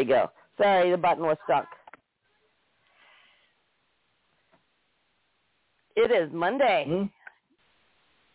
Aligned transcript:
we 0.00 0.06
go. 0.06 0.30
Sorry, 0.56 0.90
the 0.90 0.96
button 0.96 1.24
was 1.24 1.36
stuck. 1.44 1.66
It 5.96 6.10
is 6.10 6.32
Monday. 6.32 6.86
Hmm? 6.88 7.04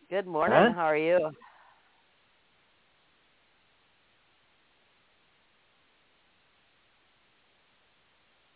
Good 0.10 0.28
morning. 0.28 0.58
Huh? 0.58 0.74
How 0.76 0.86
are 0.86 0.98
you? 0.98 1.32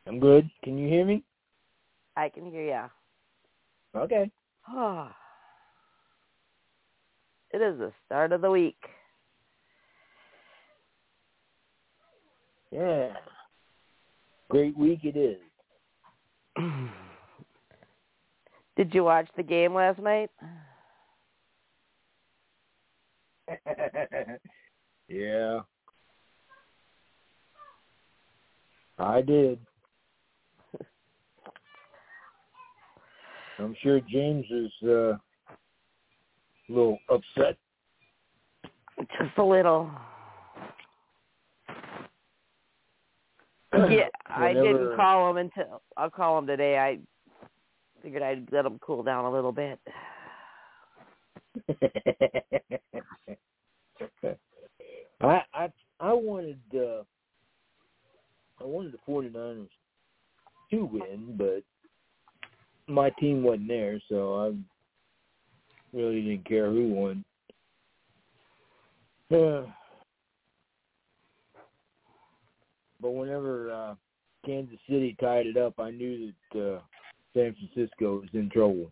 I'm 0.05 0.19
good. 0.19 0.49
Can 0.63 0.77
you 0.77 0.87
hear 0.87 1.05
me? 1.05 1.23
I 2.15 2.29
can 2.29 2.45
hear 2.45 2.63
you. 2.63 3.99
Okay. 3.99 4.29
it 7.51 7.61
is 7.61 7.79
the 7.79 7.91
start 8.05 8.31
of 8.31 8.41
the 8.41 8.51
week. 8.51 8.77
Yeah. 12.71 13.13
Great 14.49 14.77
week 14.77 14.99
it 15.03 15.15
is. 15.15 15.37
Did 18.77 18.93
you 18.93 19.03
watch 19.03 19.27
the 19.35 19.43
game 19.43 19.73
last 19.73 19.99
night? 19.99 20.29
yeah. 25.07 25.59
I 28.97 29.21
did. 29.21 29.59
I'm 33.59 33.75
sure 33.81 33.99
James 34.09 34.45
is 34.51 34.71
uh, 34.83 35.13
a 35.13 35.19
little 36.69 36.99
upset. 37.09 37.57
Just 38.99 39.37
a 39.37 39.43
little. 39.43 39.89
Yeah, 43.73 44.07
I 44.27 44.53
didn't 44.53 44.95
call 44.95 45.29
him 45.29 45.37
until 45.37 45.81
I'll 45.97 46.09
call 46.09 46.37
him 46.39 46.47
today. 46.47 46.77
I 46.77 46.99
figured 48.01 48.23
I'd 48.23 48.51
let 48.51 48.65
him 48.65 48.79
cool 48.79 49.03
down 49.03 49.25
a 49.25 49.31
little 49.31 49.51
bit. 49.51 49.79
I 55.21 55.43
I 55.53 55.69
I 55.99 56.13
wanted 56.13 56.59
uh 56.73 57.03
I 58.61 58.63
wanted 58.63 58.93
the 58.93 58.99
49ers 59.07 59.67
to 60.71 60.85
win, 60.85 61.35
but 61.37 61.63
my 62.87 63.09
team 63.11 63.43
wasn't 63.43 63.67
there, 63.67 64.01
so 64.09 64.35
I 64.35 64.53
really 65.97 66.21
didn't 66.21 66.45
care 66.47 66.69
who 66.71 66.89
won. 66.89 67.25
Uh, 69.31 69.63
but 73.01 73.11
whenever 73.11 73.71
uh 73.71 73.95
Kansas 74.45 74.79
City 74.89 75.15
tied 75.19 75.47
it 75.47 75.57
up, 75.57 75.79
I 75.79 75.91
knew 75.91 76.31
that 76.53 76.59
uh 76.59 76.79
San 77.33 77.55
Francisco 77.55 78.21
was 78.21 78.29
in 78.33 78.49
trouble. 78.49 78.91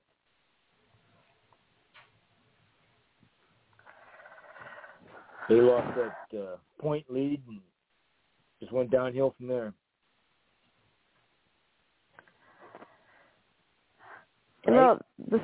They 5.49 5.55
lost 5.55 5.87
that 5.95 6.37
uh, 6.37 6.57
point 6.79 7.05
lead 7.09 7.41
and 7.47 7.59
just 8.59 8.71
went 8.73 8.91
downhill 8.91 9.33
from 9.37 9.47
there. 9.47 9.73
You 14.65 14.73
know, 14.73 14.99
the 15.29 15.39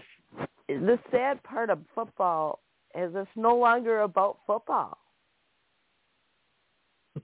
the 0.67 0.99
sad 1.09 1.41
part 1.43 1.69
of 1.69 1.79
football 1.95 2.59
is 2.93 3.11
it's 3.15 3.29
no 3.35 3.55
longer 3.55 4.01
about 4.01 4.39
football. 4.45 4.97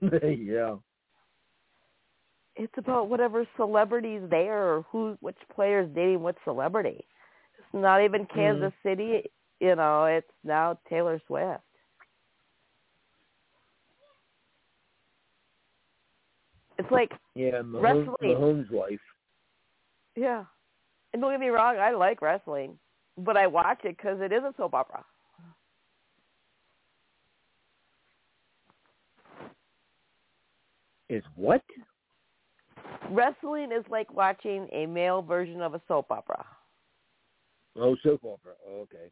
yeah. 0.00 0.76
It's 2.60 2.76
about 2.76 3.08
whatever 3.08 3.46
celebrity's 3.56 4.20
there 4.28 4.74
or 4.74 4.82
who 4.92 5.16
which 5.20 5.38
player's 5.54 5.88
dating 5.94 6.22
which 6.22 6.36
celebrity. 6.44 7.06
It's 7.58 7.68
not 7.72 8.04
even 8.04 8.24
hmm. 8.24 8.38
Kansas 8.38 8.72
City, 8.82 9.22
you 9.60 9.76
know, 9.76 10.04
it's 10.04 10.30
now 10.44 10.78
Taylor 10.86 11.22
Swift. 11.26 11.62
It's 16.78 16.90
like 16.90 17.12
Yeah, 17.34 17.62
Mahomes, 17.62 17.82
Wrestling. 17.82 18.36
Mahomes' 18.36 18.70
wife. 18.70 19.00
Yeah. 20.14 20.44
And 21.14 21.22
don't 21.22 21.32
get 21.32 21.40
me 21.40 21.48
wrong, 21.48 21.78
I 21.78 21.92
like 21.92 22.20
wrestling, 22.20 22.78
but 23.16 23.38
I 23.38 23.46
watch 23.46 23.80
it 23.84 23.96
because 23.96 24.20
it 24.20 24.32
is 24.32 24.42
a 24.42 24.52
soap 24.58 24.74
opera. 24.74 25.02
Is 31.08 31.24
what? 31.36 31.62
Wrestling 33.10 33.70
is 33.72 33.84
like 33.90 34.12
watching 34.12 34.68
a 34.72 34.86
male 34.86 35.22
version 35.22 35.60
of 35.60 35.74
a 35.74 35.80
soap 35.88 36.10
opera. 36.10 36.44
Oh, 37.76 37.96
soap 38.02 38.24
opera. 38.24 38.52
Oh, 38.68 38.80
okay. 38.82 39.10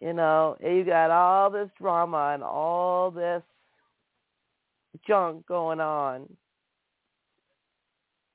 You 0.00 0.12
know, 0.12 0.56
you 0.60 0.84
got 0.84 1.10
all 1.10 1.50
this 1.50 1.68
drama 1.78 2.32
and 2.34 2.42
all 2.42 3.10
this 3.10 3.42
junk 5.06 5.46
going 5.46 5.80
on 5.80 6.28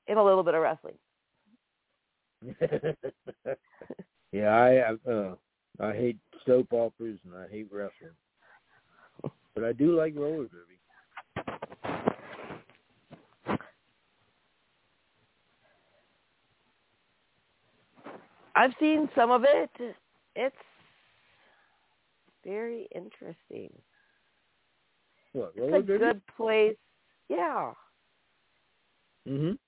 in 0.06 0.18
a 0.18 0.24
little 0.24 0.42
bit 0.42 0.54
of 0.54 0.62
wrestling. 0.62 0.94
yeah, 4.32 4.48
I 4.48 4.92
I, 5.08 5.10
uh, 5.10 5.34
I 5.80 5.92
hate 5.94 6.18
soap 6.44 6.72
operas 6.72 7.18
and 7.24 7.34
I 7.34 7.48
hate 7.50 7.68
wrestling, 7.72 8.12
but 9.54 9.64
I 9.64 9.72
do 9.72 9.96
like 9.96 10.14
roller 10.14 10.44
derby. 10.44 10.73
I've 18.56 18.72
seen 18.78 19.08
some 19.14 19.30
of 19.30 19.44
it. 19.44 19.70
It's 20.36 20.56
very 22.44 22.88
interesting. 22.94 23.72
What 25.32 25.52
It's 25.56 25.74
a 25.74 25.82
derby? 25.82 26.04
good 26.04 26.26
place. 26.36 26.76
Yeah. 27.28 27.72
Mhm. 29.26 29.58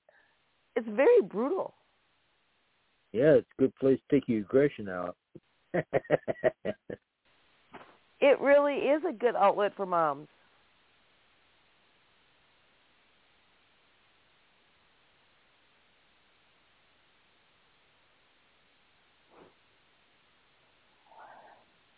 It's 0.76 0.88
very 0.88 1.22
brutal. 1.22 1.74
Yeah, 3.12 3.34
it's 3.34 3.48
a 3.58 3.62
good 3.62 3.74
place 3.76 3.98
to 4.08 4.16
take 4.20 4.28
your 4.28 4.40
aggression 4.40 4.88
out. 4.88 5.16
It 8.18 8.40
really 8.40 8.76
is 8.76 9.02
a 9.06 9.12
good 9.12 9.36
outlet 9.36 9.74
for 9.76 9.84
moms. 9.84 10.28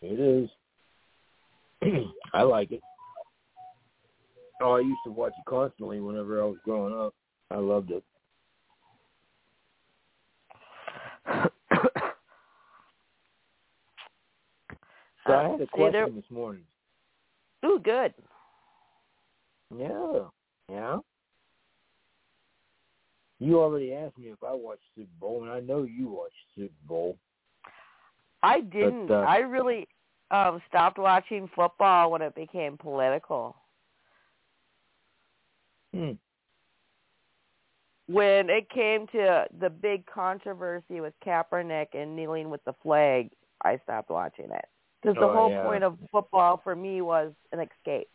It 0.02 0.20
is. 0.20 0.48
I 2.32 2.42
like 2.42 2.72
it. 2.72 2.80
Oh, 4.60 4.72
I 4.72 4.80
used 4.80 4.98
to 5.04 5.12
watch 5.12 5.32
it 5.38 5.44
constantly 5.48 6.00
whenever 6.00 6.42
I 6.42 6.46
was 6.46 6.58
growing 6.64 6.94
up. 6.94 7.14
I 7.50 7.56
loved 7.56 7.90
it. 7.90 8.04
So 15.26 15.34
I 15.34 15.42
had 15.42 15.60
a 15.60 15.64
Uh, 15.64 15.66
see, 15.76 15.90
there- 15.90 16.04
question 16.04 16.16
this 16.16 16.30
morning. 16.30 16.64
Ooh, 17.64 17.78
good. 17.78 18.14
Yeah. 19.76 20.28
Yeah. 20.70 20.98
You 23.38 23.60
already 23.60 23.92
asked 23.92 24.16
me 24.16 24.28
if 24.28 24.42
I 24.42 24.54
watched 24.54 24.84
Super 24.96 25.10
Bowl, 25.20 25.42
and 25.42 25.52
I 25.52 25.60
know 25.60 25.82
you 25.82 26.08
watched 26.08 26.34
Super 26.54 26.72
Bowl. 26.86 27.18
I 28.42 28.60
didn't. 28.60 29.10
uh, 29.10 29.24
I 29.26 29.38
really 29.38 29.88
um 30.30 30.60
stopped 30.68 30.98
watching 30.98 31.48
football 31.54 32.10
when 32.10 32.22
it 32.22 32.34
became 32.34 32.76
political. 32.76 33.56
Hmm. 35.94 36.12
When 38.06 38.48
it 38.48 38.70
came 38.70 39.06
to 39.08 39.46
the 39.60 39.68
big 39.68 40.06
controversy 40.06 41.00
with 41.00 41.12
Kaepernick 41.24 41.88
and 41.92 42.16
kneeling 42.16 42.48
with 42.48 42.64
the 42.64 42.74
flag, 42.82 43.30
I 43.62 43.78
stopped 43.84 44.08
watching 44.08 44.50
it. 44.50 44.64
Because 45.02 45.14
the 45.16 45.28
Oh, 45.28 45.32
whole 45.32 45.50
yeah. 45.50 45.62
point 45.62 45.84
of 45.84 45.98
football 46.10 46.60
for 46.62 46.74
me 46.74 47.02
was 47.02 47.32
an 47.52 47.60
escape 47.60 48.08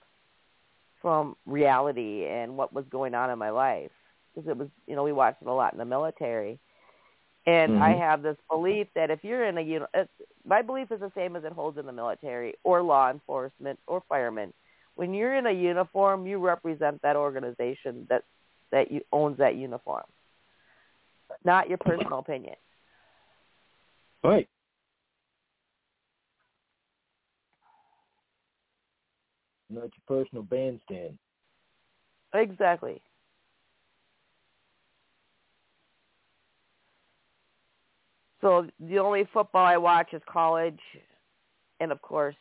from 1.02 1.36
reality 1.46 2.26
and 2.26 2.58
what 2.58 2.74
was 2.74 2.86
going 2.90 3.14
on 3.14 3.30
in 3.30 3.38
my 3.38 3.52
life. 3.52 3.92
Because 4.34 4.50
it 4.50 4.58
was, 4.58 4.70
you 4.88 4.96
know, 4.96 5.04
we 5.04 5.12
watched 5.12 5.42
it 5.42 5.48
a 5.48 5.54
lot 5.54 5.74
in 5.74 5.80
the 5.80 5.86
military. 5.86 6.60
And 7.46 7.78
I 7.78 7.94
Mhm. 7.94 8.00
have 8.00 8.22
this 8.22 8.38
belief 8.50 8.88
that 8.96 9.12
if 9.12 9.24
you're 9.24 9.46
in 9.46 9.58
a, 9.58 9.62
you 9.62 9.80
know, 9.80 9.88
it's, 9.94 10.12
my 10.46 10.62
belief 10.62 10.92
is 10.92 11.00
the 11.02 11.12
same 11.16 11.36
as 11.36 11.44
it 11.44 11.52
holds 11.52 11.78
in 11.78 11.86
the 11.86 11.92
military 11.92 12.56
or 12.64 12.82
law 12.82 13.10
enforcement 13.10 13.80
or 13.88 14.02
firemen. 14.08 14.54
When 14.96 15.14
you're 15.14 15.36
in 15.36 15.48
a 15.48 15.52
uniform, 15.52 16.26
you 16.26 16.40
represent 16.40 17.02
that 17.02 17.16
organization 17.16 18.06
that 18.10 18.24
that 18.72 18.92
you 18.92 19.02
owns 19.12 19.38
that 19.38 19.56
uniform. 19.56 20.06
not 21.44 21.68
your 21.68 21.78
personal 21.80 22.20
opinion. 22.20 22.56
Right. 24.24 24.48
Not 29.70 29.92
your 29.96 30.04
personal 30.08 30.44
bandstand. 30.44 31.18
Exactly. 32.34 33.02
So 38.44 38.68
the 38.78 39.00
only 39.00 39.26
football 39.32 39.66
I 39.66 39.78
watch 39.78 40.14
is 40.14 40.22
college, 40.30 40.80
and 41.80 41.94
of 41.94 42.02
course, 42.02 42.36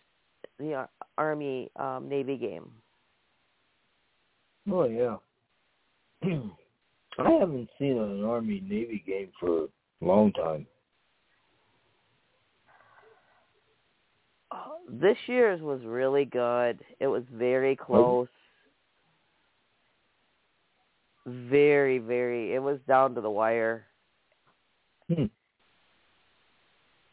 the 0.58 0.88
Army 1.16 1.70
um, 1.76 2.08
Navy 2.08 2.37
game. 2.37 2.69
Oh 4.70 4.84
yeah. 4.84 5.16
I 7.19 7.31
haven't 7.38 7.69
seen 7.78 7.99
an 7.99 8.25
Army 8.25 8.60
Navy 8.69 9.04
game 9.06 9.28
for 9.38 9.64
a 9.64 9.69
long 10.04 10.32
time. 10.32 10.66
this 14.90 15.16
year's 15.26 15.62
was 15.62 15.81
really 15.84 16.25
good. 16.25 16.81
It 16.98 17.06
was 17.06 17.22
very 17.32 17.76
close. 17.76 18.28
Very, 21.26 21.98
very. 21.98 22.55
It 22.55 22.58
was 22.62 22.78
down 22.88 23.14
to 23.14 23.20
the 23.20 23.31
wire. 23.31 23.87
Hmm. 25.08 25.26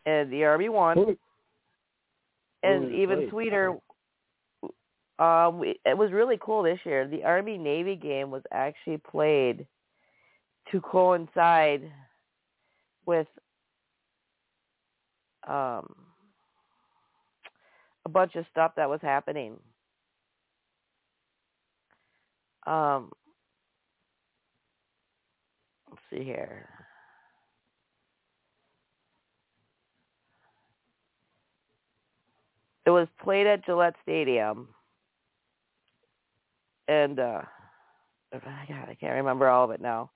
And 0.09 0.31
the 0.31 0.43
Army 0.45 0.69
won. 0.69 0.97
Who- 0.97 1.17
and 2.63 2.83
was 2.83 2.89
it 2.91 2.95
even 2.95 3.19
played? 3.19 3.29
sweeter. 3.29 3.77
Um, 5.19 5.59
we, 5.59 5.79
it 5.85 5.97
was 5.97 6.11
really 6.11 6.37
cool 6.41 6.63
this 6.63 6.79
year. 6.85 7.07
The 7.07 7.23
Army 7.23 7.57
Navy 7.57 7.95
game 7.95 8.31
was 8.31 8.43
actually 8.51 8.97
played 8.97 9.67
to 10.71 10.81
coincide 10.81 11.91
with 13.05 13.27
um 15.47 15.95
a 18.05 18.09
bunch 18.09 18.35
of 18.35 18.45
stuff 18.51 18.73
that 18.75 18.89
was 18.89 18.99
happening. 19.01 19.57
Um, 22.65 23.11
let's 25.89 26.01
see 26.11 26.23
here. 26.23 26.69
It 32.89 32.91
was 32.91 33.07
played 33.23 33.45
at 33.45 33.63
Gillette 33.67 33.93
Stadium, 34.01 34.67
and 36.87 37.19
uh, 37.19 37.43
God, 38.33 38.43
I 38.43 38.97
can't 38.99 39.13
remember 39.17 39.47
all 39.47 39.65
of 39.65 39.69
it 39.69 39.79
now, 39.79 40.09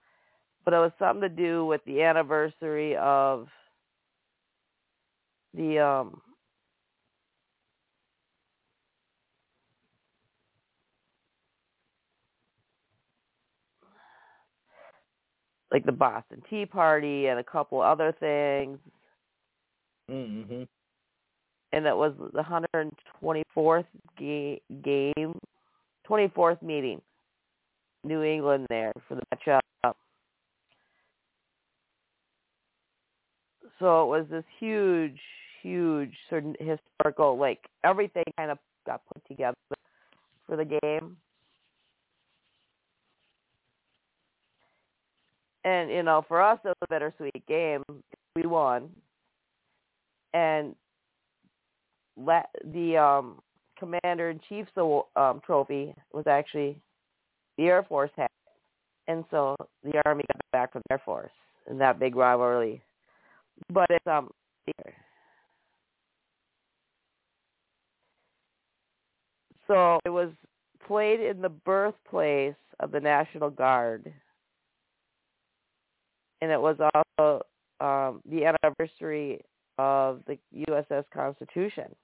but 0.66 0.74
it 0.74 0.78
was 0.78 0.92
something 0.98 1.22
to 1.22 1.30
do 1.30 1.68
with 1.68 1.82
the 1.86 2.02
anniversary 2.02 2.98
of 2.98 3.48
the 5.54 5.78
um 5.86 6.20
like 15.72 15.86
the 15.86 15.92
Boston 15.92 16.42
Tea 16.50 16.66
Party 16.66 17.28
and 17.28 17.40
a 17.40 17.44
couple 17.44 17.82
other 17.84 18.16
things, 18.20 18.80
Mm-hmm. 20.12 20.64
And 21.74 21.86
that 21.86 21.98
was 21.98 22.14
the 22.34 22.44
124th 22.44 23.86
ga- 24.18 24.62
game, 24.84 25.40
24th 26.08 26.62
meeting, 26.62 27.02
New 28.04 28.22
England 28.22 28.68
there 28.70 28.94
for 29.08 29.16
the 29.16 29.22
matchup. 29.34 29.60
So 33.80 34.04
it 34.04 34.08
was 34.08 34.26
this 34.30 34.44
huge, 34.60 35.20
huge 35.64 36.14
of 36.30 36.56
historical, 36.60 37.38
like 37.38 37.60
everything 37.84 38.24
kind 38.38 38.52
of 38.52 38.60
got 38.86 39.02
put 39.12 39.26
together 39.28 39.58
for 40.46 40.56
the 40.56 40.66
game. 40.66 41.18
And 45.66 45.90
you 45.90 46.04
know, 46.04 46.24
for 46.28 46.42
us, 46.42 46.60
it 46.64 46.68
was 46.68 46.76
a 46.84 46.88
bittersweet 46.88 47.48
game. 47.48 47.84
We 48.36 48.44
won, 48.46 48.90
and 50.34 50.76
the 52.18 52.98
um, 52.98 53.40
commander 53.78 54.30
in 54.30 54.40
chief's 54.48 54.72
um, 54.78 55.42
trophy 55.46 55.94
was 56.14 56.26
actually 56.28 56.78
the 57.58 57.66
Air 57.66 57.84
Force 57.84 58.12
had, 58.16 58.28
and 59.08 59.24
so 59.32 59.56
the 59.84 60.02
Army 60.06 60.24
got 60.32 60.42
back 60.52 60.74
from 60.74 60.82
the 60.88 60.94
Air 60.94 61.02
Force 61.04 61.32
in 61.70 61.78
that 61.78 62.00
big 62.00 62.16
rivalry. 62.16 62.82
But 63.72 63.88
it's 63.90 64.08
um, 64.08 64.30
so 69.68 70.00
it 70.06 70.10
was 70.10 70.30
played 70.88 71.20
in 71.20 71.42
the 71.42 71.50
birthplace 71.50 72.56
of 72.80 72.92
the 72.92 73.00
National 73.00 73.50
Guard 73.50 74.12
and 76.44 76.52
it 76.52 76.60
was 76.60 76.76
also 76.94 77.42
um, 77.80 78.22
the 78.30 78.44
anniversary 78.46 79.40
of 79.78 80.22
the 80.28 80.38
USS 80.68 81.06
Constitution. 81.14 81.96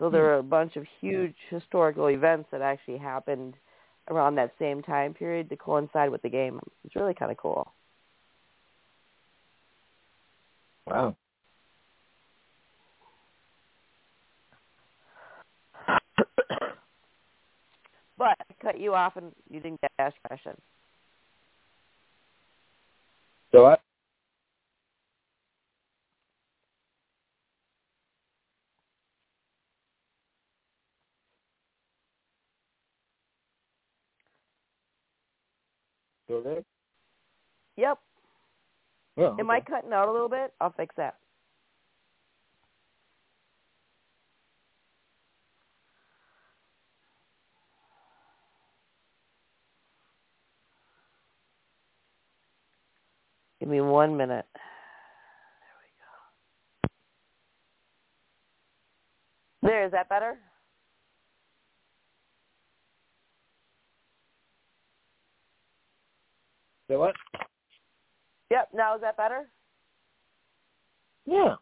So 0.00 0.08
there 0.08 0.22
were 0.22 0.38
a 0.38 0.42
bunch 0.42 0.76
of 0.76 0.86
huge 1.02 1.34
historical 1.50 2.06
events 2.06 2.48
that 2.52 2.62
actually 2.62 2.96
happened 2.96 3.52
around 4.08 4.36
that 4.36 4.54
same 4.58 4.82
time 4.82 5.12
period 5.12 5.50
to 5.50 5.56
coincide 5.56 6.08
with 6.10 6.22
the 6.22 6.30
game. 6.30 6.58
It's 6.84 6.96
really 6.96 7.12
kind 7.12 7.30
of 7.30 7.36
cool. 7.36 7.70
Wow. 10.86 11.14
but 18.16 18.28
I 18.28 18.34
cut 18.62 18.80
you 18.80 18.94
off 18.94 19.18
and 19.18 19.32
you 19.50 19.60
didn't 19.60 19.82
get 19.82 19.92
asked 19.98 20.16
questions. 20.26 20.60
So 23.52 23.66
I 23.66 23.76
still 36.30 36.42
there? 36.42 36.62
Yep. 37.76 37.98
Well, 39.16 39.36
Am 39.40 39.50
I 39.50 39.60
cutting 39.60 39.92
out 39.92 40.08
a 40.08 40.12
little 40.12 40.28
bit? 40.28 40.52
I'll 40.60 40.72
fix 40.72 40.94
that. 40.96 41.16
Give 53.58 53.68
me 53.68 53.80
one 53.80 54.16
minute. 54.16 54.46
There 54.54 54.62
we 55.82 55.88
go. 59.64 59.68
There, 59.68 59.84
is 59.84 59.92
that 59.92 60.08
better? 60.08 60.38
So 66.90 66.98
what? 66.98 67.14
Yep, 68.50 68.70
now 68.74 68.96
is 68.96 69.00
that 69.00 69.16
better? 69.16 69.48
Yeah. 71.24 71.54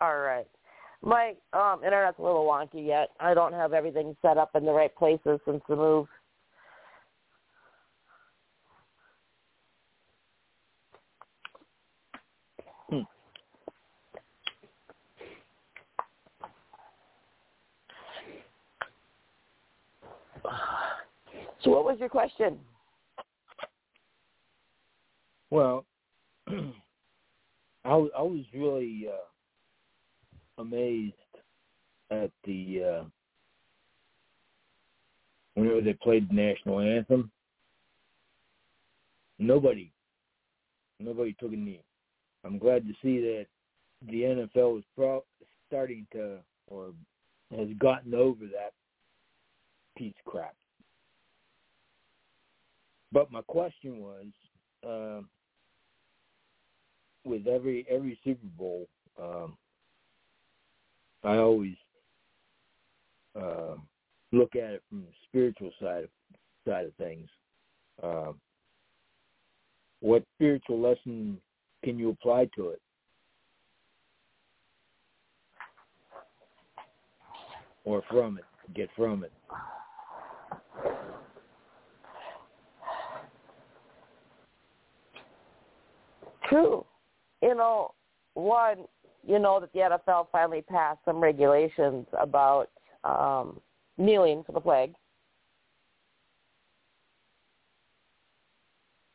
All 0.00 0.18
right. 0.18 0.46
My 1.02 1.34
um 1.52 1.80
internet's 1.84 2.20
a 2.20 2.22
little 2.22 2.46
wonky 2.46 2.86
yet. 2.86 3.08
I 3.18 3.34
don't 3.34 3.52
have 3.52 3.72
everything 3.72 4.16
set 4.22 4.38
up 4.38 4.50
in 4.54 4.64
the 4.64 4.70
right 4.70 4.94
places 4.94 5.40
since 5.44 5.60
the 5.68 5.74
move. 5.74 6.06
Hmm. 12.88 13.00
So 21.64 21.70
what 21.70 21.84
was 21.84 21.96
your 21.98 22.08
question? 22.08 22.56
Well, 25.52 25.84
I 26.48 26.62
I 27.84 27.92
was 27.92 28.40
really 28.54 29.06
uh, 29.06 30.62
amazed 30.62 31.12
at 32.10 32.30
the 32.46 32.82
uh, 32.82 33.04
whenever 35.52 35.82
they 35.82 35.92
played 35.92 36.30
the 36.30 36.34
national 36.34 36.80
anthem. 36.80 37.30
Nobody, 39.38 39.92
nobody 40.98 41.36
took 41.38 41.52
a 41.52 41.56
knee. 41.56 41.84
I'm 42.46 42.56
glad 42.56 42.86
to 42.86 42.94
see 43.02 43.20
that 43.20 43.46
the 44.10 44.22
NFL 44.22 44.78
is 44.78 44.84
pro- 44.96 45.22
starting 45.68 46.06
to 46.12 46.38
or 46.68 46.94
has 47.54 47.68
gotten 47.78 48.14
over 48.14 48.46
that 48.46 48.72
piece 49.98 50.14
of 50.24 50.32
crap. 50.32 50.54
but 53.12 53.30
my 53.30 53.42
question 53.42 53.98
was, 54.00 54.24
uh, 54.88 55.20
with 57.24 57.46
every 57.46 57.86
every 57.88 58.18
Super 58.24 58.46
Bowl, 58.58 58.88
um, 59.20 59.56
I 61.24 61.36
always 61.36 61.76
uh, 63.36 63.74
look 64.32 64.56
at 64.56 64.74
it 64.74 64.82
from 64.88 65.02
the 65.02 65.12
spiritual 65.28 65.70
side 65.80 66.04
of, 66.04 66.10
side 66.66 66.86
of 66.86 66.94
things. 66.94 67.28
Uh, 68.02 68.32
what 70.00 70.24
spiritual 70.34 70.80
lesson 70.80 71.38
can 71.84 71.98
you 71.98 72.10
apply 72.10 72.48
to 72.56 72.70
it? 72.70 72.80
Or 77.84 78.02
from 78.10 78.38
it, 78.38 78.44
get 78.74 78.88
from 78.96 79.24
it? 79.24 79.32
True. 86.48 86.84
You 87.42 87.54
know, 87.54 87.92
one, 88.34 88.84
you 89.26 89.38
know 89.38 89.60
that 89.60 89.72
the 89.72 89.80
NFL 89.80 90.28
finally 90.30 90.62
passed 90.62 91.00
some 91.04 91.20
regulations 91.20 92.06
about 92.18 92.70
um, 93.04 93.60
kneeling 93.98 94.44
for 94.44 94.52
the 94.52 94.60
flag. 94.60 94.94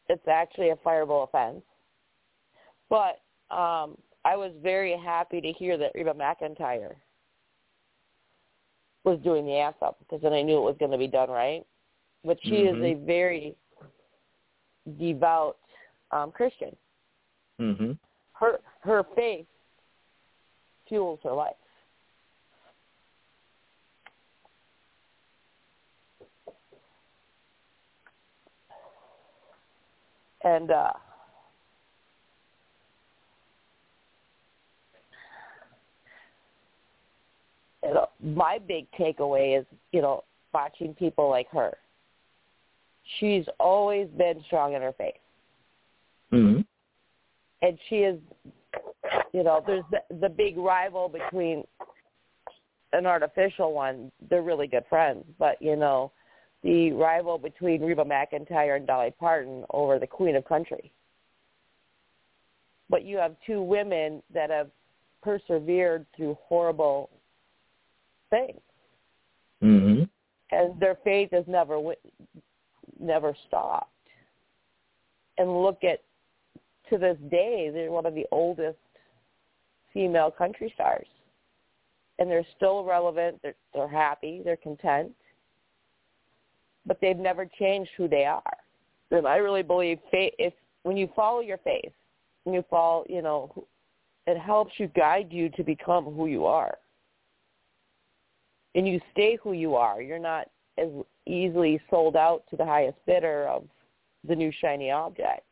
It's 0.10 0.28
actually 0.28 0.70
a 0.70 0.76
fireable 0.78 1.24
offense. 1.24 1.64
But 2.90 3.22
um, 3.50 3.98
I 4.24 4.36
was 4.36 4.52
very 4.62 4.98
happy 4.98 5.42
to 5.42 5.52
hear 5.52 5.78
that 5.78 5.92
Reba 5.96 6.14
McEntire 6.14 6.96
was 9.04 9.20
doing 9.24 9.46
the 9.46 9.58
ass 9.58 9.74
up 9.82 9.98
because 10.00 10.22
then 10.22 10.34
I 10.34 10.42
knew 10.42 10.58
it 10.58 10.62
was 10.62 10.76
going 10.80 10.92
to 10.92 10.98
be 10.98 11.08
done 11.08 11.30
right. 11.30 11.66
But 12.26 12.38
she 12.44 12.52
mm-hmm. 12.52 12.84
is 12.84 12.84
a 12.84 13.06
very 13.06 13.56
devout 15.00 15.58
um, 16.12 16.32
Christian. 16.32 16.76
Mm-hmm. 17.60 17.92
Her 18.40 18.60
her 18.82 19.04
faith 19.16 19.46
fuels 20.88 21.20
her 21.24 21.34
life. 21.34 21.56
And 30.44 30.72
uh, 30.72 30.94
my 38.24 38.60
big 38.60 38.88
takeaway 38.98 39.60
is, 39.60 39.66
you 39.92 40.02
know, 40.02 40.24
watching 40.54 40.94
people 40.94 41.30
like 41.30 41.48
her. 41.52 41.78
She's 43.20 43.46
always 43.60 44.08
been 44.18 44.44
strong 44.46 44.74
in 44.74 44.82
her 44.82 44.94
faith. 44.98 45.14
Mm-hmm. 46.32 46.62
And 47.68 47.78
she 47.90 47.96
is, 47.98 48.18
you 49.34 49.44
know, 49.44 49.62
there's 49.68 49.84
the, 49.92 50.00
the 50.22 50.30
big 50.30 50.58
rival 50.58 51.10
between 51.10 51.66
an 52.94 53.06
artificial 53.06 53.74
one. 53.74 54.10
They're 54.30 54.42
really 54.42 54.68
good 54.68 54.86
friends, 54.88 55.26
but 55.38 55.62
you 55.62 55.76
know, 55.76 56.14
the 56.64 56.94
rival 56.94 57.38
between 57.38 57.82
Reba 57.82 58.06
McEntire 58.06 58.78
and 58.78 58.88
Dolly 58.88 59.14
Parton 59.20 59.66
over 59.72 60.00
the 60.00 60.08
Queen 60.08 60.38
of 60.38 60.46
Country. 60.46 60.94
But 62.90 63.04
you 63.04 63.18
have 63.18 63.36
two 63.46 63.62
women 63.62 64.24
that 64.34 64.50
have 64.50 64.70
persevered 65.22 66.06
through 66.16 66.38
horrible 66.42 67.10
things, 68.30 68.62
mm-hmm. 69.62 70.04
and 70.52 70.80
their 70.80 70.98
faith 71.04 71.32
has 71.34 71.44
never 71.48 71.82
never 72.98 73.36
stopped. 73.46 73.92
And 75.38 75.62
look 75.62 75.84
at 75.84 76.02
to 76.90 76.98
this 76.98 77.18
day, 77.30 77.70
they're 77.74 77.92
one 77.92 78.06
of 78.06 78.16
the 78.16 78.26
oldest 78.32 78.78
female 79.94 80.32
country 80.32 80.72
stars, 80.76 81.08
and 82.20 82.30
they're 82.30 82.46
still 82.56 82.84
relevant. 82.84 83.40
They're 83.42 83.56
they're 83.74 83.88
happy. 83.88 84.42
They're 84.44 84.58
content 84.58 85.12
but 86.88 87.00
they've 87.02 87.18
never 87.18 87.46
changed 87.60 87.92
who 87.98 88.08
they 88.08 88.26
are. 88.26 88.42
And 89.12 89.28
I 89.28 89.36
really 89.38 89.62
believe 89.62 90.00
faith, 90.10 90.34
if 90.40 90.54
when 90.84 90.98
you 90.98 91.10
follow 91.16 91.42
your 91.42 91.58
faith, 91.58 91.92
when 92.46 92.56
you 92.56 92.64
follow, 92.70 93.06
you 93.10 93.22
know, 93.22 93.68
it 94.26 94.38
helps 94.38 94.74
you 94.78 94.88
guide 94.88 95.28
you 95.32 95.50
to 95.50 95.64
become 95.64 96.06
who 96.06 96.28
you 96.28 96.46
are. 96.46 96.78
And 98.74 98.88
you 98.88 99.00
stay 99.12 99.38
who 99.42 99.54
you 99.54 99.76
are. 99.76 100.02
You're 100.02 100.20
not 100.20 100.50
as 100.78 100.90
easily 101.26 101.82
sold 101.90 102.16
out 102.16 102.44
to 102.50 102.56
the 102.56 102.66
highest 102.66 102.98
bidder 103.06 103.48
of 103.48 103.64
the 104.28 104.36
new 104.36 104.52
shiny 104.62 104.92
object. 104.92 105.47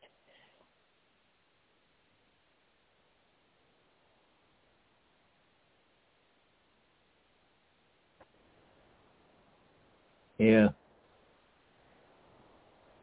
Yeah. 10.38 10.70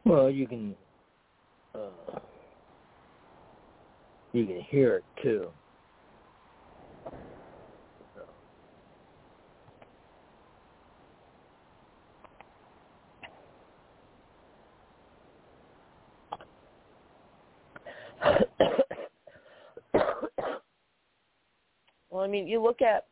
Well, 0.05 0.29
you 0.29 0.47
can 0.47 0.75
uh, 1.73 2.19
you 4.33 4.45
can 4.45 4.61
hear 4.69 4.97
it 4.97 5.05
too. 5.23 5.49
well, 22.09 22.23
I 22.23 22.27
mean, 22.27 22.47
you 22.47 22.61
look 22.61 22.81
at 22.81 23.07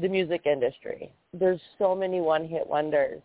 the 0.00 0.08
music 0.08 0.42
industry. 0.46 1.12
There's 1.32 1.60
so 1.78 1.94
many 1.94 2.20
one-hit 2.20 2.66
wonders 2.66 3.22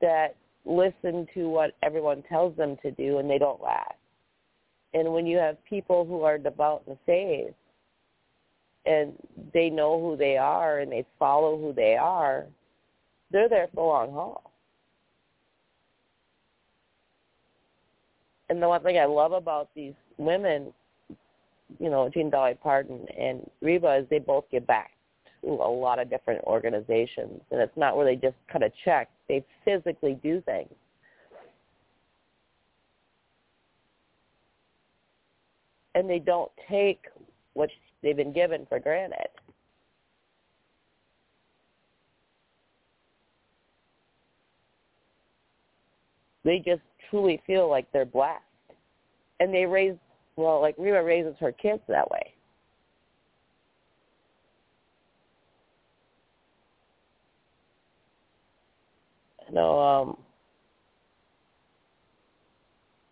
that 0.00 0.36
listen 0.64 1.26
to 1.34 1.48
what 1.48 1.72
everyone 1.82 2.22
tells 2.28 2.56
them 2.56 2.76
to 2.82 2.90
do 2.92 3.18
and 3.18 3.28
they 3.28 3.38
don't 3.38 3.62
last. 3.62 3.94
And 4.94 5.12
when 5.12 5.26
you 5.26 5.38
have 5.38 5.62
people 5.64 6.04
who 6.04 6.22
are 6.22 6.38
devout 6.38 6.82
and 6.86 6.96
saved 7.06 7.54
and 8.86 9.12
they 9.52 9.70
know 9.70 10.00
who 10.00 10.16
they 10.16 10.36
are 10.36 10.80
and 10.80 10.90
they 10.90 11.04
follow 11.18 11.58
who 11.58 11.72
they 11.72 11.96
are, 11.96 12.46
they're 13.30 13.48
there 13.48 13.68
for 13.68 13.76
the 13.76 13.82
long 13.82 14.12
haul. 14.12 14.50
And 18.48 18.62
the 18.62 18.68
one 18.68 18.82
thing 18.82 18.98
I 18.98 19.04
love 19.04 19.32
about 19.32 19.68
these 19.74 19.92
women, 20.16 20.72
you 21.78 21.90
know, 21.90 22.08
Jean 22.08 22.30
Dolly 22.30 22.54
Parton 22.54 23.06
and 23.18 23.48
Reba, 23.60 23.98
is 23.98 24.06
they 24.10 24.18
both 24.18 24.44
give 24.50 24.66
back 24.66 24.92
to 25.42 25.50
a 25.50 25.70
lot 25.70 25.98
of 25.98 26.10
different 26.10 26.42
organizations. 26.44 27.40
And 27.50 27.60
it's 27.60 27.76
not 27.76 27.96
where 27.96 28.06
they 28.06 28.16
just 28.16 28.36
cut 28.50 28.62
a 28.62 28.70
check 28.84 29.08
they 29.28 29.44
physically 29.64 30.18
do 30.22 30.40
things. 30.40 30.72
And 35.94 36.08
they 36.08 36.18
don't 36.18 36.50
take 36.68 37.06
what 37.54 37.70
they've 38.02 38.16
been 38.16 38.32
given 38.32 38.66
for 38.68 38.78
granted. 38.78 39.28
They 46.44 46.58
just 46.58 46.82
truly 47.10 47.42
feel 47.46 47.68
like 47.68 47.90
they're 47.92 48.06
blessed. 48.06 48.42
And 49.40 49.52
they 49.52 49.66
raise, 49.66 49.96
well, 50.38 50.60
like 50.60 50.76
Reba 50.78 51.02
raises 51.02 51.34
her 51.40 51.52
kids 51.52 51.82
that 51.88 52.10
way. 52.10 52.34
know, 59.58 59.80
um, 59.80 60.16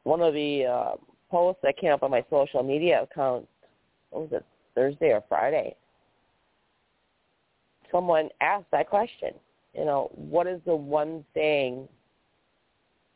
one 0.05 0.21
of 0.21 0.33
the 0.33 0.65
uh, 0.65 0.93
posts 1.31 1.61
that 1.63 1.77
came 1.77 1.91
up 1.91 2.03
on 2.03 2.11
my 2.11 2.25
social 2.31 2.63
media 2.63 3.03
account, 3.03 3.49
what 4.11 4.23
was 4.23 4.33
it, 4.33 4.47
Thursday 4.75 5.09
or 5.13 5.25
Friday? 5.29 5.75
Someone 7.91 8.29
asked 8.41 8.71
that 8.71 8.89
question. 8.89 9.31
You 9.75 9.85
know, 9.85 10.11
what 10.15 10.47
is 10.47 10.61
the 10.65 10.75
one 10.75 11.25
thing 11.35 11.89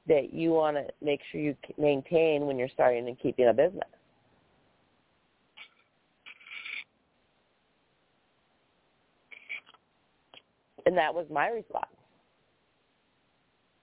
that 0.09 0.33
you 0.33 0.51
want 0.51 0.77
to 0.77 0.87
make 1.01 1.21
sure 1.31 1.41
you 1.41 1.57
maintain 1.79 2.47
when 2.47 2.59
you're 2.59 2.69
starting 2.69 3.07
and 3.07 3.19
keeping 3.19 3.49
a 3.49 3.53
business? 3.53 3.89
And 10.91 10.99
that 10.99 11.15
was 11.15 11.25
my 11.31 11.47
response 11.47 11.87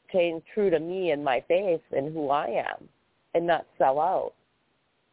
staying 0.10 0.42
true 0.54 0.70
to 0.70 0.78
me 0.78 1.12
and 1.12 1.24
my 1.24 1.42
faith 1.48 1.80
and 1.96 2.14
who 2.14 2.32
I 2.32 2.48
am 2.48 2.90
and 3.34 3.48
not 3.48 3.66
sell 3.78 3.98
out 4.02 4.34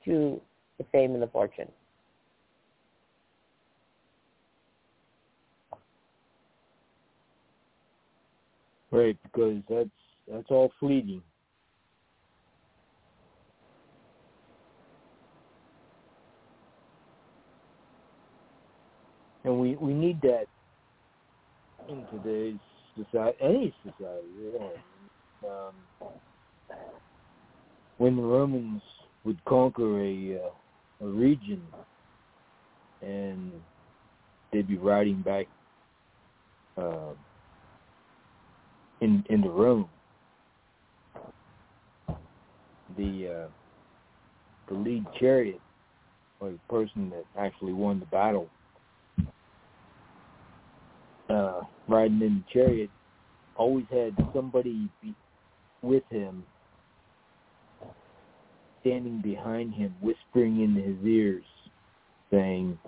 to 0.04 0.40
the 0.78 0.84
fame 0.90 1.12
and 1.12 1.22
the 1.22 1.28
fortune. 1.28 1.70
Right, 8.90 9.16
because 9.22 9.62
that's 9.70 9.88
that's 10.28 10.50
all 10.50 10.72
fleeting. 10.80 11.22
And 19.44 19.60
we 19.60 19.76
we 19.76 19.94
need 19.94 20.20
that 20.22 20.46
in 21.88 22.04
today's 22.10 22.58
society, 22.96 23.36
any 23.40 23.74
society. 23.82 24.28
Really. 24.38 24.70
Um, 25.44 26.10
when 27.98 28.16
the 28.16 28.22
Romans 28.22 28.82
would 29.24 29.42
conquer 29.44 30.02
a 30.02 30.36
uh, 30.36 31.04
a 31.04 31.06
region, 31.06 31.62
and 33.02 33.52
they'd 34.52 34.68
be 34.68 34.78
riding 34.78 35.22
back 35.22 35.46
uh, 36.76 37.12
in 39.00 39.24
into 39.28 39.50
Rome, 39.50 39.88
the 42.96 43.46
uh, 43.46 43.48
the 44.68 44.74
lead 44.74 45.04
chariot 45.20 45.60
or 46.40 46.50
the 46.50 46.58
person 46.68 47.10
that 47.10 47.24
actually 47.38 47.72
won 47.72 48.00
the 48.00 48.06
battle 48.06 48.48
uh, 51.28 51.60
riding 51.88 52.20
in 52.22 52.44
the 52.46 52.52
chariot 52.52 52.90
always 53.56 53.86
had 53.90 54.16
somebody 54.34 54.88
be 55.02 55.14
with 55.82 56.02
him 56.10 56.44
standing 58.80 59.20
behind 59.22 59.72
him 59.74 59.94
whispering 60.00 60.62
in 60.62 60.74
his 60.74 61.06
ears 61.06 61.44
saying 62.30 62.78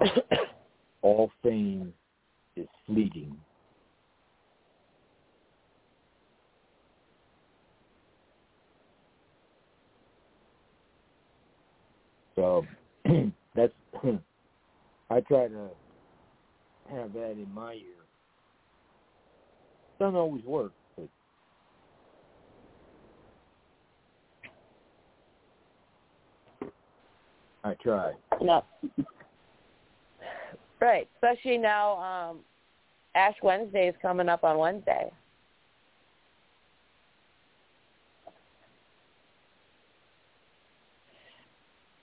all 1.02 1.30
fame 1.42 1.92
is 2.56 2.66
fleeting. 2.86 3.36
So 12.34 12.64
that's 13.54 13.72
I 15.10 15.20
try 15.20 15.48
to 15.48 15.68
have 16.92 17.12
that 17.14 17.32
in 17.32 17.48
my 17.54 17.74
ear. 17.74 17.80
Doesn't 19.98 20.16
always 20.16 20.44
work, 20.44 20.72
but 20.96 21.08
I 27.64 27.74
try. 27.82 28.12
No. 28.40 28.64
Right, 30.80 31.08
especially 31.16 31.58
now. 31.58 31.98
Um, 31.98 32.40
Ash 33.14 33.36
Wednesday 33.42 33.88
is 33.88 33.94
coming 34.00 34.28
up 34.28 34.42
on 34.42 34.58
Wednesday. 34.58 35.12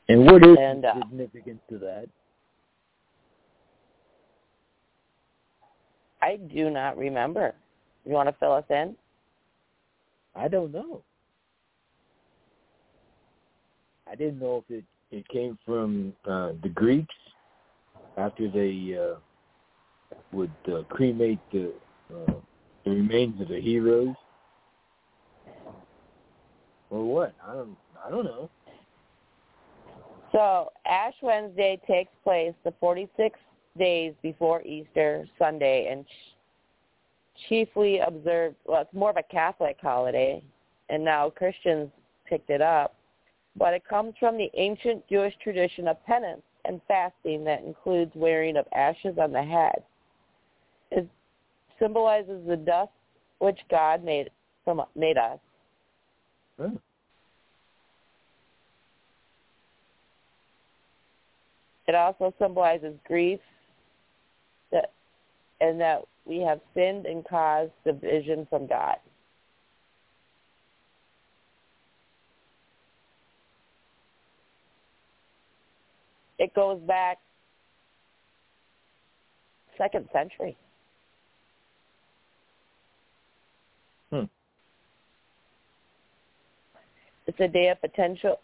And 0.07 0.25
what 0.25 0.43
is 0.43 0.57
And, 0.59 0.83
the 0.83 0.89
uh, 0.89 0.99
significance 0.99 1.59
to 1.69 1.77
that? 1.79 2.07
I 6.21 6.37
do 6.53 6.69
not 6.69 6.97
remember. 6.97 7.53
You 8.05 8.13
want 8.13 8.29
to 8.29 8.35
fill 8.39 8.53
us 8.53 8.65
in? 8.69 8.95
I 10.35 10.47
don't 10.47 10.71
know. 10.71 11.01
I 14.09 14.15
didn't 14.15 14.39
know 14.39 14.63
if 14.67 14.77
it 14.77 14.83
it 15.11 15.27
came 15.29 15.57
from 15.65 16.13
uh, 16.25 16.51
the 16.61 16.69
Greeks 16.69 17.15
after 18.17 18.49
they 18.49 18.97
uh, 18.99 19.15
would 20.31 20.51
uh, 20.67 20.83
cremate 20.89 21.39
the 21.51 21.73
uh, 22.13 22.33
the 22.85 22.91
remains 22.91 23.39
of 23.41 23.47
the 23.47 23.59
heroes, 23.59 24.15
or 26.89 27.03
what? 27.05 27.33
I 27.45 27.53
don't 27.53 27.77
I 28.05 28.09
don't 28.09 28.25
know. 28.25 28.49
So 30.31 30.71
Ash 30.85 31.15
Wednesday 31.21 31.79
takes 31.87 32.11
place 32.23 32.53
the 32.63 32.73
46 32.79 33.39
days 33.77 34.13
before 34.21 34.61
Easter 34.63 35.27
Sunday 35.37 35.89
and 35.91 36.05
chiefly 37.47 37.99
observed, 37.99 38.55
well, 38.65 38.81
it's 38.81 38.93
more 38.93 39.11
of 39.11 39.17
a 39.17 39.23
Catholic 39.23 39.77
holiday, 39.81 40.43
and 40.89 41.03
now 41.03 41.29
Christians 41.29 41.89
picked 42.27 42.49
it 42.49 42.61
up. 42.61 42.95
But 43.55 43.73
it 43.73 43.83
comes 43.87 44.13
from 44.19 44.37
the 44.37 44.49
ancient 44.55 45.07
Jewish 45.09 45.33
tradition 45.41 45.87
of 45.87 46.03
penance 46.05 46.41
and 46.65 46.81
fasting 46.87 47.43
that 47.45 47.63
includes 47.63 48.11
wearing 48.15 48.57
of 48.57 48.65
ashes 48.73 49.17
on 49.19 49.31
the 49.31 49.43
head. 49.43 49.83
It 50.91 51.07
symbolizes 51.79 52.45
the 52.47 52.57
dust 52.57 52.91
which 53.39 53.59
God 53.69 54.03
made 54.03 54.29
from 54.63 54.81
made 54.95 55.17
us. 55.17 55.39
It 61.87 61.95
also 61.95 62.33
symbolizes 62.37 62.93
grief 63.07 63.39
and 65.61 65.79
that 65.79 66.01
we 66.25 66.39
have 66.39 66.59
sinned 66.73 67.05
and 67.05 67.25
caused 67.27 67.71
division 67.85 68.47
from 68.49 68.67
God. 68.67 68.97
It 76.37 76.53
goes 76.53 76.79
back 76.81 77.17
second 79.77 80.07
century. 80.13 80.57
Hmm. 84.11 84.25
It's 87.27 87.39
a 87.39 87.47
day 87.47 87.69
of 87.69 87.81
potential 87.81 88.39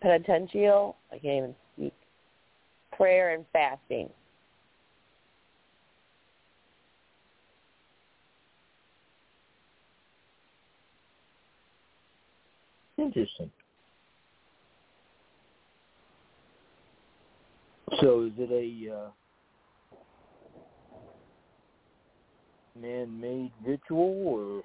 penitential. 0.00 0.96
I 1.10 1.18
can't 1.18 1.24
even 1.24 1.54
speak. 1.76 1.94
Prayer 2.96 3.34
and 3.34 3.44
fasting. 3.52 4.10
Interesting. 12.98 13.50
So 18.00 18.24
is 18.24 18.32
it 18.38 18.50
a 18.50 18.94
uh, 18.94 19.10
man-made 22.80 23.52
ritual 23.64 24.26
or 24.26 24.62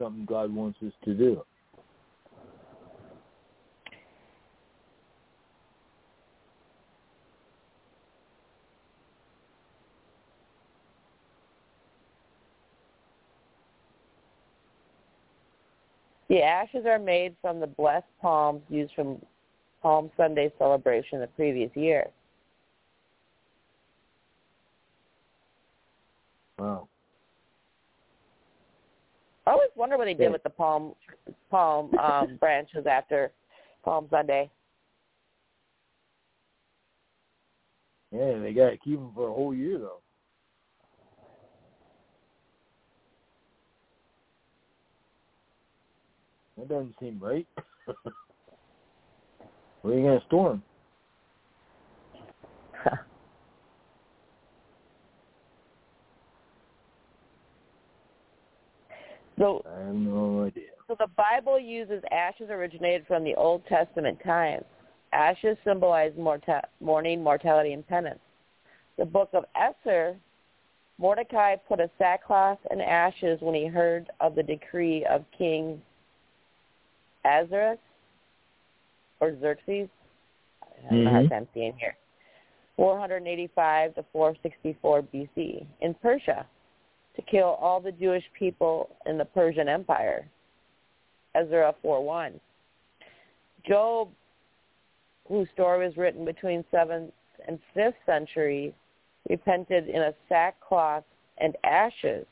something 0.00 0.24
God 0.24 0.52
wants 0.52 0.78
us 0.84 0.92
to 1.04 1.14
do? 1.14 1.42
The 16.30 16.42
ashes 16.42 16.86
are 16.86 17.00
made 17.00 17.34
from 17.42 17.58
the 17.58 17.66
blessed 17.66 18.06
palms 18.22 18.62
used 18.68 18.94
from 18.94 19.20
Palm 19.82 20.12
Sunday 20.16 20.52
celebration 20.58 21.18
the 21.18 21.26
previous 21.26 21.72
year. 21.74 22.06
Wow. 26.56 26.86
I 29.44 29.50
always 29.50 29.70
wonder 29.74 29.98
what 29.98 30.04
they 30.04 30.14
did 30.14 30.24
Yeah. 30.24 30.30
with 30.30 30.44
the 30.44 30.50
palm 30.50 30.94
palm 31.50 31.92
um, 31.98 32.36
branches 32.40 32.86
after 32.86 33.32
Palm 33.82 34.06
Sunday. 34.08 34.48
Yeah, 38.12 38.38
they 38.38 38.52
got 38.52 38.70
to 38.70 38.76
keep 38.76 39.00
them 39.00 39.12
for 39.14 39.30
a 39.30 39.32
whole 39.32 39.52
year 39.52 39.78
though. 39.78 40.00
That 46.56 46.68
doesn't 46.68 46.94
seem 47.00 47.18
right. 47.20 47.46
Where 49.82 49.94
are 49.94 49.98
you 49.98 50.04
gonna 50.04 50.20
store 50.26 50.50
them? 50.50 50.62
so, 59.38 59.64
I 59.66 59.80
have 59.80 59.94
no 59.94 60.44
idea. 60.44 60.64
so 60.86 60.96
the 60.98 61.06
Bible 61.16 61.58
uses 61.58 62.02
ashes 62.10 62.50
originated 62.50 63.06
from 63.06 63.24
the 63.24 63.34
Old 63.34 63.64
Testament 63.66 64.18
times. 64.24 64.64
Ashes 65.12 65.56
symbolize 65.64 66.12
morta- 66.16 66.68
mourning, 66.80 67.22
mortality, 67.22 67.72
and 67.72 67.86
penance. 67.88 68.20
The 68.98 69.04
book 69.06 69.30
of 69.32 69.44
Esther, 69.56 70.16
Mordecai 70.98 71.56
put 71.56 71.80
a 71.80 71.90
sackcloth 71.98 72.58
and 72.70 72.82
ashes 72.82 73.40
when 73.40 73.54
he 73.54 73.66
heard 73.66 74.10
of 74.20 74.34
the 74.34 74.42
decree 74.42 75.06
of 75.06 75.24
King 75.36 75.80
Ahasuerus 77.24 77.78
or 79.20 79.36
Xerxes. 79.40 79.88
I 80.62 80.66
have 80.82 81.06
a 81.06 81.10
hard 81.10 81.26
Mhm. 81.26 81.28
time 81.28 81.48
seeing 81.54 81.76
here. 81.78 81.96
485 82.76 83.94
to 83.94 84.02
464 84.04 85.02
BC 85.02 85.66
in 85.80 85.94
Persia 85.94 86.46
to 87.14 87.22
kill 87.22 87.58
all 87.60 87.80
the 87.80 87.92
Jewish 87.92 88.24
people 88.32 88.96
in 89.06 89.18
the 89.18 89.24
Persian 89.24 89.68
Empire. 89.68 90.26
Ezra 91.34 91.74
4.1. 91.82 92.40
Job, 93.64 94.10
whose 95.28 95.48
story 95.50 95.86
was 95.86 95.96
written 95.96 96.24
between 96.24 96.64
7th 96.72 97.12
and 97.46 97.60
5th 97.74 97.94
century, 98.06 98.74
repented 99.28 99.88
in 99.88 100.02
a 100.02 100.14
sackcloth 100.28 101.04
and 101.38 101.56
ashes. 101.64 102.26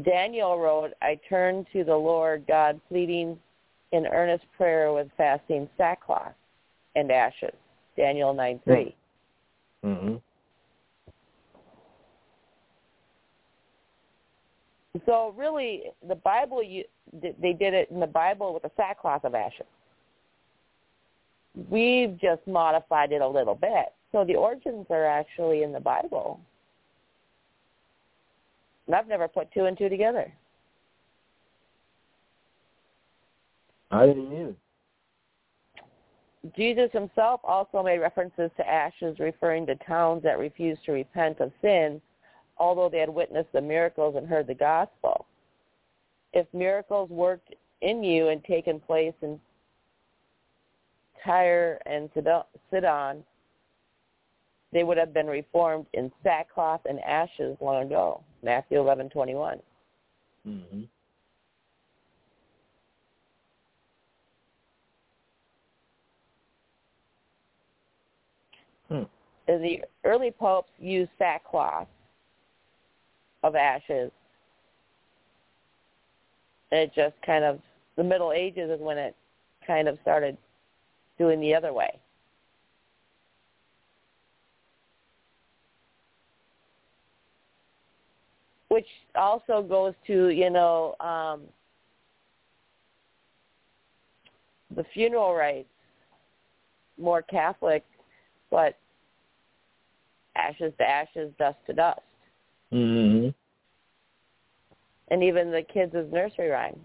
Daniel 0.00 0.58
wrote, 0.58 0.92
I 1.02 1.18
turned 1.28 1.66
to 1.72 1.84
the 1.84 1.94
Lord 1.94 2.44
God 2.48 2.80
pleading 2.88 3.38
in 3.92 4.06
earnest 4.06 4.44
prayer 4.56 4.92
with 4.92 5.08
fasting 5.16 5.68
sackcloth 5.76 6.32
and 6.96 7.10
ashes. 7.10 7.52
Daniel 7.96 8.32
9 8.32 8.60
3. 8.64 8.96
Mm-hmm. 9.84 10.14
So 15.06 15.34
really, 15.36 15.84
the 16.06 16.14
Bible, 16.14 16.62
you, 16.62 16.84
they 17.12 17.52
did 17.52 17.74
it 17.74 17.90
in 17.90 18.00
the 18.00 18.06
Bible 18.06 18.54
with 18.54 18.64
a 18.64 18.70
sackcloth 18.76 19.24
of 19.24 19.34
ashes. 19.34 19.66
We've 21.70 22.18
just 22.18 22.46
modified 22.46 23.12
it 23.12 23.20
a 23.20 23.28
little 23.28 23.54
bit. 23.54 23.92
So 24.10 24.24
the 24.24 24.36
origins 24.36 24.86
are 24.90 25.06
actually 25.06 25.62
in 25.62 25.72
the 25.72 25.80
Bible. 25.80 26.40
And 28.86 28.96
I've 28.96 29.08
never 29.08 29.28
put 29.28 29.52
two 29.52 29.64
and 29.66 29.76
two 29.76 29.88
together. 29.88 30.32
I 33.90 34.06
didn't 34.06 34.32
either. 34.32 34.54
Jesus 36.56 36.90
himself 36.92 37.40
also 37.44 37.82
made 37.82 37.98
references 37.98 38.50
to 38.56 38.68
ashes 38.68 39.18
referring 39.20 39.66
to 39.66 39.76
towns 39.76 40.22
that 40.24 40.38
refused 40.38 40.84
to 40.86 40.92
repent 40.92 41.38
of 41.40 41.52
sin, 41.60 42.00
although 42.56 42.88
they 42.88 42.98
had 42.98 43.08
witnessed 43.08 43.52
the 43.52 43.60
miracles 43.60 44.16
and 44.16 44.26
heard 44.26 44.48
the 44.48 44.54
gospel. 44.54 45.26
If 46.32 46.46
miracles 46.52 47.10
worked 47.10 47.54
in 47.80 48.02
you 48.02 48.28
and 48.28 48.42
taken 48.44 48.80
place 48.80 49.14
in 49.22 49.38
Tyre 51.24 51.80
and 51.86 52.10
Sidon, 52.70 53.22
they 54.72 54.84
would 54.84 54.96
have 54.96 55.12
been 55.12 55.26
reformed 55.26 55.86
in 55.92 56.10
sackcloth 56.22 56.80
and 56.88 57.00
ashes 57.00 57.56
long 57.60 57.84
ago. 57.84 58.22
Matthew 58.42 58.78
eleven 58.78 59.08
twenty 59.10 59.34
one. 59.34 59.58
Mm-hmm. 60.46 60.82
Hmm. 68.88 69.02
The 69.46 69.80
early 70.04 70.30
popes 70.30 70.70
used 70.78 71.10
sackcloth 71.18 71.88
of 73.42 73.54
ashes. 73.54 74.10
And 76.70 76.80
it 76.80 76.92
just 76.94 77.14
kind 77.24 77.44
of, 77.44 77.60
the 77.96 78.04
Middle 78.04 78.32
Ages 78.32 78.70
is 78.70 78.80
when 78.80 78.98
it 78.98 79.14
kind 79.66 79.88
of 79.88 79.98
started 80.02 80.36
doing 81.18 81.40
the 81.40 81.54
other 81.54 81.72
way. 81.72 81.98
Which 88.72 88.86
also 89.14 89.62
goes 89.62 89.92
to, 90.06 90.30
you 90.30 90.48
know, 90.48 90.94
um, 90.98 91.42
the 94.74 94.82
funeral 94.94 95.34
rites, 95.34 95.68
more 96.98 97.20
Catholic, 97.20 97.84
but 98.50 98.78
ashes 100.36 100.72
to 100.78 100.88
ashes, 100.88 101.30
dust 101.38 101.58
to 101.66 101.74
dust. 101.74 102.00
Mm-hmm. 102.72 103.28
And 105.08 105.22
even 105.22 105.50
the 105.50 105.64
kids' 105.70 105.92
nursery 106.10 106.48
rhyme. 106.48 106.80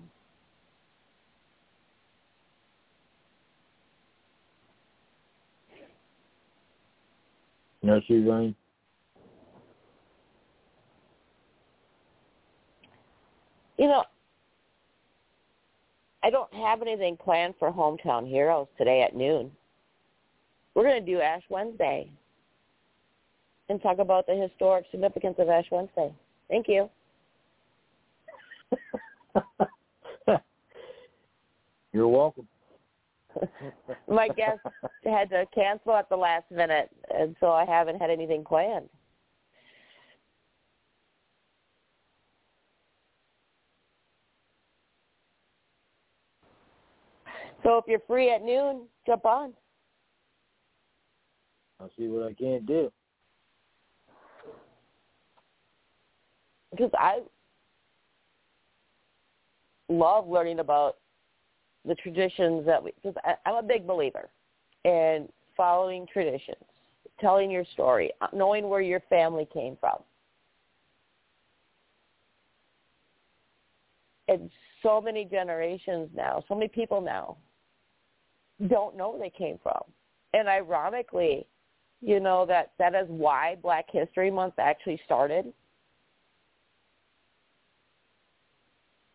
Nursery 7.82 8.26
rhyme. 8.26 8.56
You 13.78 13.88
know, 13.88 14.04
I 16.24 16.30
don't 16.30 16.54
have 16.54 16.82
anything 16.82 17.16
planned 17.18 17.54
for 17.60 17.72
Hometown 17.72 18.28
Heroes 18.28 18.68
today 18.78 19.04
at 19.04 19.16
noon. 19.16 19.52
We're 20.74 20.84
going 20.84 21.04
to 21.04 21.12
do 21.12 21.22
Ash 21.22 21.44
Wednesday 21.50 22.12
and 23.70 23.82
talk 23.82 24.00
about 24.00 24.28
the 24.28 24.36
historic 24.36 24.86
significance 24.92 25.36
of 25.40 25.50
Ash 25.50 25.66
Wednesday. 25.72 26.14
Thank 26.50 26.68
you. 26.68 26.90
You're 31.94 32.08
welcome. 32.08 32.48
My 34.08 34.28
guest 34.30 34.60
had 35.04 35.30
to 35.30 35.46
cancel 35.54 35.94
at 35.94 36.10
the 36.10 36.16
last 36.16 36.50
minute, 36.52 36.90
and 37.14 37.36
so 37.40 37.52
I 37.52 37.66
haven't 37.66 38.00
had 38.00 38.10
anything 38.10 38.44
planned. 38.44 38.90
So 47.64 47.78
if 47.78 47.86
you're 47.88 48.00
free 48.08 48.32
at 48.32 48.44
noon, 48.44 48.84
jump 49.06 49.26
on. 49.26 49.54
I'll 51.80 51.92
see 51.98 52.08
what 52.08 52.28
I 52.28 52.34
can 52.34 52.66
do. 52.66 52.92
Because 56.72 56.92
I 56.98 57.20
love 59.90 60.28
learning 60.28 60.60
about 60.60 60.98
the 61.86 61.96
traditions 61.96 62.66
that 62.66 62.84
we, 62.84 62.92
because 63.02 63.16
I'm 63.46 63.56
a 63.56 63.64
big 63.64 63.88
believer 63.88 64.30
in 64.84 65.30
following 65.56 66.06
traditions, 66.12 66.58
telling 67.20 67.50
your 67.50 67.66
story, 67.74 68.12
knowing 68.34 68.70
where 68.70 68.82
your 68.82 69.02
family 69.10 69.48
came 69.52 69.78
from. 69.80 69.98
And 74.28 74.52
so 74.84 75.00
many 75.00 75.24
generations 75.26 76.10
now, 76.14 76.44
so 76.48 76.54
many 76.54 76.68
people 76.68 77.02
now 77.02 77.38
don't 78.66 78.98
know 78.98 79.12
where 79.12 79.20
they 79.20 79.30
came 79.30 79.60
from. 79.62 79.82
And 80.34 80.48
ironically, 80.48 81.46
you 82.02 82.20
know, 82.20 82.46
that 82.46 82.72
that 82.80 82.96
is 82.96 83.08
why 83.08 83.56
Black 83.62 83.86
History 83.92 84.32
Month 84.32 84.56
actually 84.58 85.00
started. 85.06 85.54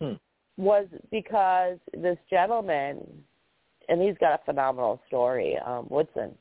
Hmm. 0.00 0.14
Was 0.56 0.86
because 1.10 1.78
this 1.92 2.18
gentleman, 2.28 3.06
and 3.88 4.00
he's 4.00 4.16
got 4.18 4.40
a 4.40 4.44
phenomenal 4.44 5.00
story, 5.06 5.56
um, 5.64 5.86
Woodson. 5.90 6.36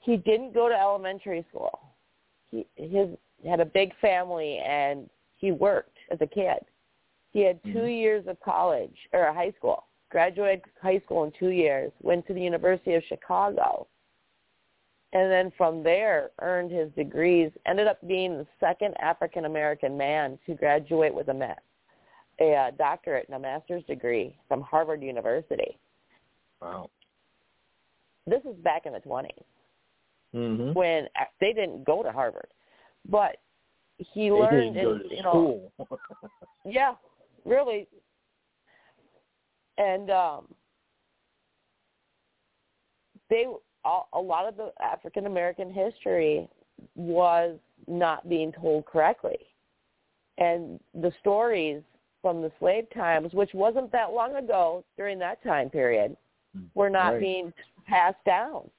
He 0.00 0.16
didn't 0.18 0.52
go 0.52 0.68
to 0.68 0.74
elementary 0.74 1.44
school. 1.50 1.80
He 2.50 2.66
his 2.76 3.08
had 3.46 3.60
a 3.60 3.64
big 3.64 3.92
family 4.00 4.58
and 4.58 5.08
he 5.36 5.52
worked 5.52 5.98
as 6.10 6.18
a 6.20 6.26
kid. 6.26 6.58
He 7.32 7.40
had 7.40 7.62
2 7.64 7.70
Mhm. 7.70 8.00
years 8.00 8.26
of 8.26 8.40
college 8.40 8.96
or 9.12 9.30
high 9.32 9.50
school 9.52 9.84
graduated 10.14 10.62
high 10.80 11.00
school 11.00 11.24
in 11.24 11.32
two 11.36 11.48
years, 11.48 11.90
went 12.00 12.24
to 12.24 12.32
the 12.32 12.40
University 12.40 12.94
of 12.94 13.02
Chicago, 13.08 13.84
and 15.12 15.28
then 15.28 15.50
from 15.58 15.82
there 15.82 16.30
earned 16.40 16.70
his 16.70 16.88
degrees, 16.92 17.50
ended 17.66 17.88
up 17.88 17.98
being 18.06 18.38
the 18.38 18.46
second 18.60 18.94
African 19.00 19.44
American 19.44 19.98
man 19.98 20.38
to 20.46 20.54
graduate 20.54 21.12
with 21.12 21.26
a, 21.30 21.34
ma- 21.34 21.60
a 22.40 22.54
uh, 22.54 22.70
doctorate 22.78 23.26
and 23.26 23.34
a 23.34 23.40
master's 23.40 23.82
degree 23.88 24.38
from 24.46 24.60
Harvard 24.60 25.02
University. 25.02 25.76
Wow. 26.62 26.90
This 28.24 28.42
is 28.48 28.54
back 28.62 28.86
in 28.86 28.92
the 28.92 29.00
20s 29.00 29.30
Mm-hmm. 30.32 30.72
when 30.72 31.06
they 31.40 31.52
didn't 31.52 31.84
go 31.84 32.02
to 32.02 32.10
Harvard, 32.10 32.48
but 33.08 33.36
he 33.98 34.24
They 34.24 34.30
learned, 34.32 34.74
didn't 34.74 34.84
go 34.84 34.94
in, 34.94 35.08
to 35.08 35.16
you 35.16 35.22
know, 35.22 35.72
yeah, 36.64 36.94
really. 37.44 37.86
And 39.78 40.10
um, 40.10 40.46
they 43.30 43.46
a 44.12 44.20
lot 44.20 44.48
of 44.48 44.56
the 44.56 44.72
African 44.82 45.26
American 45.26 45.70
history 45.72 46.48
was 46.94 47.58
not 47.86 48.28
being 48.28 48.50
told 48.52 48.86
correctly, 48.86 49.38
and 50.38 50.80
the 50.94 51.12
stories 51.20 51.82
from 52.22 52.40
the 52.40 52.50
slave 52.58 52.86
times, 52.94 53.34
which 53.34 53.52
wasn't 53.52 53.92
that 53.92 54.12
long 54.12 54.36
ago 54.36 54.82
during 54.96 55.18
that 55.18 55.42
time 55.42 55.68
period, 55.68 56.16
were 56.74 56.88
not 56.88 57.12
Right. 57.12 57.20
being 57.20 57.52
passed 57.86 58.24
down. 58.24 58.70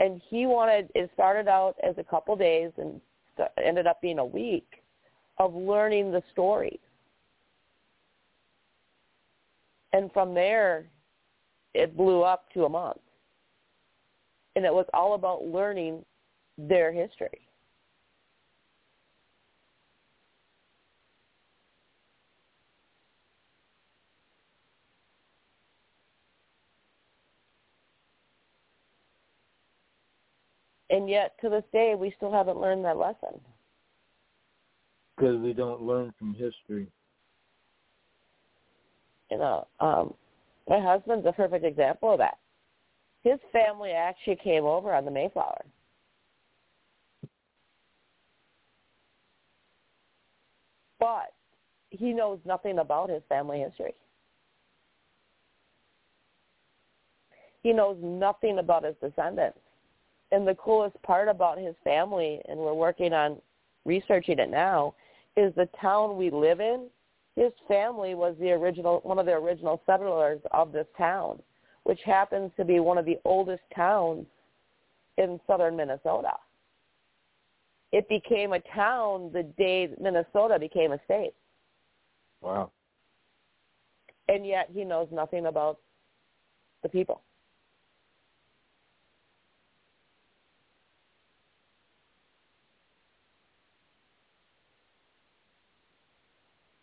And 0.00 0.20
he 0.28 0.46
wanted 0.46 0.90
it 0.96 1.10
started 1.14 1.46
out 1.46 1.76
as 1.82 1.96
a 1.98 2.04
couple 2.04 2.34
days 2.34 2.72
and 2.78 3.00
ended 3.62 3.86
up 3.86 4.00
being 4.00 4.18
a 4.18 4.24
week 4.24 4.82
of 5.38 5.54
learning 5.54 6.10
the 6.10 6.22
stories 6.32 6.80
And 9.92 10.10
from 10.12 10.34
there, 10.34 10.86
it 11.74 11.96
blew 11.96 12.22
up 12.22 12.50
to 12.54 12.64
a 12.64 12.68
month. 12.68 13.00
And 14.56 14.64
it 14.64 14.72
was 14.72 14.86
all 14.92 15.14
about 15.14 15.44
learning 15.44 16.04
their 16.58 16.92
history. 16.92 17.48
And 30.90 31.08
yet, 31.08 31.36
to 31.40 31.48
this 31.48 31.64
day, 31.72 31.94
we 31.98 32.12
still 32.18 32.30
haven't 32.30 32.60
learned 32.60 32.84
that 32.84 32.98
lesson. 32.98 33.40
Because 35.16 35.40
we 35.40 35.54
don't 35.54 35.80
learn 35.80 36.12
from 36.18 36.34
history. 36.34 36.86
You 39.32 39.38
know, 39.38 39.66
um, 39.80 40.14
my 40.68 40.78
husband's 40.78 41.26
a 41.26 41.32
perfect 41.32 41.64
example 41.64 42.12
of 42.12 42.18
that. 42.18 42.36
His 43.22 43.38
family 43.50 43.92
actually 43.92 44.36
came 44.36 44.64
over 44.64 44.92
on 44.92 45.06
the 45.06 45.10
Mayflower. 45.10 45.64
But 51.00 51.32
he 51.88 52.12
knows 52.12 52.40
nothing 52.44 52.78
about 52.78 53.08
his 53.08 53.22
family 53.26 53.60
history. 53.60 53.94
He 57.62 57.72
knows 57.72 57.96
nothing 58.02 58.58
about 58.58 58.84
his 58.84 58.96
descendants. 59.00 59.58
And 60.30 60.46
the 60.46 60.56
coolest 60.56 61.00
part 61.02 61.28
about 61.28 61.56
his 61.56 61.74
family, 61.84 62.42
and 62.50 62.58
we're 62.58 62.74
working 62.74 63.14
on 63.14 63.40
researching 63.86 64.38
it 64.38 64.50
now, 64.50 64.94
is 65.38 65.54
the 65.54 65.70
town 65.80 66.18
we 66.18 66.28
live 66.28 66.60
in. 66.60 66.88
His 67.36 67.52
family 67.66 68.14
was 68.14 68.36
the 68.38 68.50
original, 68.50 69.00
one 69.04 69.18
of 69.18 69.26
the 69.26 69.32
original 69.32 69.80
settlers 69.86 70.40
of 70.50 70.72
this 70.72 70.86
town, 70.98 71.40
which 71.84 72.00
happens 72.04 72.50
to 72.56 72.64
be 72.64 72.80
one 72.80 72.98
of 72.98 73.04
the 73.04 73.18
oldest 73.24 73.62
towns 73.74 74.26
in 75.16 75.40
southern 75.46 75.76
Minnesota. 75.76 76.32
It 77.90 78.08
became 78.08 78.52
a 78.52 78.60
town 78.74 79.30
the 79.32 79.42
day 79.42 79.90
Minnesota 80.00 80.58
became 80.58 80.92
a 80.92 81.00
state. 81.04 81.34
Wow. 82.40 82.70
And 84.28 84.46
yet 84.46 84.70
he 84.72 84.84
knows 84.84 85.08
nothing 85.10 85.46
about 85.46 85.78
the 86.82 86.88
people. 86.88 87.22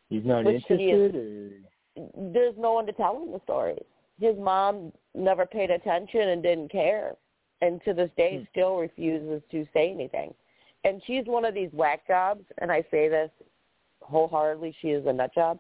He's 0.10 0.26
not 0.26 0.46
Which 0.46 0.64
interested 0.70 1.16
or 1.16 2.02
There's 2.34 2.56
no 2.58 2.74
one 2.74 2.86
to 2.88 2.94
tell 2.94 3.22
him 3.22 3.32
the 3.32 3.42
stories. 3.44 3.84
His 4.20 4.36
mom 4.38 4.92
never 5.14 5.46
paid 5.46 5.70
attention 5.70 6.30
and 6.30 6.44
didn't 6.44 6.72
care, 6.72 7.16
and 7.62 7.82
to 7.84 7.94
this 7.94 8.12
day 8.18 8.38
Hmm. 8.38 8.44
still 8.52 8.78
refuses 8.78 9.42
to 9.52 9.68
say 9.74 9.92
anything. 9.92 10.34
And 10.84 11.04
she's 11.06 11.26
one 11.26 11.46
of 11.46 11.54
these 11.54 11.72
whack 11.74 12.08
jobs, 12.08 12.44
and 12.58 12.72
I 12.72 12.84
say 12.90 13.08
this 13.10 13.32
wholeheartedly. 14.02 14.76
She 14.82 14.90
is 14.92 15.06
a 15.06 15.14
nut 15.14 15.34
job. 15.34 15.60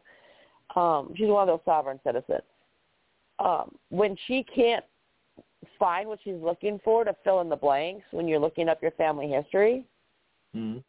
Um, 0.76 1.14
she's 1.16 1.28
one 1.28 1.48
of 1.48 1.48
those 1.48 1.66
sovereign 1.66 2.00
citizens. 2.04 2.44
Um, 3.40 3.78
when 3.90 4.16
she 4.28 4.44
can't 4.44 4.86
find 5.78 6.08
what 6.08 6.20
she's 6.24 6.40
looking 6.42 6.80
for 6.84 7.04
to 7.04 7.16
fill 7.24 7.42
in 7.42 7.50
the 7.50 7.56
blanks 7.56 8.06
when 8.12 8.28
you're 8.28 8.40
looking 8.40 8.70
up 8.70 8.82
your 8.82 8.92
family 8.92 9.28
history, 9.30 9.86
hmm 10.54 10.80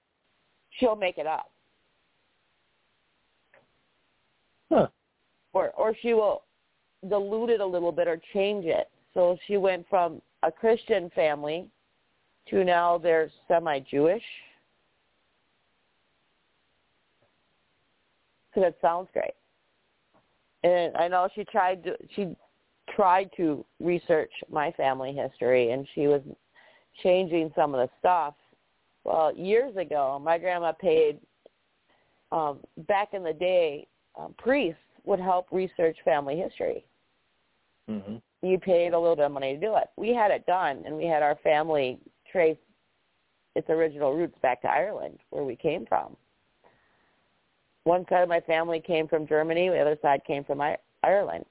she'll 0.78 0.96
make 0.96 1.18
it 1.18 1.26
up. 1.26 1.50
Huh. 4.70 4.86
or 5.52 5.70
or 5.70 5.94
she 6.00 6.14
will 6.14 6.44
dilute 7.08 7.50
it 7.50 7.60
a 7.60 7.66
little 7.66 7.92
bit 7.92 8.06
or 8.06 8.20
change 8.32 8.64
it. 8.64 8.88
So 9.14 9.36
she 9.46 9.56
went 9.56 9.86
from 9.88 10.22
a 10.42 10.52
Christian 10.52 11.10
family 11.14 11.68
to 12.48 12.64
now 12.64 12.98
they're 12.98 13.30
semi-Jewish. 13.48 14.22
Because 18.48 18.68
it 18.68 18.78
sounds 18.80 19.08
great. 19.12 19.34
And 20.62 20.96
I 20.96 21.08
know 21.08 21.28
she 21.34 21.44
tried 21.44 21.82
to 21.84 21.96
she 22.14 22.36
tried 22.94 23.30
to 23.36 23.64
research 23.80 24.32
my 24.50 24.72
family 24.72 25.12
history 25.12 25.70
and 25.70 25.86
she 25.94 26.06
was 26.06 26.22
changing 27.02 27.52
some 27.56 27.74
of 27.74 27.80
the 27.80 27.90
stuff. 27.98 28.34
Well, 29.04 29.34
years 29.34 29.76
ago, 29.76 30.20
my 30.22 30.38
grandma 30.38 30.72
paid 30.72 31.18
um 32.30 32.58
back 32.86 33.14
in 33.14 33.24
the 33.24 33.32
day 33.32 33.86
um, 34.18 34.34
priests 34.38 34.80
would 35.04 35.20
help 35.20 35.46
research 35.50 35.96
family 36.04 36.36
history. 36.36 36.84
hmm 37.88 38.16
You 38.42 38.58
paid 38.58 38.92
a 38.92 38.98
little 38.98 39.16
bit 39.16 39.26
of 39.26 39.32
money 39.32 39.54
to 39.54 39.60
do 39.60 39.76
it. 39.76 39.88
We 39.96 40.14
had 40.14 40.30
it 40.30 40.46
done, 40.46 40.82
and 40.86 40.96
we 40.96 41.04
had 41.04 41.22
our 41.22 41.36
family 41.42 41.98
trace 42.30 42.58
its 43.56 43.68
original 43.68 44.14
roots 44.14 44.36
back 44.42 44.62
to 44.62 44.68
Ireland, 44.68 45.18
where 45.30 45.44
we 45.44 45.56
came 45.56 45.86
from. 45.86 46.16
One 47.84 48.04
side 48.08 48.22
of 48.22 48.28
my 48.28 48.40
family 48.40 48.80
came 48.80 49.08
from 49.08 49.26
Germany, 49.26 49.68
the 49.68 49.80
other 49.80 49.98
side 50.02 50.22
came 50.26 50.44
from 50.44 50.60
I- 50.60 50.78
Ireland. 51.02 51.46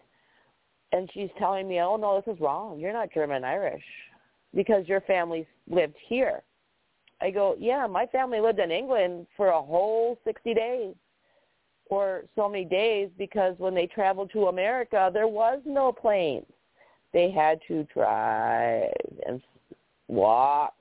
And 0.91 1.09
she's 1.13 1.29
telling 1.37 1.67
me, 1.67 1.79
oh, 1.81 1.97
no, 1.97 2.21
this 2.21 2.33
is 2.33 2.41
wrong. 2.41 2.79
You're 2.79 2.93
not 2.93 3.13
German 3.13 3.43
Irish 3.43 3.83
because 4.55 4.87
your 4.87 5.01
family 5.01 5.45
lived 5.69 5.95
here. 6.07 6.41
I 7.21 7.31
go, 7.31 7.55
yeah, 7.59 7.85
my 7.85 8.05
family 8.07 8.39
lived 8.39 8.59
in 8.59 8.71
England 8.71 9.27
for 9.35 9.49
a 9.49 9.61
whole 9.61 10.17
60 10.23 10.53
days 10.53 10.95
or 11.89 12.23
so 12.35 12.47
many 12.47 12.65
days 12.65 13.09
because 13.17 13.55
when 13.57 13.73
they 13.73 13.87
traveled 13.87 14.31
to 14.31 14.47
America, 14.47 15.09
there 15.13 15.27
was 15.27 15.59
no 15.65 15.91
planes. 15.91 16.45
They 17.13 17.31
had 17.31 17.59
to 17.67 17.83
drive 17.93 18.91
and 19.27 19.41
walk 20.07 20.75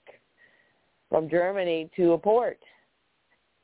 from 1.08 1.28
Germany 1.30 1.90
to 1.96 2.12
a 2.12 2.18
port. 2.18 2.58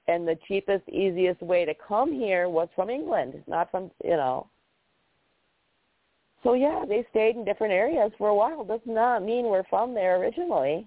And 0.08 0.26
the 0.26 0.38
cheapest, 0.48 0.88
easiest 0.88 1.40
way 1.40 1.64
to 1.64 1.74
come 1.86 2.12
here 2.12 2.48
was 2.48 2.68
from 2.74 2.90
England, 2.90 3.42
not 3.46 3.70
from, 3.70 3.90
you 4.02 4.16
know. 4.16 4.48
So 6.42 6.52
yeah, 6.52 6.84
they 6.86 7.06
stayed 7.10 7.36
in 7.36 7.44
different 7.44 7.72
areas 7.72 8.12
for 8.18 8.28
a 8.28 8.34
while. 8.34 8.64
Does 8.64 8.80
not 8.84 9.22
mean 9.22 9.46
we're 9.46 9.64
from 9.64 9.94
there 9.94 10.16
originally. 10.20 10.86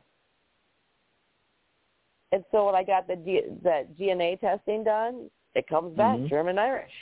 And 2.31 2.43
so 2.51 2.65
when 2.65 2.75
I 2.75 2.83
got 2.83 3.07
the 3.07 3.15
D, 3.15 3.41
the 3.63 3.87
DNA 3.99 4.39
testing 4.39 4.83
done, 4.83 5.29
it 5.55 5.67
comes 5.67 5.95
back 5.95 6.17
Mhm. 6.17 6.29
German 6.29 6.59
Irish. 6.59 6.93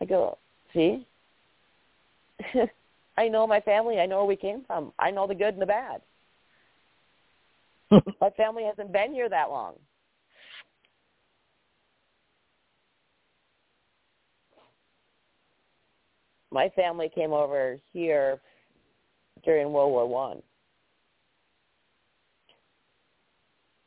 I 0.00 0.04
go, 0.04 0.38
see, 0.72 1.06
I 3.16 3.28
know 3.28 3.46
my 3.46 3.60
family. 3.60 4.00
I 4.00 4.06
know 4.06 4.18
where 4.18 4.24
we 4.26 4.36
came 4.36 4.64
from. 4.64 4.92
I 4.98 5.10
know 5.10 5.26
the 5.26 5.34
good 5.34 5.54
and 5.54 5.62
the 5.62 5.66
bad. 5.66 6.02
My 8.20 8.30
family 8.30 8.64
hasn't 8.64 8.92
been 8.92 9.12
here 9.12 9.28
that 9.28 9.50
long. 9.50 9.74
My 16.52 16.68
family 16.70 17.08
came 17.14 17.32
over 17.32 17.78
here 17.92 18.40
during 19.44 19.72
World 19.72 19.92
War 19.92 20.06
One. 20.06 20.42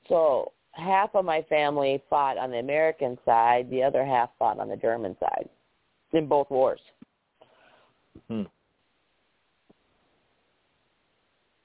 So 0.08 0.52
half 0.74 1.16
of 1.16 1.26
my 1.26 1.42
family 1.44 2.02
fought 2.10 2.38
on 2.38 2.52
the 2.52 2.58
American 2.58 3.18
side, 3.26 3.70
the 3.70 3.82
other 3.82 4.06
half 4.06 4.30
fought 4.38 4.60
on 4.60 4.70
the 4.70 4.76
German 4.76 5.16
side 5.20 5.50
in 6.12 6.28
both 6.28 6.50
wars. 6.50 6.82
Hmm. 8.28 8.44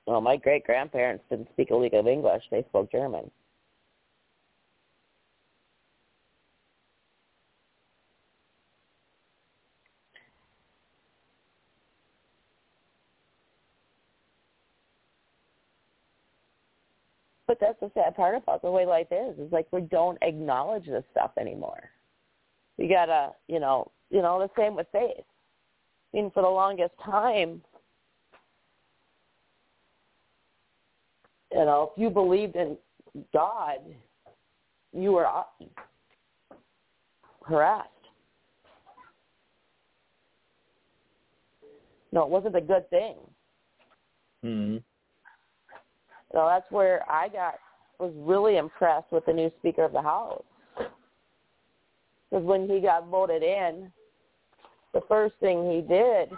Well, 0.07 0.21
my 0.21 0.37
great 0.37 0.65
grandparents 0.65 1.25
didn't 1.29 1.49
speak 1.53 1.71
a 1.71 1.77
lick 1.77 1.93
of 1.93 2.07
English; 2.07 2.43
they 2.51 2.63
spoke 2.69 2.91
German. 2.91 3.31
But 17.59 17.67
that's 17.67 17.81
the 17.81 18.01
sad 18.01 18.17
part 18.17 18.37
about 18.37 18.63
the 18.63 18.71
way 18.71 18.87
life 18.87 19.09
is. 19.11 19.39
Is 19.39 19.53
like 19.53 19.67
we 19.73 19.83
don't 19.83 20.19
acknowledge 20.23 20.87
this 20.87 21.05
stuff 21.13 21.33
anymore. 21.39 21.91
We 22.77 22.89
gotta, 22.89 23.33
you 23.49 23.61
know, 23.61 23.91
you 24.11 24.23
know, 24.23 24.39
the 24.39 24.51
same 24.61 24.77
with 24.77 24.87
faith. 24.93 25.25
I 26.13 26.17
mean, 26.17 26.31
for 26.33 26.43
the 26.43 26.49
longest 26.49 26.95
time, 27.05 27.61
you 31.53 31.65
know, 31.65 31.93
if 31.93 32.01
you 32.01 32.11
believed 32.11 32.57
in 32.57 32.77
God, 33.33 33.79
you 34.93 35.13
were 35.13 35.27
uh, 35.27 35.43
harassed. 37.47 37.89
No, 42.13 42.23
it 42.23 42.31
wasn't 42.31 42.57
a 42.57 42.61
good 42.61 42.89
thing. 42.91 43.17
So 46.33 46.47
that's 46.47 46.71
where 46.71 47.11
I 47.11 47.29
got 47.29 47.55
was 47.99 48.13
really 48.17 48.59
impressed 48.59 49.11
with 49.11 49.27
the 49.27 49.33
new 49.33 49.51
Speaker 49.59 49.85
of 49.85 49.93
the 49.93 50.03
House. 50.03 50.45
Because 50.77 52.45
when 52.45 52.69
he 52.69 52.81
got 52.81 53.09
voted 53.09 53.43
in, 53.43 53.91
the 54.95 55.01
first 55.09 55.35
thing 55.41 55.71
he 55.71 55.81
did 55.81 56.31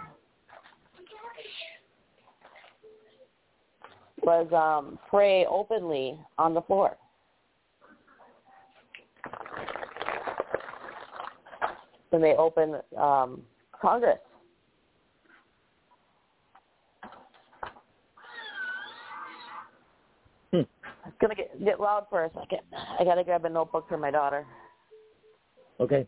was 4.23 4.47
um, 4.53 4.99
pray 5.09 5.45
openly 5.45 6.17
on 6.37 6.53
the 6.53 6.61
floor. 6.61 6.97
When 12.09 12.21
they 12.21 12.35
opened 12.35 12.75
um, 12.97 13.41
Congress. 13.81 14.19
Hmm. 20.51 20.61
It's 21.05 21.10
gonna 21.21 21.35
get 21.35 21.63
get 21.63 21.79
loud 21.79 22.07
for 22.09 22.25
a 22.25 22.29
second. 22.29 22.61
I 22.99 23.03
gotta 23.03 23.23
grab 23.23 23.45
a 23.45 23.49
notebook 23.49 23.87
for 23.87 23.97
my 23.97 24.11
daughter. 24.11 24.45
Okay. 25.79 26.07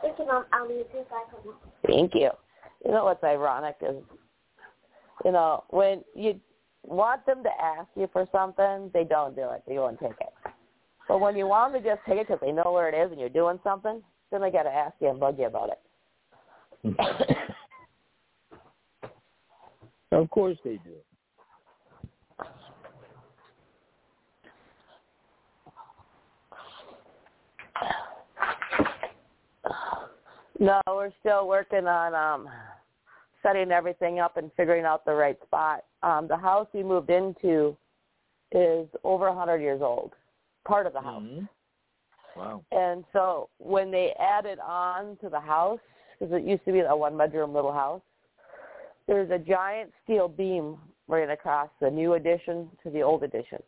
Thank 0.00 0.18
you, 0.18 0.26
Mom. 0.26 0.44
I'll 0.52 0.68
leave 0.68 0.86
you 0.94 1.04
back 1.10 1.54
Thank 1.86 2.14
you. 2.14 2.30
You 2.84 2.92
know 2.92 3.04
what's 3.04 3.22
ironic 3.24 3.76
is, 3.82 3.96
you 5.28 5.32
know, 5.32 5.64
when 5.68 6.02
you 6.14 6.40
want 6.84 7.26
them 7.26 7.42
to 7.42 7.50
ask 7.62 7.86
you 7.94 8.08
for 8.14 8.26
something, 8.32 8.90
they 8.94 9.04
don't 9.04 9.36
do 9.36 9.50
it. 9.50 9.62
They 9.68 9.76
and 9.76 9.98
take 9.98 10.12
it. 10.18 10.32
But 11.06 11.20
when 11.20 11.36
you 11.36 11.46
want 11.46 11.74
them 11.74 11.82
to 11.82 11.88
just 11.90 12.00
take 12.08 12.16
it 12.16 12.28
because 12.28 12.40
they 12.40 12.50
know 12.50 12.72
where 12.72 12.88
it 12.88 12.94
is 12.94 13.12
and 13.12 13.20
you're 13.20 13.28
doing 13.28 13.60
something, 13.62 14.02
then 14.30 14.40
they 14.40 14.50
got 14.50 14.62
to 14.62 14.70
ask 14.70 14.94
you 15.00 15.10
and 15.10 15.20
bug 15.20 15.38
you 15.38 15.44
about 15.44 15.68
it. 15.68 15.80
of 20.12 20.30
course 20.30 20.56
they 20.64 20.80
do. 20.82 20.94
No, 30.58 30.80
we're 30.86 31.12
still 31.20 31.46
working 31.46 31.86
on 31.86 32.14
um 32.14 32.48
setting 33.48 33.72
everything 33.72 34.18
up 34.18 34.36
and 34.36 34.50
figuring 34.56 34.84
out 34.84 35.04
the 35.04 35.14
right 35.14 35.38
spot. 35.42 35.84
Um 36.02 36.28
the 36.28 36.36
house 36.36 36.68
we 36.74 36.82
moved 36.82 37.10
into 37.10 37.76
is 38.52 38.86
over 39.04 39.28
100 39.28 39.58
years 39.58 39.80
old. 39.82 40.12
Part 40.66 40.86
of 40.86 40.92
the 40.92 41.00
house. 41.00 41.22
Mhm. 41.22 41.48
Wow. 42.36 42.64
And 42.70 43.04
so 43.12 43.48
when 43.58 43.90
they 43.90 44.12
added 44.18 44.58
on 44.60 45.16
to 45.16 45.28
the 45.28 45.40
house, 45.40 45.80
because 46.18 46.32
it 46.34 46.44
used 46.44 46.64
to 46.66 46.72
be 46.72 46.80
a 46.80 46.96
one 46.96 47.16
bedroom 47.16 47.52
little 47.54 47.72
house, 47.72 48.02
there's 49.06 49.30
a 49.30 49.38
giant 49.38 49.92
steel 50.04 50.28
beam 50.28 50.78
right 51.08 51.30
across 51.30 51.70
the 51.80 51.90
new 51.90 52.14
addition 52.14 52.70
to 52.82 52.90
the 52.90 53.02
old 53.02 53.22
addition. 53.22 53.62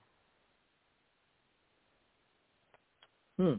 Hmm. 3.36 3.54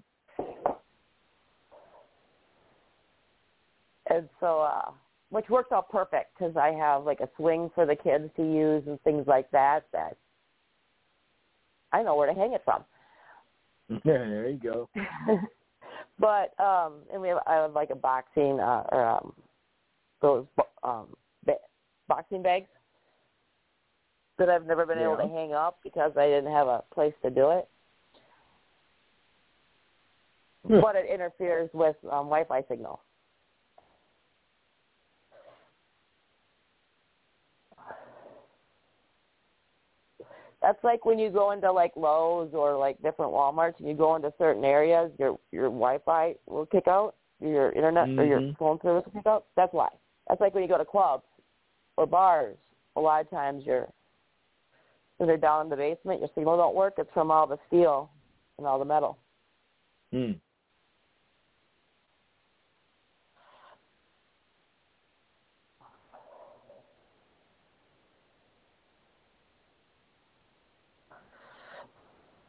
And 4.08 4.30
so, 4.40 4.62
uh, 4.62 4.92
which 5.32 5.50
works 5.50 5.72
out 5.72 5.90
perfect 5.90 6.38
because 6.38 6.56
I 6.58 6.72
have 6.72 7.06
like 7.06 7.22
a 7.22 7.30
swing 7.38 7.72
for 7.74 7.86
the 7.86 7.96
kids 7.96 8.30
to 8.36 8.44
use 8.44 8.84
and 8.86 9.02
things 9.02 9.26
like 9.28 9.50
that. 9.52 9.86
That 9.94 10.18
I 11.92 12.04
know 12.04 12.16
where 12.16 12.28
to 12.28 12.38
hang 12.38 12.54
it 12.54 12.62
from. 12.64 12.84
Yeah, 13.90 14.00
there 14.06 14.50
you 14.50 14.60
go. 14.60 14.90
but 16.20 16.54
um, 16.64 16.96
and 17.12 17.22
we 17.22 17.30
have 17.30 17.40
I 17.48 17.56
have 17.56 17.74
like 17.74 17.90
a 17.90 17.96
boxing 17.96 18.60
uh, 18.60 18.84
or 18.92 19.06
um, 19.06 19.34
those 20.22 20.46
um, 20.84 21.08
ba- 21.46 21.56
boxing 22.08 22.44
bags 22.44 22.68
that 24.38 24.50
I've 24.50 24.66
never 24.66 24.86
been 24.86 25.00
able 25.00 25.18
to 25.18 25.28
hang 25.28 25.54
up 25.54 25.80
because 25.84 26.12
I 26.18 26.26
didn't 26.26 26.52
have 26.52 26.68
a 26.68 26.84
place 26.94 27.14
to 27.24 27.30
do 27.30 27.52
it. 27.52 27.70
Hmm. 30.68 30.82
But 30.82 30.96
it 30.96 31.06
interferes 31.12 31.70
with 31.74 31.96
um, 32.04 32.28
Wi-Fi 32.28 32.64
signal. 32.68 33.02
That's 40.62 40.84
like 40.84 41.06
when 41.06 41.18
you 41.18 41.30
go 41.32 41.52
into 41.52 41.72
like 41.72 41.92
Lowe's 41.96 42.52
or 42.54 42.78
like 42.78 43.02
different 43.02 43.32
WalMarts 43.32 43.80
and 43.80 43.88
you 43.88 43.96
go 43.96 44.16
into 44.16 44.32
certain 44.38 44.64
areas, 44.64 45.12
your 45.18 45.40
your 45.52 45.66
Wi-Fi 45.66 46.36
will 46.46 46.68
kick 46.68 46.88
out, 46.88 47.16
your 47.40 47.72
internet 47.72 48.10
or 48.10 48.26
your 48.26 48.42
Mhm. 48.42 48.58
phone 48.58 48.80
service 48.82 49.06
will 49.06 49.14
kick 49.14 49.26
out. 49.26 49.46
That's 49.56 49.74
why. 49.74 49.90
That's 50.28 50.40
like 50.40 50.54
when 50.54 50.64
you 50.64 50.70
go 50.70 50.78
to 50.78 50.86
clubs 50.86 51.26
or 51.98 52.06
bars. 52.06 52.58
A 52.96 53.02
lot 53.02 53.22
of 53.22 53.30
times 53.30 53.66
you're 53.66 53.88
when 55.18 55.28
they're 55.28 55.38
down 55.38 55.66
in 55.66 55.70
the 55.70 55.76
basement, 55.76 56.20
your 56.20 56.30
signal 56.36 56.58
don't 56.58 56.76
work. 56.76 56.96
It's 56.98 57.12
from 57.14 57.32
all 57.32 57.48
the 57.48 57.60
steel 57.68 58.10
and 58.58 58.68
all 58.68 58.80
the 58.80 58.86
metal. 58.86 59.18
Hmm. 60.12 60.34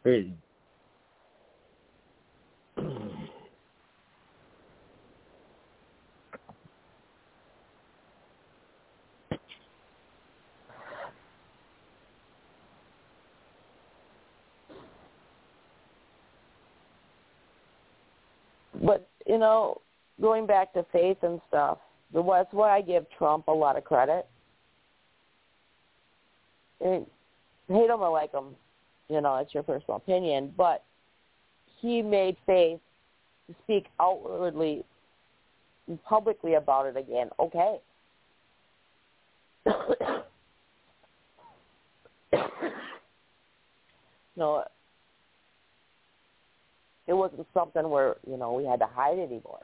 Crazy. 0.03 0.35
But 18.85 19.09
you 19.27 19.38
know, 19.38 19.81
going 20.21 20.47
back 20.47 20.73
to 20.73 20.85
faith 20.93 21.19
and 21.23 21.41
stuff, 21.49 21.79
that's 22.12 22.53
why 22.53 22.77
I 22.77 22.83
give 22.83 23.07
Trump 23.17 23.47
a 23.49 23.53
lot 23.53 23.79
of 23.79 23.85
credit. 23.85 24.27
And 26.81 27.07
hate 27.69 27.88
him 27.88 28.01
or 28.01 28.11
like 28.11 28.33
him, 28.33 28.57
you 29.12 29.20
know, 29.20 29.37
it's 29.37 29.53
your 29.53 29.62
personal 29.62 29.96
opinion, 29.96 30.55
but 30.57 30.83
he 31.81 32.01
made 32.01 32.37
faith 32.46 32.81
to 33.46 33.55
speak 33.64 33.87
outwardly 34.01 34.85
and 35.87 36.03
publicly 36.05 36.55
about 36.55 36.87
it 36.87 36.96
again. 36.96 37.29
Okay. 37.38 37.79
no, 44.37 44.65
it 47.06 47.13
wasn't 47.13 47.46
something 47.52 47.88
where 47.88 48.17
you 48.27 48.37
know 48.37 48.54
we 48.54 48.65
had 48.65 48.81
to 48.81 48.87
hide 48.87 49.19
anymore. 49.19 49.60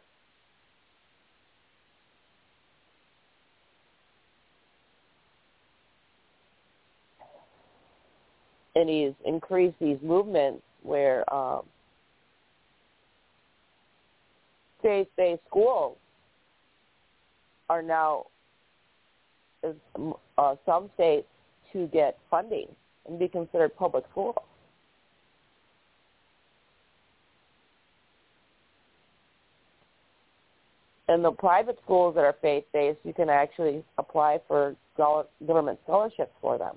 And 8.79 8.89
he's 8.89 9.13
increased 9.25 9.75
these 9.81 9.99
movements 10.03 10.63
where 10.85 11.25
um, 11.35 11.63
faith-based 14.81 15.43
schools 15.49 15.97
are 17.69 17.83
now, 17.83 18.27
uh, 19.65 20.55
some 20.65 20.91
states, 20.95 21.27
to 21.73 21.89
get 21.89 22.19
funding 22.31 22.69
and 23.09 23.19
be 23.19 23.27
considered 23.27 23.75
public 23.77 24.05
schools. 24.13 24.37
in 31.09 31.23
the 31.23 31.31
private 31.31 31.79
schools 31.83 32.15
that 32.15 32.21
are 32.21 32.37
faith 32.43 32.65
based, 32.73 32.99
you 33.03 33.15
can 33.15 33.31
actually 33.31 33.83
apply 33.97 34.39
for 34.47 34.77
government 34.97 35.79
scholarships 35.85 36.33
for 36.41 36.59
them. 36.59 36.77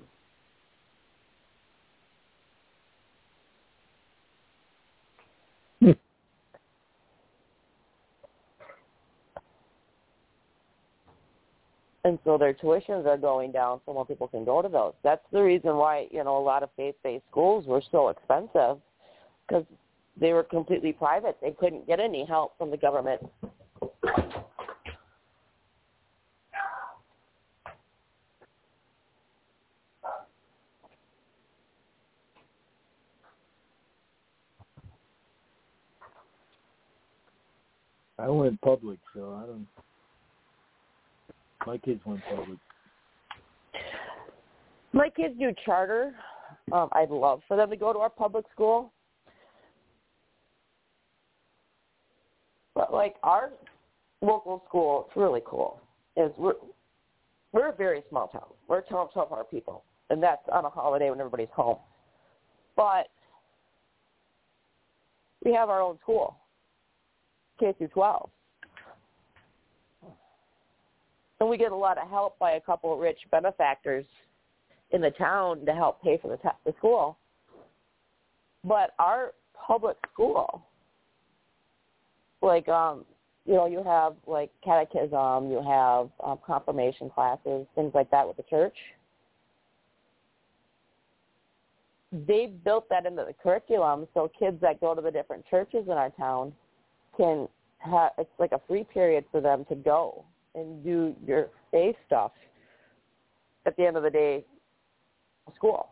And 12.04 12.18
so 12.24 12.36
their 12.36 12.52
tuitions 12.52 13.06
are 13.06 13.16
going 13.16 13.52
down 13.52 13.80
so 13.86 13.92
more 13.92 14.04
people 14.04 14.26
can 14.26 14.44
go 14.44 14.60
to 14.60 14.68
those. 14.68 14.92
That's 15.04 15.24
the 15.32 15.40
reason 15.40 15.76
why, 15.76 16.08
you 16.10 16.24
know, 16.24 16.36
a 16.36 16.42
lot 16.42 16.64
of 16.64 16.70
faith-based 16.76 17.24
schools 17.30 17.64
were 17.66 17.82
so 17.92 18.08
expensive 18.08 18.78
because 19.46 19.64
they 20.16 20.32
were 20.32 20.42
completely 20.42 20.92
private. 20.92 21.36
They 21.40 21.52
couldn't 21.52 21.86
get 21.86 22.00
any 22.00 22.24
help 22.24 22.58
from 22.58 22.70
the 22.72 22.76
government. 22.76 23.22
I 38.18 38.28
went 38.28 38.60
public, 38.60 38.98
so 39.14 39.34
I 39.42 39.46
don't. 39.46 39.66
My 41.66 41.78
kids 41.78 42.00
went 42.04 42.20
public. 42.28 42.58
My 44.92 45.08
kids 45.08 45.34
do 45.38 45.52
charter. 45.64 46.14
Um, 46.72 46.88
I'd 46.92 47.10
love 47.10 47.40
for 47.48 47.56
them 47.56 47.70
to 47.70 47.76
go 47.76 47.92
to 47.92 47.98
our 47.98 48.10
public 48.10 48.44
school. 48.52 48.92
But 52.74 52.92
like 52.92 53.16
our 53.22 53.50
local 54.22 54.62
school, 54.68 55.06
it's 55.06 55.16
really 55.16 55.42
cool. 55.46 55.80
Is 56.16 56.30
we're 56.36 56.54
we're 57.52 57.68
a 57.68 57.74
very 57.74 58.02
small 58.08 58.28
town. 58.28 58.46
We're 58.68 58.78
a 58.78 58.82
town 58.82 59.06
of 59.06 59.12
twelve 59.12 59.28
hundred 59.28 59.50
people, 59.50 59.84
and 60.10 60.22
that's 60.22 60.42
on 60.50 60.64
a 60.64 60.70
holiday 60.70 61.10
when 61.10 61.20
everybody's 61.20 61.48
home. 61.54 61.78
But 62.76 63.08
we 65.44 65.52
have 65.52 65.68
our 65.68 65.80
own 65.80 65.98
school, 66.02 66.36
K 67.60 67.74
through 67.76 67.88
twelve, 67.88 68.30
and 71.42 71.50
we 71.50 71.56
get 71.58 71.72
a 71.72 71.76
lot 71.76 71.98
of 71.98 72.08
help 72.08 72.38
by 72.38 72.52
a 72.52 72.60
couple 72.60 72.94
of 72.94 73.00
rich 73.00 73.18
benefactors 73.32 74.04
in 74.92 75.00
the 75.00 75.10
town 75.10 75.66
to 75.66 75.74
help 75.74 76.00
pay 76.00 76.16
for 76.22 76.28
the, 76.28 76.36
ta- 76.36 76.54
the 76.64 76.72
school. 76.78 77.18
But 78.62 78.94
our 79.00 79.32
public 79.54 79.96
school, 80.12 80.64
like 82.42 82.68
um, 82.68 83.04
you 83.44 83.54
know, 83.54 83.66
you 83.66 83.82
have 83.82 84.14
like 84.24 84.52
catechism, 84.62 85.50
you 85.50 85.60
have 85.68 86.10
um, 86.24 86.38
confirmation 86.46 87.10
classes, 87.10 87.66
things 87.74 87.90
like 87.92 88.08
that 88.12 88.24
with 88.24 88.36
the 88.36 88.44
church. 88.44 88.76
They 92.12 92.52
built 92.64 92.88
that 92.88 93.04
into 93.04 93.24
the 93.26 93.34
curriculum 93.42 94.06
so 94.14 94.30
kids 94.38 94.60
that 94.60 94.80
go 94.80 94.94
to 94.94 95.02
the 95.02 95.10
different 95.10 95.44
churches 95.50 95.86
in 95.86 95.92
our 95.94 96.10
town 96.10 96.52
can 97.16 97.48
have 97.78 98.12
it's 98.16 98.30
like 98.38 98.52
a 98.52 98.60
free 98.68 98.84
period 98.84 99.24
for 99.32 99.40
them 99.40 99.64
to 99.68 99.74
go 99.74 100.24
and 100.54 100.84
do 100.84 101.14
your 101.26 101.48
faith 101.70 101.96
stuff 102.06 102.32
at 103.66 103.76
the 103.76 103.86
end 103.86 103.96
of 103.96 104.02
the 104.02 104.10
day 104.10 104.44
school 105.56 105.88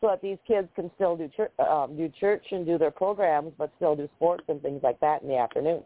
so 0.00 0.08
that 0.08 0.20
these 0.20 0.38
kids 0.46 0.68
can 0.76 0.90
still 0.94 1.16
do 1.16 1.28
church, 1.36 1.50
um, 1.58 1.96
do 1.96 2.08
church 2.20 2.44
and 2.50 2.66
do 2.66 2.76
their 2.78 2.90
programs, 2.90 3.52
but 3.56 3.72
still 3.76 3.96
do 3.96 4.08
sports 4.16 4.44
and 4.48 4.60
things 4.60 4.80
like 4.82 5.00
that 5.00 5.22
in 5.22 5.28
the 5.28 5.36
afternoon. 5.36 5.82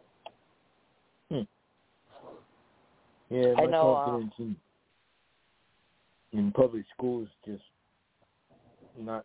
Hmm. 1.31 1.41
Yeah, 3.31 3.55
my 3.57 3.63
I 3.63 3.67
know, 3.67 3.95
uh, 3.95 4.05
confidence 4.05 4.35
in 4.39 4.57
in 6.33 6.53
public 6.53 6.85
schools 6.97 7.29
just 7.45 7.63
not 8.99 9.25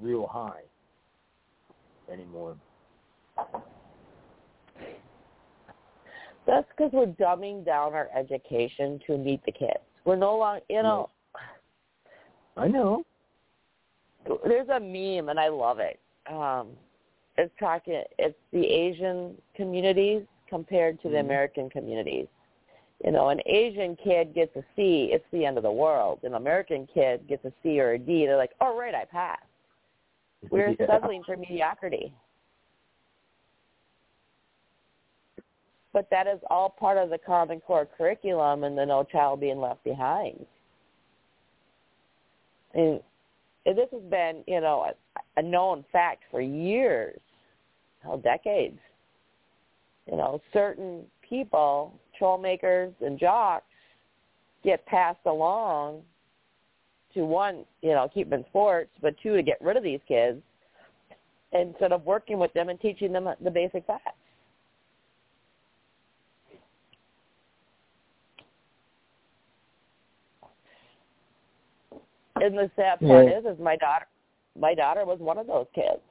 real 0.00 0.26
high 0.26 0.62
anymore. 2.12 2.56
That's 6.46 6.66
because 6.76 6.90
we're 6.92 7.06
dumbing 7.06 7.64
down 7.64 7.94
our 7.94 8.08
education 8.16 9.00
to 9.06 9.16
meet 9.16 9.44
the 9.44 9.52
kids. 9.52 9.78
We're 10.04 10.16
no 10.16 10.36
longer, 10.36 10.62
you 10.68 10.82
know, 10.82 11.10
I 12.56 12.68
know. 12.68 13.04
there's 14.44 14.68
a 14.68 14.80
meme 14.80 15.28
and 15.28 15.38
I 15.38 15.48
love 15.48 15.78
it. 15.78 16.00
Um, 16.30 16.68
it's 17.38 17.52
talking, 17.58 18.02
it's 18.18 18.36
the 18.52 18.64
Asian 18.64 19.40
communities 19.54 20.22
compared 20.48 21.00
to 21.02 21.08
the 21.08 21.16
Mhm. 21.16 21.20
American 21.20 21.70
communities. 21.70 22.26
You 23.04 23.10
know, 23.10 23.30
an 23.30 23.40
Asian 23.46 23.96
kid 23.96 24.34
gets 24.34 24.54
a 24.54 24.64
C, 24.76 25.12
it's 25.12 25.24
the 25.32 25.44
end 25.46 25.56
of 25.56 25.62
the 25.62 25.72
world. 25.72 26.20
An 26.24 26.34
American 26.34 26.86
kid 26.86 27.26
gets 27.26 27.44
a 27.44 27.52
C 27.62 27.80
or 27.80 27.92
a 27.92 27.98
D, 27.98 28.26
they're 28.26 28.36
like, 28.36 28.54
oh, 28.60 28.76
right, 28.76 28.94
I 28.94 29.04
passed. 29.04 29.42
We're 30.50 30.70
Yeah. 30.78 30.86
settling 30.86 31.24
for 31.24 31.36
mediocrity. 31.36 32.14
But 35.92 36.08
that 36.10 36.26
is 36.26 36.38
all 36.48 36.70
part 36.70 36.96
of 36.96 37.10
the 37.10 37.18
Common 37.18 37.60
Core 37.60 37.86
curriculum 37.98 38.64
and 38.64 38.76
the 38.76 38.86
No 38.86 39.04
Child 39.04 39.40
Being 39.40 39.60
Left 39.60 39.82
Behind. 39.84 40.46
And 42.74 43.00
this 43.66 43.88
has 43.92 44.02
been, 44.10 44.42
you 44.46 44.60
know, 44.60 44.86
a, 44.88 45.40
a 45.40 45.42
known 45.42 45.84
fact 45.92 46.22
for 46.30 46.40
years, 46.40 47.20
hell, 48.02 48.16
decades. 48.16 48.78
You 50.10 50.16
know, 50.16 50.40
certain 50.52 51.04
people, 51.28 51.92
trollmakers 52.20 52.92
and 53.00 53.18
jocks, 53.18 53.66
get 54.64 54.84
passed 54.86 55.26
along 55.26 56.02
to 57.14 57.24
one, 57.24 57.64
you 57.82 57.90
know, 57.90 58.08
keep 58.12 58.30
them 58.30 58.40
in 58.40 58.46
sports, 58.46 58.90
but 59.02 59.14
two, 59.22 59.36
to 59.36 59.42
get 59.42 59.60
rid 59.60 59.76
of 59.76 59.82
these 59.82 60.00
kids 60.08 60.40
instead 61.52 61.92
of 61.92 62.04
working 62.06 62.38
with 62.38 62.52
them 62.54 62.70
and 62.70 62.80
teaching 62.80 63.12
them 63.12 63.28
the 63.42 63.50
basic 63.50 63.86
facts. 63.86 64.16
And 72.42 72.58
the 72.58 72.70
sad 72.74 72.98
part 72.98 73.28
Yeah. 73.28 73.38
is, 73.38 73.44
is 73.44 73.58
my 73.60 73.76
daughter, 73.76 74.06
my 74.58 74.74
daughter 74.74 75.04
was 75.04 75.20
one 75.20 75.38
of 75.38 75.46
those 75.46 75.68
kids 75.74 76.02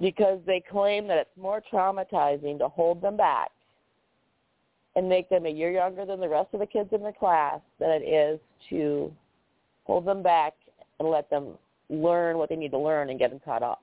because 0.00 0.40
they 0.46 0.60
claim 0.60 1.08
that 1.08 1.18
it's 1.18 1.36
more 1.36 1.60
traumatizing 1.60 2.58
to 2.58 2.68
hold 2.68 3.00
them 3.00 3.16
back 3.16 3.50
and 4.94 5.08
make 5.08 5.28
them 5.28 5.46
a 5.46 5.50
year 5.50 5.72
younger 5.72 6.04
than 6.06 6.20
the 6.20 6.28
rest 6.28 6.48
of 6.52 6.60
the 6.60 6.66
kids 6.66 6.92
in 6.92 7.02
the 7.02 7.12
class 7.12 7.60
than 7.80 7.90
it 7.90 8.04
is 8.04 8.38
to 8.70 9.12
hold 9.84 10.04
them 10.04 10.22
back 10.22 10.54
and 11.00 11.10
let 11.10 11.28
them 11.28 11.58
learn 11.90 12.38
what 12.38 12.48
they 12.48 12.56
need 12.56 12.70
to 12.70 12.78
learn 12.78 13.10
and 13.10 13.18
get 13.18 13.30
them 13.30 13.40
caught 13.44 13.62
up. 13.62 13.82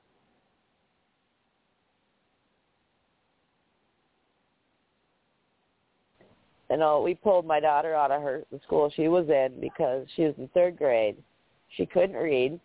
You 6.72 6.78
know, 6.78 7.02
we 7.02 7.16
pulled 7.16 7.46
my 7.46 7.60
daughter 7.60 7.94
out 7.94 8.12
of 8.12 8.22
her 8.22 8.44
the 8.50 8.60
school 8.66 8.90
she 8.96 9.10
was 9.10 9.28
in 9.28 9.60
because 9.60 10.08
she 10.16 10.24
was 10.24 10.34
in 10.38 10.48
third 10.54 10.78
grade. 10.78 11.18
She 11.76 11.86
couldn't 11.86 12.16
read 12.16 12.58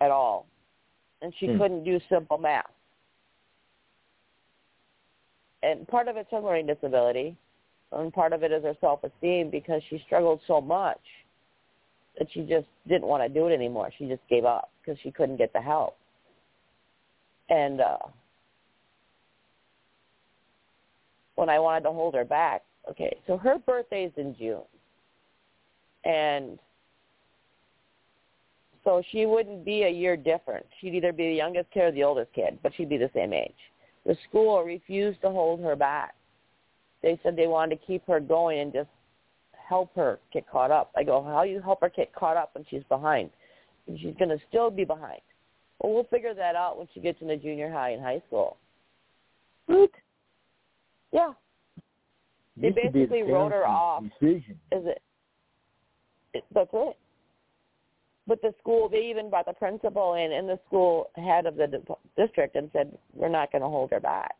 at 0.00 0.10
all, 0.10 0.46
and 1.22 1.32
she 1.38 1.46
Hmm. 1.46 1.58
couldn't 1.58 1.84
do 1.84 2.00
simple 2.08 2.38
math. 2.38 2.70
And 5.62 5.86
part 5.86 6.08
of 6.08 6.16
it's 6.16 6.30
her 6.32 6.40
learning 6.40 6.66
disability, 6.66 7.36
and 7.92 8.12
part 8.12 8.32
of 8.32 8.42
it 8.42 8.50
is 8.50 8.64
her 8.64 8.76
self-esteem 8.80 9.50
because 9.50 9.80
she 9.84 10.00
struggled 10.00 10.40
so 10.48 10.60
much 10.60 11.00
that 12.18 12.28
she 12.32 12.42
just 12.42 12.66
didn't 12.88 13.06
want 13.06 13.22
to 13.22 13.28
do 13.28 13.46
it 13.46 13.54
anymore. 13.54 13.92
She 13.96 14.08
just 14.08 14.26
gave 14.28 14.44
up 14.44 14.70
because 14.80 14.98
she 15.00 15.12
couldn't 15.12 15.36
get 15.36 15.52
the 15.52 15.60
help. 15.60 15.96
And 17.48 17.80
uh 17.80 17.98
when 21.36 21.48
I 21.48 21.60
wanted 21.60 21.84
to 21.84 21.92
hold 21.92 22.14
her 22.14 22.24
back, 22.24 22.64
okay, 22.90 23.16
so 23.26 23.36
her 23.36 23.58
birthday's 23.58 24.12
in 24.16 24.34
June. 24.38 24.62
And 26.04 26.58
so 28.84 29.02
she 29.10 29.26
wouldn't 29.26 29.64
be 29.64 29.82
a 29.82 29.90
year 29.90 30.16
different. 30.16 30.64
She'd 30.80 30.94
either 30.94 31.12
be 31.12 31.28
the 31.28 31.34
youngest 31.34 31.70
kid 31.72 31.80
or 31.80 31.92
the 31.92 32.04
oldest 32.04 32.32
kid, 32.32 32.58
but 32.62 32.72
she'd 32.76 32.88
be 32.88 32.96
the 32.96 33.10
same 33.14 33.32
age. 33.32 33.52
The 34.04 34.16
school 34.28 34.62
refused 34.62 35.20
to 35.22 35.30
hold 35.30 35.60
her 35.60 35.74
back. 35.74 36.14
They 37.02 37.18
said 37.22 37.36
they 37.36 37.48
wanted 37.48 37.80
to 37.80 37.86
keep 37.86 38.06
her 38.06 38.20
going 38.20 38.60
and 38.60 38.72
just 38.72 38.88
help 39.68 39.94
her 39.96 40.20
get 40.32 40.48
caught 40.48 40.70
up. 40.70 40.92
I 40.96 41.02
go, 41.02 41.22
how 41.22 41.42
you 41.42 41.60
help 41.60 41.80
her 41.80 41.90
get 41.90 42.14
caught 42.14 42.36
up 42.36 42.54
when 42.54 42.64
she's 42.70 42.84
behind? 42.88 43.30
And 43.88 43.98
she's 43.98 44.14
going 44.18 44.28
to 44.28 44.38
still 44.48 44.70
be 44.70 44.84
behind. 44.84 45.20
Well, 45.80 45.92
we'll 45.92 46.04
figure 46.04 46.34
that 46.34 46.54
out 46.54 46.78
when 46.78 46.88
she 46.94 47.00
gets 47.00 47.20
into 47.20 47.36
junior 47.36 47.70
high 47.70 47.90
and 47.90 48.02
high 48.02 48.22
school. 48.28 48.56
What? 49.66 49.90
Yeah. 51.12 51.32
They 52.56 52.68
Used 52.68 52.76
to 52.76 52.90
be 52.90 53.02
a 53.02 53.06
basically 53.06 53.32
wrote 53.32 53.52
her 53.52 53.66
off. 53.66 54.02
Decision. 54.20 54.58
Is 54.72 54.86
it? 54.86 55.02
it? 56.34 56.44
That's 56.54 56.70
it. 56.72 56.96
But 58.26 58.42
the 58.42 58.52
school, 58.58 58.88
they 58.88 59.06
even 59.08 59.30
brought 59.30 59.46
the 59.46 59.52
principal 59.52 60.14
in 60.14 60.32
and 60.32 60.48
the 60.48 60.58
school 60.66 61.10
head 61.16 61.46
of 61.46 61.56
the 61.56 61.66
di- 61.68 62.24
district 62.24 62.56
and 62.56 62.70
said, 62.72 62.96
we're 63.14 63.28
not 63.28 63.52
going 63.52 63.62
to 63.62 63.68
hold 63.68 63.90
her 63.92 64.00
back. 64.00 64.34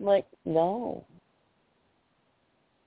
I'm 0.00 0.06
like, 0.06 0.26
no. 0.44 1.04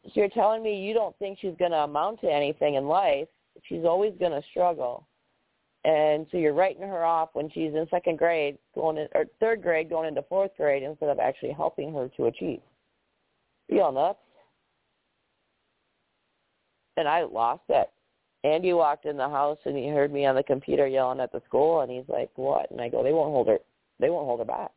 So 0.06 0.12
you're 0.16 0.30
telling 0.30 0.62
me 0.62 0.82
you 0.82 0.94
don't 0.94 1.18
think 1.20 1.40
she's 1.40 1.56
going 1.58 1.72
to 1.72 1.78
amount 1.78 2.22
to 2.22 2.32
anything 2.32 2.76
in 2.76 2.88
life. 2.88 3.28
She's 3.64 3.86
always 3.86 4.14
going 4.20 4.32
to 4.32 4.42
struggle. 4.50 5.06
And 5.86 6.28
so 6.32 6.38
you're 6.38 6.54
writing 6.54 6.82
her 6.82 7.06
off 7.06 7.30
when 7.34 7.50
she's 7.52 7.74
in 7.74 7.88
second 7.90 8.18
grade, 8.18 8.58
going 8.76 8.98
in, 8.98 9.08
or 9.16 9.26
third 9.40 9.62
grade, 9.62 9.90
going 9.90 10.10
into 10.10 10.22
fourth 10.24 10.52
grade, 10.58 10.84
instead 10.84 11.10
of 11.10 11.20
actually 11.20 11.54
helping 11.54 11.94
her 11.94 12.10
to 12.18 12.26
achieve. 12.26 12.60
You 13.70 13.82
all 13.84 13.94
nuts? 13.94 14.20
And 17.00 17.08
I 17.08 17.24
lost 17.24 17.64
it. 17.70 17.90
Andy 18.44 18.74
walked 18.74 19.06
in 19.06 19.16
the 19.16 19.30
house 19.30 19.58
and 19.64 19.78
he 19.78 19.88
heard 19.88 20.12
me 20.12 20.26
on 20.26 20.36
the 20.36 20.44
computer 20.44 20.86
yelling 20.86 21.22
at 21.22 21.32
the 21.32 21.42
school, 21.46 21.80
and 21.80 21.90
he's 21.90 22.08
like, 22.10 22.30
"What?" 22.36 22.70
And 22.72 22.82
I 22.82 22.90
go, 22.90 23.02
"They 23.04 23.14
won't 23.14 23.32
hold 23.32 23.48
her. 23.48 23.60
They 24.00 24.10
won't 24.10 24.26
hold 24.26 24.40
her 24.40 24.46
back. 24.46 24.72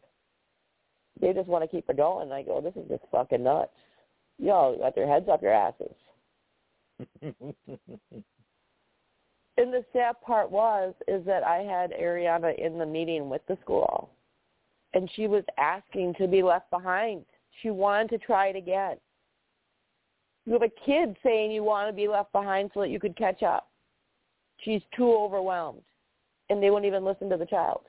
They 1.20 1.33
just 1.33 1.49
want 1.49 1.64
to 1.64 1.68
keep 1.68 1.89
her 1.89 1.95
going." 1.95 2.23
And 2.25 2.33
I 2.33 2.43
go, 2.43 2.61
"This 2.61 2.77
is 2.77 2.89
just 2.89 3.05
fucking 3.11 3.43
nuts. 3.43 3.77
Y'all 4.39 4.79
got 4.79 4.95
their 4.95 5.09
heads 5.09 5.29
up 5.29 5.43
your 5.43 5.53
asses." 5.53 5.95
And 9.59 9.73
the 9.73 9.85
sad 9.93 10.18
part 10.23 10.51
was 10.51 10.95
is 11.07 11.25
that 11.27 11.43
I 11.45 11.59
had 11.59 11.93
Ariana 11.93 12.59
in 12.59 12.79
the 12.79 12.87
meeting 12.87 13.29
with 13.29 13.43
the 13.47 13.59
school, 13.62 14.11
and 14.95 15.11
she 15.14 15.27
was 15.27 15.45
asking 15.59 16.14
to 16.14 16.27
be 16.27 16.43
left 16.43 16.70
behind. 16.70 17.27
She 17.61 17.68
wanted 17.70 18.09
to 18.11 18.18
try 18.18 18.47
it 18.47 18.57
again. 18.57 18.97
You 20.45 20.53
have 20.55 20.62
a 20.62 20.84
kid 20.84 21.16
saying 21.22 21.53
you 21.53 21.62
want 21.62 21.88
to 21.88 21.93
be 21.93 22.09
left 22.09 22.32
behind 22.32 22.70
so 22.74 22.80
that 22.80 22.88
you 22.88 22.99
could 22.99 23.16
catch 23.16 23.43
up. 23.43 23.68
She's 24.59 24.82
too 24.97 25.12
overwhelmed, 25.12 25.82
and 26.51 26.62
they 26.62 26.70
won't 26.70 26.84
even 26.84 27.05
listen 27.05 27.28
to 27.30 27.36
the 27.36 27.47
child. 27.47 27.82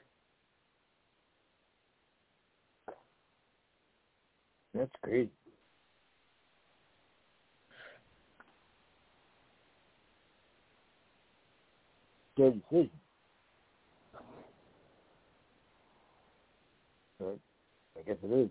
That's 4.73 4.91
crazy. 5.03 5.29
Their 12.37 12.51
decision. 12.51 12.89
I 17.21 18.01
guess 18.05 18.17
it 18.23 18.31
is. 18.31 18.49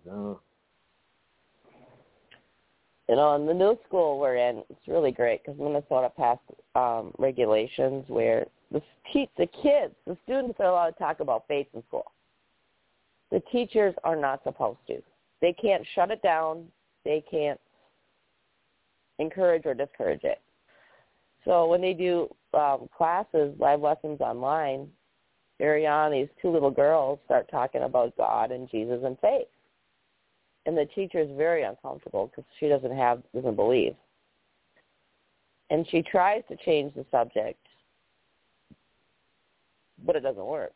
You 3.13 3.17
know, 3.17 3.35
in 3.35 3.45
the 3.45 3.53
new 3.53 3.79
school 3.87 4.19
we're 4.19 4.37
in, 4.37 4.63
it's 4.71 4.89
really 4.89 5.13
great 5.13 5.45
because 5.45 5.61
Minnesota 5.61 6.11
passed 6.17 6.41
um, 6.75 7.13
regulations 7.19 8.07
where 8.09 8.47
the 8.71 8.81
te- 9.13 9.29
the 9.37 9.47
kids, 9.63 9.93
the 10.07 10.17
students 10.25 10.59
are 10.61 10.69
allowed 10.69 10.93
to 10.93 10.99
talk 10.99 11.21
about 11.21 11.45
faith 11.47 11.67
in 11.75 11.83
school. 11.89 12.11
The 13.31 13.43
teachers 13.53 13.95
are 14.03 14.17
not 14.17 14.43
supposed 14.45 14.79
to. 14.87 15.03
They 15.43 15.53
can't 15.53 15.87
shut 15.95 16.11
it 16.11 16.23
down. 16.23 16.69
They 17.05 17.23
can't 17.31 17.61
encourage 19.19 19.67
or 19.67 19.75
discourage 19.75 20.25
it. 20.25 20.41
So 21.45 21.67
when 21.67 21.83
they 21.83 21.93
do 21.93 22.35
um, 22.55 22.89
classes, 22.97 23.55
live 23.59 23.83
lessons 23.83 24.23
online, 24.23 24.89
on, 25.61 26.13
these 26.13 26.29
two 26.41 26.51
little 26.51 26.71
girls 26.71 27.19
start 27.27 27.47
talking 27.51 27.83
about 27.83 28.17
God 28.17 28.53
and 28.53 28.71
Jesus 28.71 29.03
and 29.05 29.19
faith. 29.19 29.49
And 30.65 30.77
the 30.77 30.87
teacher 30.95 31.19
is 31.19 31.29
very 31.37 31.63
uncomfortable 31.65 32.29
because 32.29 32.45
she 32.61 32.69
doesn't 32.69 32.97
have, 32.97 33.23
doesn't 33.35 33.57
believe. 33.57 33.95
And 35.71 35.87
she 35.91 36.03
tries 36.03 36.43
to 36.49 36.57
change 36.65 36.95
the 36.95 37.05
subject, 37.11 37.59
but 40.05 40.17
it 40.17 40.21
doesn't 40.21 40.45
work. 40.45 40.73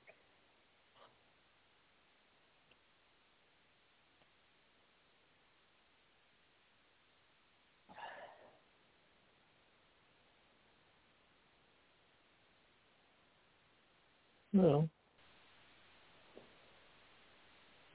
No. 14.52 14.88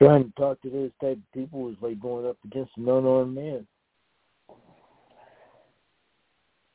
Trying 0.02 0.24
to 0.24 0.32
talk 0.32 0.60
to 0.64 0.70
those 0.72 0.90
type 1.00 1.18
of 1.18 1.32
people 1.32 1.70
is 1.70 1.76
like 1.80 2.00
going 2.00 2.26
up 2.26 2.38
against 2.44 2.72
an 2.76 2.90
unarmed 2.90 3.36
man. 3.36 3.68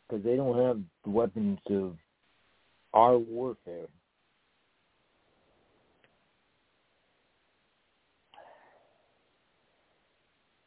Because 0.08 0.24
they 0.24 0.36
don't 0.36 0.56
have 0.64 0.80
the 1.02 1.10
weapons 1.10 1.58
of 1.68 1.96
our 2.94 3.18
warfare. 3.18 3.86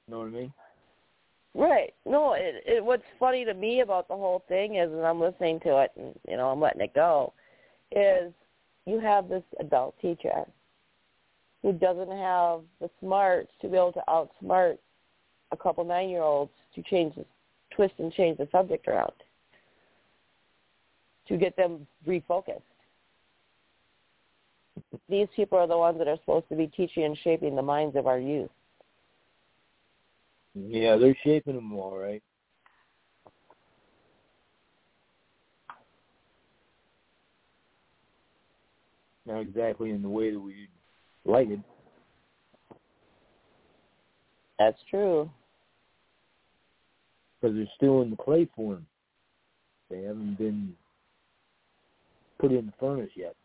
Know 0.09 0.19
what 0.19 0.27
I 0.27 0.31
mean? 0.31 0.53
Right. 1.55 1.93
No, 2.05 2.33
it, 2.33 2.63
it 2.65 2.83
what's 2.83 3.03
funny 3.17 3.45
to 3.45 3.53
me 3.53 3.79
about 3.79 4.09
the 4.09 4.17
whole 4.17 4.43
thing 4.49 4.75
is 4.75 4.91
and 4.91 5.05
I'm 5.05 5.21
listening 5.21 5.61
to 5.61 5.77
it 5.77 5.91
and 5.95 6.13
you 6.27 6.35
know, 6.35 6.49
I'm 6.49 6.59
letting 6.59 6.81
it 6.81 6.93
go, 6.93 7.31
is 7.93 8.33
you 8.85 8.99
have 8.99 9.29
this 9.29 9.43
adult 9.61 9.95
teacher 10.01 10.43
who 11.61 11.73
doesn't 11.73 12.11
have 12.11 12.61
the 12.79 12.89
smarts 12.99 13.51
to 13.61 13.67
be 13.67 13.75
able 13.75 13.93
to 13.93 14.03
outsmart 14.07 14.77
a 15.51 15.57
couple 15.57 15.83
nine 15.83 16.09
year 16.09 16.21
olds 16.21 16.51
to 16.75 16.83
change 16.83 17.15
the 17.15 17.25
twist 17.75 17.93
and 17.97 18.13
change 18.13 18.37
the 18.37 18.47
subject 18.51 18.87
around. 18.87 19.11
To 21.27 21.37
get 21.37 21.55
them 21.55 21.85
refocused. 22.07 22.61
These 25.07 25.27
people 25.35 25.57
are 25.57 25.67
the 25.67 25.77
ones 25.77 25.97
that 25.99 26.07
are 26.07 26.17
supposed 26.17 26.49
to 26.49 26.55
be 26.55 26.67
teaching 26.67 27.03
and 27.03 27.17
shaping 27.23 27.55
the 27.55 27.61
minds 27.61 27.95
of 27.95 28.07
our 28.07 28.19
youth. 28.19 28.49
Yeah, 30.55 30.95
they're 30.97 31.17
shaping 31.23 31.55
them 31.55 31.73
all 31.73 31.97
right. 31.97 32.23
Not 39.25 39.41
exactly 39.41 39.91
in 39.91 40.01
the 40.01 40.09
way 40.09 40.31
that 40.31 40.39
we 40.39 40.69
it. 41.25 41.59
That's 44.57 44.77
true. 44.89 45.29
Because 47.41 47.55
they're 47.55 47.65
still 47.75 48.01
in 48.01 48.09
the 48.09 48.17
clay 48.17 48.47
form. 48.55 48.85
They 49.89 50.01
haven't 50.03 50.37
been 50.37 50.75
put 52.39 52.51
in 52.51 52.67
the 52.67 52.73
furnace 52.79 53.09
yet. 53.15 53.35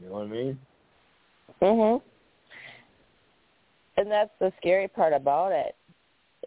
You 0.00 0.08
know 0.08 0.14
what 0.14 0.22
I 0.22 0.26
mean? 0.26 0.58
Mhm. 1.60 2.02
And 3.96 4.10
that's 4.10 4.30
the 4.40 4.52
scary 4.58 4.88
part 4.88 5.12
about 5.12 5.52
it 5.52 5.76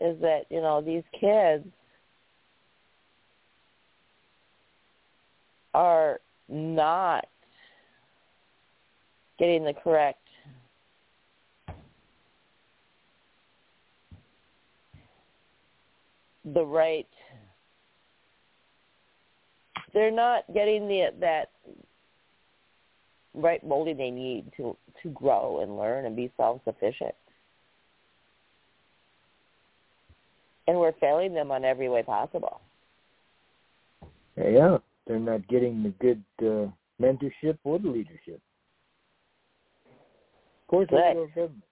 is 0.01 0.19
that, 0.21 0.45
you 0.49 0.61
know, 0.61 0.81
these 0.81 1.03
kids 1.19 1.65
are 5.73 6.19
not 6.47 7.25
getting 9.37 9.65
the 9.65 9.73
correct 9.73 10.19
the 16.53 16.63
right 16.63 17.07
they're 19.93 20.11
not 20.11 20.43
getting 20.53 20.87
the 20.87 21.07
that 21.19 21.49
right 23.33 23.65
molding 23.65 23.97
they 23.97 24.11
need 24.11 24.45
to 24.55 24.77
to 25.01 25.09
grow 25.09 25.61
and 25.61 25.77
learn 25.77 26.05
and 26.05 26.15
be 26.15 26.31
self 26.37 26.61
sufficient. 26.63 27.15
And 30.67 30.79
we're 30.79 30.93
failing 30.93 31.33
them 31.33 31.51
on 31.51 31.63
every 31.63 31.89
way 31.89 32.03
possible. 32.03 32.61
Yeah, 34.37 34.77
they're 35.07 35.19
not 35.19 35.47
getting 35.47 35.83
the 35.83 35.89
good 36.01 36.23
uh, 36.41 36.69
mentorship 37.01 37.57
or 37.63 37.79
the 37.79 37.89
leadership. 37.89 38.41
Of 39.85 40.67
course, 40.67 40.87
Good. 40.89 40.99
that's 40.99 41.17
our 41.17 41.27
government. 41.27 41.63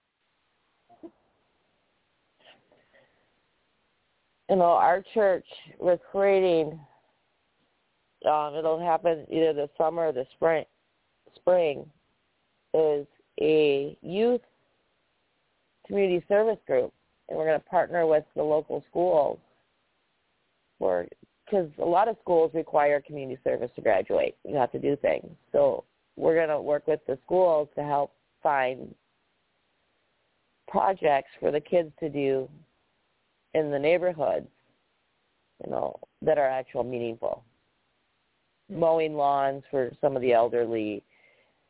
You 4.49 4.57
know, 4.57 4.63
our 4.63 5.03
church 5.13 5.45
we're 5.79 5.97
creating. 5.97 6.79
Um, 8.29 8.55
it'll 8.55 8.79
happen 8.79 9.25
either 9.29 9.51
the 9.53 9.69
summer 9.77 10.07
or 10.07 10.11
the 10.11 10.25
spring. 10.35 10.65
Spring 11.35 11.85
is 12.73 13.07
a 13.41 13.97
youth 14.01 14.41
community 15.87 16.23
service 16.27 16.59
group, 16.67 16.93
and 17.29 17.37
we're 17.37 17.45
going 17.45 17.59
to 17.59 17.65
partner 17.65 18.05
with 18.05 18.23
the 18.35 18.43
local 18.43 18.83
schools 18.89 19.39
for 20.79 21.07
because 21.45 21.69
a 21.79 21.85
lot 21.85 22.07
of 22.07 22.15
schools 22.21 22.51
require 22.53 23.01
community 23.01 23.39
service 23.43 23.69
to 23.75 23.81
graduate. 23.81 24.35
You 24.47 24.55
have 24.55 24.71
to 24.71 24.79
do 24.79 24.95
things, 24.95 25.29
so 25.51 25.83
we're 26.15 26.35
going 26.35 26.49
to 26.49 26.61
work 26.61 26.87
with 26.87 27.01
the 27.07 27.17
schools 27.25 27.67
to 27.75 27.83
help 27.83 28.13
find 28.41 28.93
projects 30.67 31.29
for 31.39 31.51
the 31.51 31.59
kids 31.59 31.91
to 31.99 32.09
do 32.09 32.49
in 33.53 33.71
the 33.71 33.79
neighborhoods, 33.79 34.47
you 35.63 35.71
know, 35.71 35.99
that 36.21 36.37
are 36.37 36.47
actual 36.47 36.83
meaningful. 36.83 37.43
Mowing 38.69 39.15
lawns 39.15 39.63
for 39.69 39.91
some 40.01 40.15
of 40.15 40.21
the 40.21 40.33
elderly, 40.33 41.03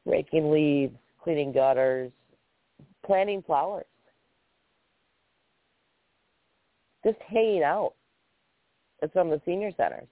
raking 0.05 0.51
leaves, 0.51 0.95
cleaning 1.21 1.51
gutters, 1.51 2.11
planting 3.05 3.41
flowers, 3.41 3.85
just 7.03 7.17
hanging 7.27 7.63
out 7.63 7.93
at 9.01 9.11
some 9.13 9.31
of 9.31 9.39
the 9.39 9.45
senior 9.45 9.71
centers. 9.75 10.07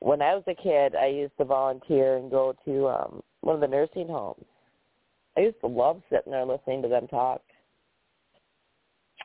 When 0.00 0.20
I 0.20 0.34
was 0.34 0.44
a 0.46 0.54
kid, 0.54 0.94
I 0.94 1.06
used 1.06 1.36
to 1.38 1.44
volunteer 1.44 2.16
and 2.16 2.30
go 2.30 2.54
to 2.64 2.88
um 2.88 3.22
one 3.40 3.54
of 3.54 3.60
the 3.60 3.68
nursing 3.68 4.08
homes. 4.08 4.44
I 5.36 5.40
used 5.40 5.60
to 5.60 5.66
love 5.66 6.02
sitting 6.10 6.32
there 6.32 6.44
listening 6.44 6.82
to 6.82 6.88
them 6.88 7.08
talk. 7.08 7.40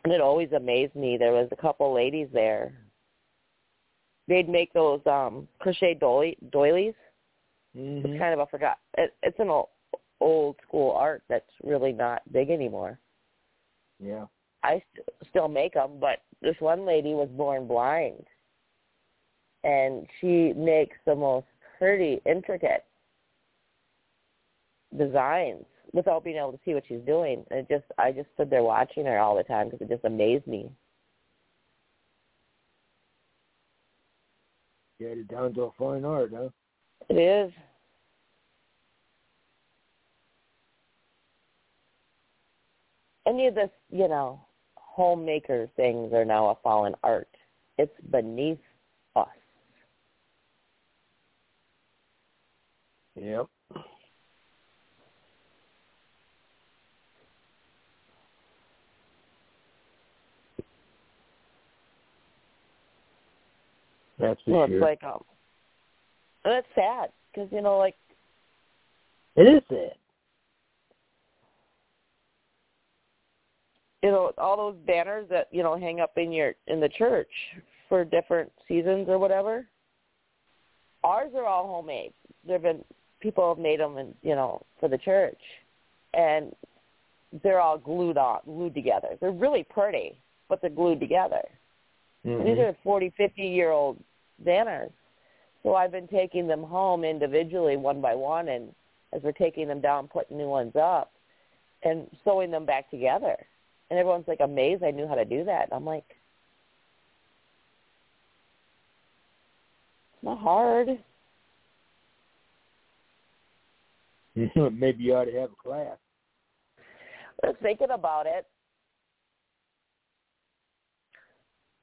And 0.03 0.13
it 0.13 0.21
always 0.21 0.51
amazed 0.53 0.95
me. 0.95 1.17
There 1.17 1.33
was 1.33 1.49
a 1.51 1.61
couple 1.61 1.93
ladies 1.93 2.29
there 2.33 2.73
they'd 4.27 4.47
make 4.47 4.71
those 4.73 5.01
um 5.05 5.47
crochet 5.59 5.95
doily, 5.95 6.37
doilies 6.51 6.93
Mm-hmm. 7.77 8.05
It's 8.05 8.19
kind 8.19 8.33
of 8.33 8.39
a 8.39 8.47
forgot. 8.47 8.77
It, 8.97 9.13
it's 9.23 9.39
an 9.39 9.49
old, 9.49 9.67
old 10.19 10.55
school 10.67 10.91
art 10.91 11.23
that's 11.29 11.49
really 11.63 11.91
not 11.91 12.21
big 12.31 12.49
anymore. 12.49 12.99
Yeah. 13.99 14.25
I 14.63 14.81
st- 14.93 15.07
still 15.29 15.47
make 15.47 15.73
them, 15.73 15.99
but 15.99 16.19
this 16.41 16.55
one 16.59 16.85
lady 16.85 17.13
was 17.13 17.29
born 17.29 17.67
blind, 17.67 18.25
and 19.63 20.05
she 20.19 20.53
makes 20.53 20.97
the 21.05 21.15
most 21.15 21.47
pretty, 21.77 22.21
intricate 22.25 22.85
designs 24.97 25.65
without 25.93 26.23
being 26.23 26.37
able 26.37 26.51
to 26.51 26.59
see 26.65 26.73
what 26.73 26.83
she's 26.87 27.01
doing. 27.05 27.45
And 27.49 27.59
it 27.59 27.69
just, 27.69 27.85
I 27.97 28.11
just 28.11 28.27
stood 28.33 28.49
there 28.49 28.63
watching 28.63 29.05
her 29.05 29.19
all 29.19 29.35
the 29.35 29.43
time 29.43 29.69
because 29.69 29.81
it 29.81 29.89
just 29.89 30.05
amazed 30.05 30.45
me. 30.45 30.69
Get 34.99 35.17
it 35.17 35.29
down 35.29 35.53
to 35.53 35.63
a 35.63 35.71
fine 35.79 36.03
art, 36.03 36.31
huh? 36.35 36.49
It 37.07 37.17
is. 37.17 37.53
Any 43.29 43.45
of 43.45 43.53
this, 43.53 43.69
you 43.91 44.07
know, 44.07 44.41
homemaker 44.75 45.69
things 45.75 46.11
are 46.13 46.25
now 46.25 46.47
a 46.47 46.55
fallen 46.63 46.95
art. 47.03 47.29
It's 47.77 47.93
beneath 48.09 48.57
us. 49.15 49.27
Yep. 53.15 53.45
That's 64.17 64.41
for 64.43 64.51
well, 64.51 64.67
sure. 64.67 64.75
it's 64.75 64.81
like, 64.81 65.03
um, 65.03 65.23
and 66.45 66.55
it's 66.55 66.67
sad 66.73 67.11
because 67.31 67.47
you 67.51 67.61
know, 67.61 67.77
like 67.77 67.95
it 69.35 69.43
is 69.43 69.61
sad. 69.69 69.98
You 74.03 74.11
know, 74.11 74.31
all 74.37 74.57
those 74.57 74.77
banners 74.87 75.27
that 75.29 75.47
you 75.51 75.63
know 75.63 75.77
hang 75.77 75.99
up 75.99 76.17
in 76.17 76.31
your 76.31 76.53
in 76.67 76.79
the 76.79 76.89
church 76.89 77.31
for 77.87 78.05
different 78.05 78.51
seasons 78.67 79.07
or 79.09 79.19
whatever. 79.19 79.65
Ours 81.03 81.31
are 81.35 81.45
all 81.45 81.67
homemade. 81.67 82.13
There've 82.45 82.61
been 82.61 82.83
people 83.19 83.53
have 83.53 83.61
made 83.61 83.79
them, 83.79 83.97
and 83.97 84.13
you 84.21 84.35
know, 84.35 84.61
for 84.79 84.89
the 84.89 84.97
church, 84.97 85.39
and 86.13 86.53
they're 87.43 87.59
all 87.59 87.77
glued 87.77 88.17
on, 88.17 88.39
glued 88.45 88.73
together. 88.73 89.09
They're 89.19 89.31
really 89.31 89.63
pretty, 89.63 90.19
but 90.47 90.61
they're 90.61 90.69
glued 90.69 90.99
together. 90.99 91.41
Mm-hmm. 92.25 92.45
These 92.45 92.59
are 92.59 92.75
40, 92.83 93.13
50 93.17 93.41
year 93.41 93.71
old 93.71 93.97
banners. 94.43 94.91
So 95.63 95.75
I've 95.75 95.91
been 95.91 96.07
taking 96.07 96.47
them 96.47 96.63
home 96.63 97.03
individually, 97.03 97.75
one 97.75 98.01
by 98.01 98.15
one, 98.15 98.49
and 98.49 98.73
as 99.13 99.21
we're 99.23 99.31
taking 99.33 99.67
them 99.67 99.81
down, 99.81 100.07
putting 100.07 100.37
new 100.37 100.47
ones 100.47 100.73
up, 100.75 101.11
and 101.83 102.07
sewing 102.23 102.51
them 102.51 102.65
back 102.65 102.89
together. 102.89 103.35
And 103.89 103.97
everyone's 103.97 104.27
like 104.27 104.39
amazed 104.41 104.83
I 104.83 104.91
knew 104.91 105.07
how 105.07 105.15
to 105.15 105.25
do 105.25 105.43
that. 105.45 105.65
And 105.65 105.73
I'm 105.73 105.85
like, 105.85 106.05
it's 110.13 110.23
not 110.23 110.39
hard. 110.39 110.89
Maybe 114.55 115.03
you 115.03 115.15
ought 115.15 115.25
to 115.25 115.39
have 115.39 115.51
a 115.51 115.61
class. 115.61 115.97
I 117.43 117.47
was 117.47 117.55
thinking 117.61 117.89
about 117.91 118.25
it. 118.27 118.45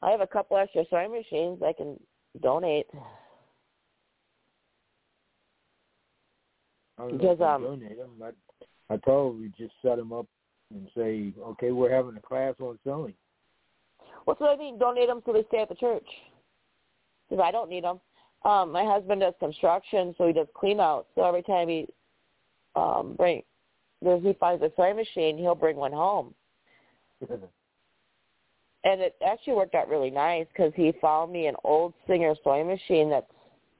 I 0.02 0.10
have 0.10 0.20
a 0.20 0.26
couple 0.26 0.56
extra 0.56 0.84
sewing 0.88 1.10
machines 1.10 1.60
I 1.62 1.72
can 1.72 1.98
donate. 2.40 2.86
I 6.98 7.10
Because, 7.10 7.40
um, 7.40 7.62
donate 7.62 7.98
them. 7.98 8.10
I'd, 8.22 8.34
I'd 8.90 9.02
probably 9.02 9.50
just 9.58 9.72
set 9.82 9.96
them 9.96 10.12
up 10.12 10.26
and 10.72 10.88
say, 10.96 11.32
okay, 11.40 11.70
we're 11.70 11.94
having 11.94 12.16
a 12.16 12.20
class 12.20 12.54
on 12.60 12.78
sewing. 12.84 13.14
What's 14.24 14.40
what 14.40 14.50
I 14.50 14.56
mean? 14.56 14.78
Donate 14.78 15.08
them 15.08 15.22
so 15.24 15.32
they 15.32 15.44
stay 15.48 15.62
at 15.62 15.68
the 15.68 15.74
church. 15.74 16.06
Because 17.28 17.42
I 17.46 17.50
don't 17.50 17.70
need 17.70 17.84
them. 17.84 18.00
Um, 18.44 18.72
my 18.72 18.84
husband 18.84 19.20
does 19.20 19.34
construction, 19.40 20.14
so 20.18 20.26
he 20.26 20.32
does 20.32 20.46
clean 20.54 20.80
out. 20.80 21.06
So 21.14 21.24
every 21.24 21.42
time 21.42 21.68
he 21.68 21.88
um, 22.74 23.14
bring, 23.16 23.42
there's 24.02 24.22
he 24.22 24.34
finds 24.34 24.62
a 24.62 24.70
sewing 24.76 24.96
machine, 24.96 25.38
he'll 25.38 25.54
bring 25.54 25.76
one 25.76 25.92
home. 25.92 26.34
And 28.84 29.00
it 29.00 29.16
actually 29.26 29.54
worked 29.54 29.74
out 29.74 29.88
really 29.88 30.10
nice 30.10 30.46
because 30.52 30.72
he 30.76 30.92
found 31.00 31.32
me 31.32 31.48
an 31.48 31.56
old 31.64 31.92
Singer 32.06 32.36
sewing 32.44 32.68
machine 32.68 33.10
that's 33.10 33.26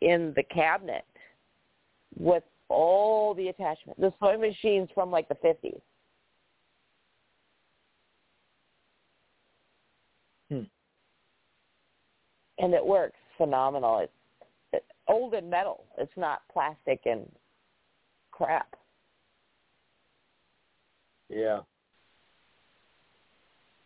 in 0.00 0.32
the 0.34 0.42
cabinet 0.42 1.04
with 2.18 2.42
all 2.68 3.32
the 3.32 3.46
attachments. 3.46 4.00
The 4.00 4.12
sewing 4.18 4.40
machine's 4.40 4.88
from 4.94 5.12
like 5.12 5.28
the 5.28 5.36
50s. 5.36 5.80
Hmm. 10.50 10.62
And 12.58 12.74
it 12.74 12.84
works 12.84 13.16
phenomenal. 13.36 13.98
It's 14.00 14.12
it, 14.72 14.84
old 15.08 15.34
and 15.34 15.50
metal. 15.50 15.84
It's 15.98 16.16
not 16.16 16.42
plastic 16.52 17.00
and 17.06 17.30
crap. 18.30 18.74
yeah. 21.28 21.60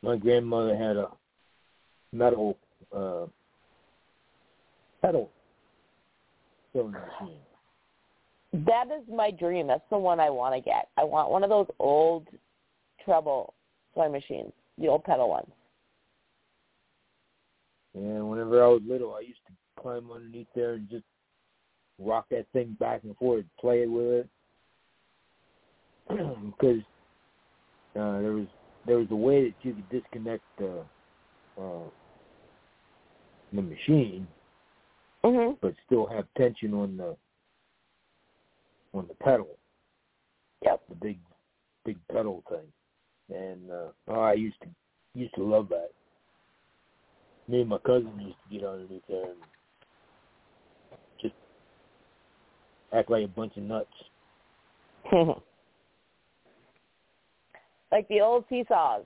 My 0.02 0.16
grandmother 0.16 0.76
had 0.76 0.96
a 0.96 1.08
metal 2.12 2.56
uh 2.94 3.26
pedal 5.02 5.30
sewing 6.72 6.92
machine. 6.92 7.38
That 8.52 8.86
is 8.86 9.02
my 9.08 9.30
dream. 9.30 9.66
That's 9.66 9.82
the 9.90 9.98
one 9.98 10.18
I 10.18 10.30
want 10.30 10.54
to 10.54 10.61
get. 10.61 10.88
I 10.96 11.04
want 11.04 11.30
one 11.30 11.44
of 11.44 11.50
those 11.50 11.68
old 11.78 12.26
treadle 13.04 13.54
sewing 13.94 14.12
machines, 14.12 14.52
the 14.78 14.88
old 14.88 15.04
pedal 15.04 15.28
ones. 15.28 15.50
And 17.95 18.30
whenever 18.30 18.62
I 18.62 18.68
was 18.68 18.82
little, 18.86 19.14
I 19.14 19.20
used 19.20 19.41
to 19.47 19.82
climb 19.82 20.11
underneath 20.12 20.47
there 20.55 20.74
and 20.74 20.88
just 20.88 21.05
rock 21.99 22.26
that 22.30 22.47
thing 22.53 22.76
back 22.78 23.03
and 23.05 23.16
forth, 23.16 23.45
play 23.59 23.86
with 23.86 24.26
it, 24.26 24.28
because 26.09 26.82
uh, 27.97 28.20
there 28.20 28.32
was 28.32 28.47
there 28.86 28.99
was 28.99 29.09
a 29.11 29.16
way 29.16 29.45
that 29.45 29.55
you 29.62 29.74
could 29.74 29.88
disconnect 29.91 30.43
the 30.59 30.82
uh, 31.61 31.88
the 33.53 33.62
machine, 33.62 34.26
Mhm. 35.24 35.59
but 35.61 35.74
still 35.86 36.07
have 36.07 36.26
tension 36.36 36.72
on 36.72 36.97
the 36.97 37.16
on 38.95 39.07
the 39.09 39.14
pedal, 39.14 39.59
Yep. 40.62 40.88
the 40.88 40.95
big 40.95 41.18
big 41.84 41.99
pedal 42.09 42.43
thing. 42.49 42.72
And 43.36 43.70
uh, 43.70 43.93
oh, 44.09 44.20
I 44.20 44.34
used 44.34 44.61
to 44.62 44.68
used 45.14 45.34
to 45.34 45.43
love 45.43 45.68
that. 45.70 45.91
Me 47.51 47.62
and 47.62 47.68
my 47.68 47.78
cousin 47.78 48.12
used 48.20 48.36
to 48.48 48.55
get 48.57 48.64
underneath 48.64 49.03
there 49.09 49.24
and 49.24 49.34
just 51.20 51.34
act 52.92 53.11
like 53.11 53.24
a 53.24 53.28
bunch 53.28 53.57
of 53.57 53.64
nuts. 53.64 53.88
like 57.90 58.07
the 58.07 58.20
old 58.20 58.44
seesaws. 58.48 59.05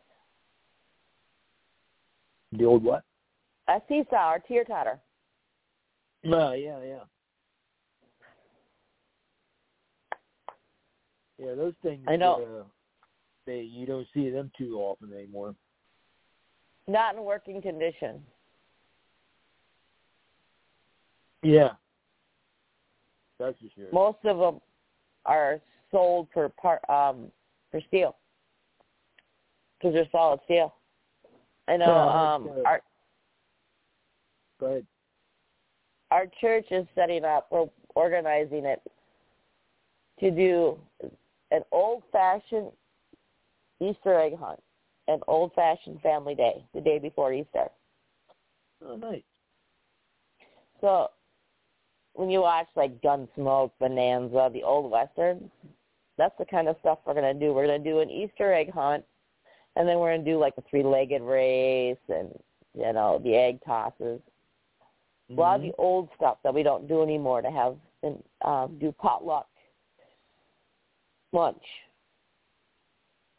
The 2.53 2.67
old 2.67 2.85
what? 2.85 3.03
A 3.69 3.81
seesaw 3.89 4.35
or 4.35 4.41
teeter 4.41 4.65
totter. 4.65 5.01
No, 6.23 6.53
yeah, 6.53 6.81
yeah. 6.85 7.05
Yeah, 11.39 11.55
those 11.55 11.73
things. 11.83 12.05
I 12.07 12.17
know. 12.17 12.43
Uh, 12.61 12.65
they 13.47 13.61
you 13.61 13.87
don't 13.87 14.07
see 14.13 14.29
them 14.29 14.53
too 14.59 14.77
often 14.81 15.15
anymore. 15.15 15.55
Not 16.87 17.17
in 17.17 17.23
working 17.23 17.63
condition. 17.63 18.21
Yeah, 21.45 21.71
that's 23.39 23.59
for 23.59 23.67
sure. 23.75 23.89
Most 23.93 24.19
of 24.25 24.39
them 24.39 24.61
are 25.27 25.61
sold 25.91 26.29
for 26.33 26.49
part 26.49 26.81
um 26.89 27.31
for 27.71 27.81
steel 27.89 28.17
because 29.79 29.95
they're 29.95 30.09
solid 30.11 30.41
steel. 30.45 30.75
I 31.69 31.77
know. 31.77 31.87
Yeah, 31.87 32.35
um, 32.35 32.45
that's, 32.45 32.57
uh, 32.59 32.69
our 32.69 32.83
Go 34.61 34.67
ahead. 34.67 34.87
our 36.11 36.27
church 36.41 36.67
is 36.71 36.87
setting 36.95 37.25
up. 37.25 37.49
We're 37.51 37.67
organizing 37.95 38.65
it 38.65 38.81
to 40.21 40.31
do 40.31 40.79
an 41.51 41.63
old-fashioned 41.73 42.71
Easter 43.81 44.19
egg 44.19 44.39
hunt, 44.39 44.63
an 45.09 45.21
old-fashioned 45.27 46.01
family 46.01 46.35
day, 46.35 46.65
the 46.73 46.81
day 46.81 46.99
before 46.99 47.33
Easter. 47.33 47.69
Oh, 48.85 48.97
nice. 48.97 49.23
So 50.81 51.11
when 52.15 52.31
you 52.31 52.41
watch 52.41 52.69
like 52.77 53.01
Gunsmoke, 53.03 53.73
Bonanza, 53.81 54.51
the 54.53 54.63
old 54.63 54.91
westerns, 54.91 55.51
that's 56.17 56.37
the 56.39 56.45
kind 56.45 56.69
of 56.69 56.77
stuff 56.81 56.99
we're 57.05 57.15
gonna 57.15 57.35
do. 57.35 57.53
We're 57.53 57.67
gonna 57.67 57.79
do 57.81 58.01
an 58.01 58.11
Easter 58.11 58.53
egg 58.53 58.73
hunt, 58.73 59.05
and 59.77 59.89
then 59.89 59.99
we're 59.99 60.13
gonna 60.13 60.25
do 60.25 60.39
like 60.39 60.55
a 60.57 60.63
three-legged 60.71 61.23
race 61.23 61.99
and 62.09 62.29
you 62.75 62.93
know 62.93 63.21
the 63.23 63.35
egg 63.35 63.61
tosses. 63.67 64.21
A 65.31 65.33
lot 65.33 65.57
of 65.57 65.63
Mhm. 65.63 65.71
the 65.71 65.77
old 65.77 66.09
stuff 66.17 66.39
that 66.43 66.55
we 66.55 66.63
don't 66.63 66.87
do 66.87 67.03
anymore 67.03 67.43
to 67.43 67.51
have 67.51 67.77
and 68.03 68.23
um, 68.43 68.79
do 68.79 68.93
potluck 68.93 69.49
lunch 71.33 71.65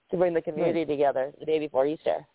to 0.09 0.17
bring 0.17 0.33
the 0.33 0.41
community 0.41 0.79
Nice. 0.79 0.87
together 0.87 1.33
the 1.39 1.45
day 1.45 1.59
before 1.59 1.85
Easter. 1.85 2.25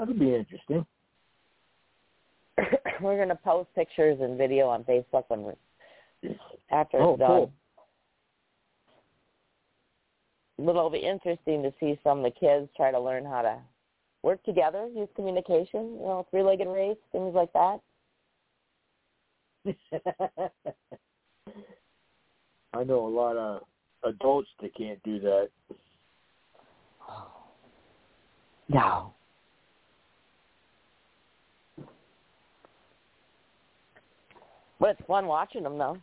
That'll 0.00 0.14
be 0.14 0.34
interesting. 0.34 0.86
We're 3.02 3.16
going 3.16 3.28
to 3.28 3.34
post 3.36 3.68
pictures 3.74 4.18
and 4.22 4.38
video 4.38 4.66
on 4.66 4.82
Facebook 4.84 5.24
when 5.28 5.42
we're 5.42 5.56
after 6.70 6.96
Oh, 6.98 7.10
it's 7.12 7.18
done. 7.20 7.28
cool. 7.28 7.52
But 10.56 10.70
it'll 10.70 10.88
be 10.88 11.00
interesting 11.00 11.62
to 11.62 11.72
see 11.78 12.00
some 12.02 12.18
of 12.18 12.24
the 12.24 12.30
kids 12.30 12.70
try 12.74 12.90
to 12.90 12.98
learn 12.98 13.26
how 13.26 13.42
to 13.42 13.58
work 14.22 14.42
together, 14.44 14.88
use 14.94 15.08
communication, 15.16 15.98
you 15.98 16.06
know, 16.06 16.26
three-legged 16.30 16.68
race, 16.68 16.96
things 17.12 17.34
like 17.34 17.52
that. 17.52 17.80
I 22.72 22.84
know 22.84 23.06
a 23.06 23.08
lot 23.08 23.36
of 23.36 23.64
adults 24.04 24.48
that 24.62 24.74
can't 24.74 25.02
do 25.02 25.20
that. 25.20 25.50
No. 28.72 29.12
But 34.80 34.90
it's 34.90 35.06
fun 35.06 35.26
watching 35.26 35.62
them, 35.62 35.76
though. 35.76 35.98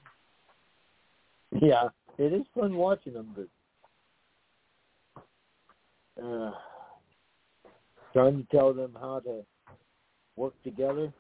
Yeah, 1.60 1.90
it 2.20 2.32
is 2.32 2.46
fun 2.54 2.76
watching 2.76 3.14
them, 3.14 3.36
but 3.36 3.48
uh, 6.24 6.52
trying 8.14 8.38
to 8.38 8.48
tell 8.56 8.74
them 8.74 8.96
how 9.00 9.20
to 9.22 9.44
work 10.36 10.54
together, 10.64 11.12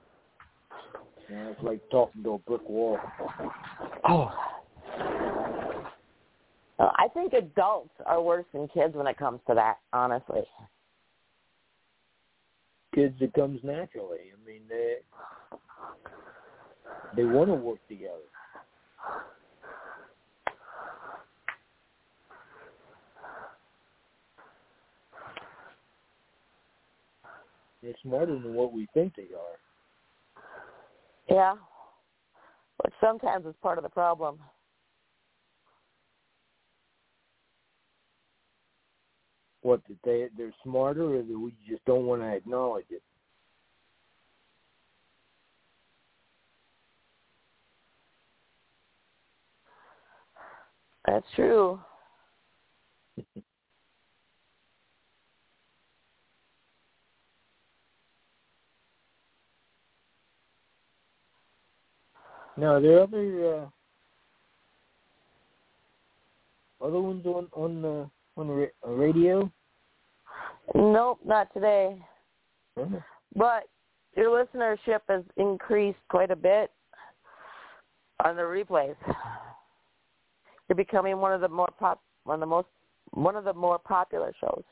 you 1.29 1.35
know, 1.35 1.49
it's 1.51 1.63
like 1.63 1.81
talking 1.89 2.23
to 2.23 2.33
a 2.33 2.37
brick 2.39 2.67
wall. 2.69 2.99
Oh. 4.07 4.31
Uh, 6.79 6.91
I 6.95 7.07
think 7.13 7.33
adults 7.33 7.89
are 8.05 8.21
worse 8.21 8.45
than 8.53 8.67
kids 8.67 8.93
when 8.93 9.07
it 9.07 9.17
comes 9.17 9.39
to 9.47 9.55
that, 9.55 9.77
honestly. 9.93 10.41
Kids, 12.93 13.15
it 13.19 13.33
comes 13.33 13.59
naturally. 13.63 14.31
I 14.31 14.47
mean, 14.47 14.61
they 14.69 14.97
they 17.17 17.25
want 17.25 17.49
to 17.49 17.55
work 17.55 17.79
together. 17.89 18.13
They're 27.81 27.93
smarter 28.03 28.33
than 28.39 28.53
what 28.53 28.71
we 28.71 28.87
think 28.93 29.15
they 29.15 29.23
are. 29.23 29.57
Yeah. 31.29 31.55
But 32.81 32.93
sometimes 33.01 33.45
it's 33.47 33.57
part 33.61 33.77
of 33.79 33.83
the 33.83 33.89
problem. 33.89 34.39
What 39.61 39.81
that 39.89 39.97
they 40.05 40.27
they're 40.37 40.53
smarter, 40.63 41.15
or 41.15 41.23
that 41.23 41.39
we 41.39 41.53
just 41.67 41.83
don't 41.85 42.05
want 42.05 42.21
to 42.21 42.27
acknowledge 42.27 42.85
it. 42.89 43.01
That's 51.07 51.25
true. 51.35 51.79
Now, 62.57 62.75
are 62.75 62.81
there 62.81 63.01
other 63.01 63.55
uh, 63.55 63.65
other 66.85 66.99
ones 66.99 67.25
on 67.25 67.47
on 67.53 67.81
the 67.81 68.09
on 68.35 68.47
the 68.47 68.53
ra- 68.53 68.65
uh, 68.85 68.91
radio? 68.91 69.51
Nope, 70.75 71.19
not 71.23 71.53
today. 71.53 72.01
Uh-huh. 72.79 72.99
But 73.35 73.69
your 74.15 74.43
listenership 74.43 75.01
has 75.07 75.23
increased 75.37 75.99
quite 76.09 76.31
a 76.31 76.35
bit 76.35 76.71
on 78.25 78.35
the 78.35 78.41
replays. 78.41 78.95
You're 80.67 80.75
becoming 80.75 81.17
one 81.19 81.33
of 81.33 81.41
the 81.41 81.47
more 81.47 81.69
pop, 81.79 82.01
one 82.23 82.35
of 82.35 82.39
the 82.41 82.45
most, 82.45 82.67
one 83.11 83.35
of 83.35 83.45
the 83.45 83.53
more 83.53 83.79
popular 83.79 84.33
shows. 84.39 84.63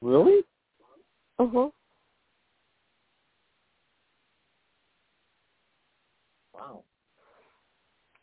Really? 0.00 0.44
Mhm. 1.38 1.72
Wow. 6.54 6.84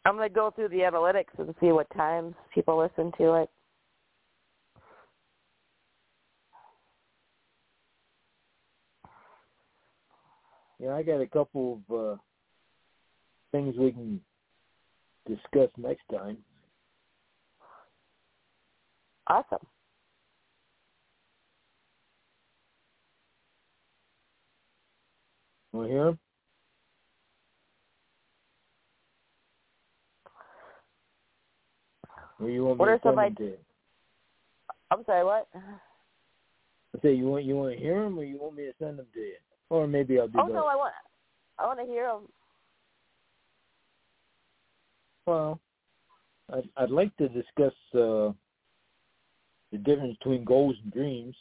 I'm 0.06 0.16
gonna 0.16 0.30
go 0.30 0.52
through 0.52 0.70
the 0.70 0.80
analytics 0.80 1.38
and 1.38 1.56
see 1.60 1.72
what 1.72 1.90
times 1.92 2.36
people 2.54 2.78
listen 2.78 3.12
to 3.14 3.36
it. 3.36 3.50
Yeah, 10.80 10.96
I 10.96 11.04
got 11.04 11.22
a 11.22 11.28
couple 11.28 11.82
of 11.90 11.96
uh, 11.96 12.18
things 13.52 13.76
we 13.78 13.92
can 13.92 14.22
discuss 15.28 15.70
next 15.78 16.04
time. 16.12 16.38
Awesome. 19.28 19.66
Want 25.74 25.88
to 25.90 25.94
hear 25.94 26.08
'em? 26.08 26.20
Or 32.40 32.50
you 32.50 32.66
want 32.66 32.78
me 32.78 32.86
What 32.86 32.86
to 32.88 32.92
are 32.94 33.00
some 33.04 33.16
send 33.16 33.20
'em 33.20 33.32
id- 33.32 33.38
to 33.38 33.44
you? 33.46 33.58
I'm 34.92 35.06
sorry, 35.06 35.24
what? 35.24 35.48
I 35.56 37.00
say 37.02 37.14
you 37.14 37.28
want 37.28 37.44
you 37.46 37.56
want 37.56 37.74
to 37.74 37.80
hear 37.80 38.04
them, 38.04 38.18
or 38.20 38.24
you 38.24 38.38
want 38.38 38.56
me 38.56 38.66
to 38.66 38.74
send 38.78 39.00
them 39.00 39.08
to 39.14 39.20
you, 39.20 39.36
or 39.70 39.88
maybe 39.88 40.20
I'll 40.20 40.28
do 40.28 40.40
Oh 40.40 40.44
both. 40.48 40.54
no, 40.54 40.66
I 40.68 40.76
want, 40.76 40.94
I 41.58 41.66
want 41.66 41.80
to 41.80 41.86
hear 41.86 42.08
them. 42.08 42.32
Well, 45.26 45.60
I'd, 46.54 46.70
I'd 46.78 46.92
like 46.92 47.16
to 47.18 47.28
discuss 47.28 47.74
uh, 47.96 48.32
the 49.72 49.80
difference 49.84 50.18
between 50.18 50.44
goals 50.44 50.76
and 50.84 50.94
dreams. 50.94 51.36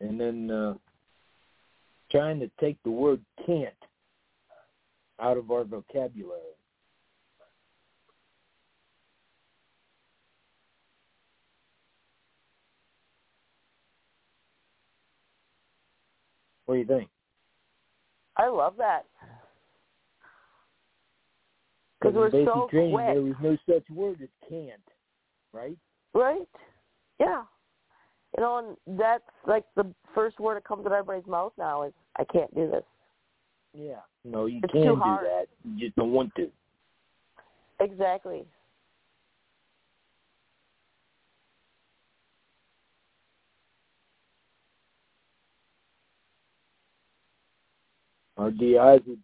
And 0.00 0.20
then 0.20 0.50
uh, 0.50 0.74
trying 2.10 2.38
to 2.40 2.50
take 2.60 2.80
the 2.84 2.90
word 2.90 3.20
can't 3.44 3.72
out 5.20 5.36
of 5.36 5.50
our 5.50 5.64
vocabulary. 5.64 6.40
What 16.66 16.74
do 16.74 16.80
you 16.80 16.86
think? 16.86 17.08
I 18.36 18.48
love 18.48 18.74
that 18.78 19.04
because 22.02 22.16
we're 22.16 22.30
basic 22.30 22.48
so 22.48 22.66
training, 22.70 22.92
quick, 22.92 23.06
there 23.06 23.22
was 23.22 23.34
no 23.40 23.56
such 23.68 23.88
word 23.90 24.18
as 24.22 24.28
can't, 24.48 24.80
right? 25.52 25.76
right? 26.14 26.48
Yeah. 27.20 27.42
You 28.36 28.42
know, 28.42 28.76
and 28.86 28.98
that's 28.98 29.22
like 29.46 29.64
the 29.76 29.86
first 30.14 30.40
word 30.40 30.56
that 30.56 30.64
comes 30.64 30.86
out 30.86 30.92
of 30.92 30.98
everybody's 30.98 31.28
mouth 31.28 31.52
now 31.58 31.82
is 31.82 31.92
"I 32.16 32.24
can't 32.24 32.52
do 32.54 32.70
this." 32.70 32.84
Yeah. 33.74 34.00
No, 34.24 34.46
you 34.46 34.60
It's 34.62 34.72
can 34.72 34.82
do 34.82 34.96
hard. 34.96 35.26
that. 35.26 35.46
You 35.64 35.86
just 35.86 35.96
don't 35.96 36.12
want 36.12 36.34
to. 36.36 36.50
Exactly. 37.80 38.44
Our 48.42 48.50
would 49.06 49.20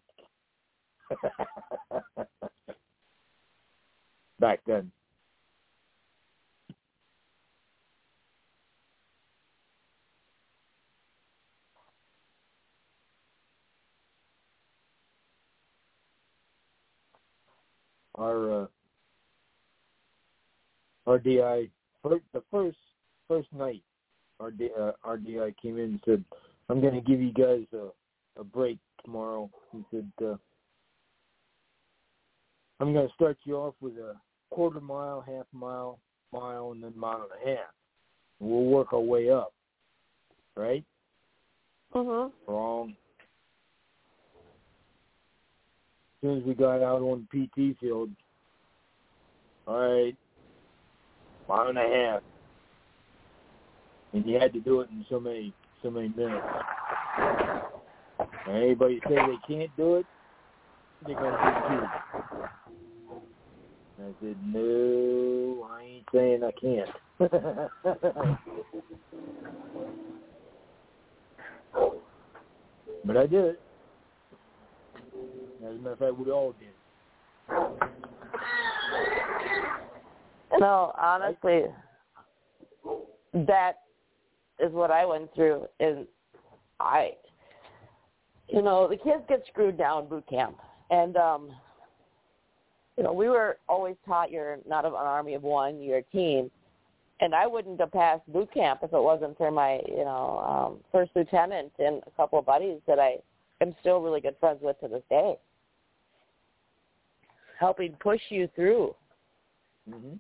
back 4.38 4.60
then. 4.64 4.92
Our 18.14 18.62
uh, 18.62 18.66
our 21.08 21.18
DI 21.18 21.68
first, 22.04 22.22
the 22.32 22.42
first 22.52 22.76
first 23.26 23.48
night, 23.52 23.82
our 24.38 24.52
D, 24.52 24.68
uh, 24.78 24.92
DI 25.16 25.52
came 25.60 25.76
in 25.78 25.84
and 25.84 26.00
said, 26.04 26.24
"I'm 26.68 26.80
going 26.80 26.94
to 26.94 27.00
give 27.00 27.20
you 27.20 27.32
guys 27.32 27.64
a 27.72 27.88
a 28.40 28.44
break 28.44 28.78
tomorrow." 29.05 29.51
He 29.72 29.84
said, 29.90 30.11
uh, 30.22 30.36
I'm 32.80 32.92
going 32.92 33.09
to 33.09 33.14
start 33.14 33.38
you 33.44 33.57
off 33.57 33.74
with 33.80 33.94
a 33.94 34.14
quarter 34.51 34.80
mile, 34.80 35.20
half 35.20 35.46
mile, 35.53 35.99
mile, 36.32 36.72
and 36.72 36.82
then 36.82 36.92
mile 36.96 37.22
and 37.22 37.42
a 37.42 37.57
half. 37.57 37.70
We'll 38.40 38.64
work 38.64 38.92
our 38.92 39.01
way 39.01 39.30
up. 39.30 39.53
Right? 40.57 40.84
Mhm. 41.94 42.32
Wrong. 42.46 42.90
As 42.90 42.96
soon 46.20 46.38
as 46.38 46.44
we 46.44 46.55
got 46.55 46.82
out 46.82 47.01
on 47.01 47.26
the 47.30 47.46
PT 47.46 47.74
field, 47.74 48.11
all 49.66 49.80
right, 49.80 50.16
mile 51.49 51.68
and 51.68 51.78
a 51.78 51.88
half, 51.88 52.22
and 54.12 54.26
you 54.26 54.38
had 54.38 54.53
to 54.53 54.61
do 54.61 54.80
it 54.80 54.90
in 54.90 55.05
so 55.09 55.20
many 55.20 55.53
so 55.82 55.90
many 55.90 56.09
minutes. 56.09 56.46
And 58.49 58.57
anybody 58.57 58.99
say 59.07 59.14
they 59.14 59.36
can't 59.46 59.76
do 59.76 59.96
it, 59.96 60.07
they're 61.07 61.14
gonna 61.14 61.36
be 61.36 61.49
accused. 61.66 61.92
I 64.01 64.14
said, 64.22 64.36
no, 64.42 65.68
I 65.70 65.82
ain't 65.82 66.07
saying 66.14 66.42
I 66.44 66.53
can't. 66.59 66.88
but 73.05 73.16
I 73.16 73.26
did 73.26 73.44
it. 73.44 73.61
As 75.62 75.74
a 75.74 75.78
matter 75.78 75.92
of 75.92 75.99
fact, 75.99 76.16
we 76.16 76.30
all 76.30 76.55
did. 76.59 76.74
No, 80.59 80.92
honestly, 80.99 81.64
that 83.34 83.80
is 84.59 84.72
what 84.72 84.90
I 84.90 85.05
went 85.05 85.34
through, 85.34 85.66
and 85.80 86.07
I, 86.80 87.11
you 88.49 88.62
know, 88.62 88.88
the 88.88 88.96
kids 88.96 89.22
get 89.28 89.42
screwed 89.49 89.76
down 89.76 90.09
boot 90.09 90.24
camp, 90.28 90.57
and 90.90 91.16
um, 91.16 91.51
you 92.96 93.05
know, 93.05 93.12
we 93.12 93.28
were 93.28 93.59
always 93.68 93.96
taught 94.07 94.30
you're 94.30 94.59
not 94.66 94.84
an 94.84 94.92
army 94.94 95.34
of 95.34 95.42
one, 95.42 95.80
you're 95.80 95.99
a 95.99 96.03
team, 96.03 96.51
and 97.20 97.34
I 97.34 97.46
wouldn't 97.46 97.80
have 97.80 97.92
passed 97.92 98.22
boot 98.32 98.53
camp 98.53 98.80
if 98.82 98.92
it 98.92 99.01
wasn't 99.01 99.36
for 99.36 99.51
my, 99.51 99.80
you 99.86 100.05
know, 100.05 100.38
um, 100.38 100.78
first 100.90 101.12
lieutenant 101.14 101.72
and 101.78 102.03
a 102.07 102.11
couple 102.16 102.38
of 102.38 102.46
buddies 102.46 102.80
that 102.86 102.99
I 102.99 103.16
am 103.61 103.74
still 103.80 104.01
really 104.01 104.20
good 104.20 104.36
friends 104.40 104.61
with 104.62 104.80
to 104.80 104.88
this 104.88 105.03
day, 105.11 105.36
helping 107.59 107.92
push 108.01 108.20
you 108.30 108.49
through. 108.55 108.94
Mm-hmm. 109.88 110.14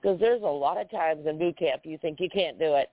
Because 0.00 0.18
there's 0.18 0.42
a 0.42 0.46
lot 0.46 0.80
of 0.80 0.90
times 0.90 1.26
in 1.26 1.38
boot 1.38 1.58
camp 1.58 1.82
you 1.84 1.98
think 1.98 2.20
you 2.20 2.28
can't 2.28 2.58
do 2.58 2.74
it. 2.74 2.90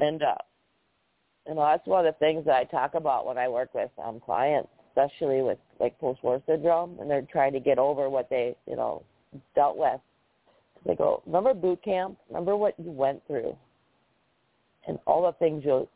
And 0.00 0.22
uh 0.22 0.34
you 1.46 1.54
know, 1.54 1.62
that's 1.62 1.86
one 1.86 2.06
of 2.06 2.12
the 2.14 2.18
things 2.18 2.46
that 2.46 2.54
I 2.54 2.64
talk 2.64 2.94
about 2.94 3.26
when 3.26 3.38
I 3.38 3.48
work 3.48 3.74
with 3.74 3.90
um 4.02 4.20
clients, 4.20 4.68
especially 4.90 5.42
with 5.42 5.58
like 5.80 5.98
post 5.98 6.22
war 6.22 6.42
syndrome 6.46 6.98
and 7.00 7.10
they're 7.10 7.26
trying 7.30 7.52
to 7.52 7.60
get 7.60 7.78
over 7.78 8.08
what 8.08 8.28
they, 8.28 8.56
you 8.66 8.76
know, 8.76 9.02
dealt 9.54 9.76
with. 9.76 10.00
They 10.86 10.94
go, 10.94 11.22
Remember 11.26 11.54
boot 11.54 11.82
camp? 11.82 12.18
Remember 12.28 12.56
what 12.56 12.74
you 12.78 12.90
went 12.90 13.26
through 13.26 13.56
and 14.86 14.98
all 15.06 15.22
the 15.22 15.32
things 15.38 15.64
you 15.64 15.88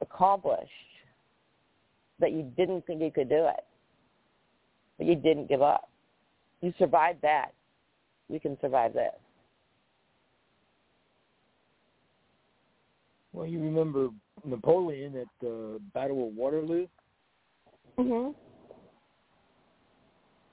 accomplished 0.00 0.70
that 2.20 2.32
you 2.32 2.50
didn't 2.56 2.86
think 2.86 3.02
you 3.02 3.10
could 3.10 3.28
do 3.28 3.46
it. 3.46 3.64
But 4.98 5.06
you 5.06 5.14
didn't 5.14 5.48
give 5.48 5.62
up. 5.62 5.88
You 6.62 6.72
survived 6.78 7.20
that. 7.22 7.52
You 8.28 8.40
can 8.40 8.56
survive 8.60 8.94
this. 8.94 9.12
Well, 13.32 13.46
you 13.46 13.60
remember 13.60 14.08
Napoleon 14.44 15.16
at 15.16 15.26
the 15.40 15.80
Battle 15.92 16.28
of 16.28 16.36
Waterloo? 16.36 16.86
Mhm. 17.98 18.34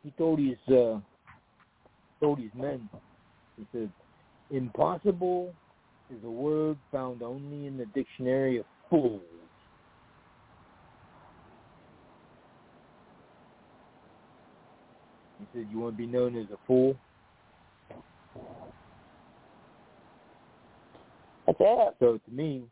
He 0.03 0.11
told 0.11 0.39
his 0.39 0.57
uh, 0.69 0.99
told 2.19 2.39
his 2.39 2.53
men. 2.53 2.89
He 3.57 3.67
said, 3.71 3.91
"Impossible 4.49 5.53
is 6.09 6.23
a 6.23 6.29
word 6.29 6.77
found 6.91 7.21
only 7.21 7.67
in 7.67 7.77
the 7.77 7.85
dictionary 7.87 8.57
of 8.57 8.65
fools." 8.89 9.21
Said, 15.53 15.67
"You 15.71 15.79
want 15.79 15.93
to 15.93 15.97
be 15.97 16.07
known 16.07 16.37
as 16.37 16.45
a 16.51 16.57
fool?" 16.65 16.95
That's 21.45 21.57
it. 21.59 21.95
So 21.99 22.19
to 22.23 22.31
me, 22.31 22.63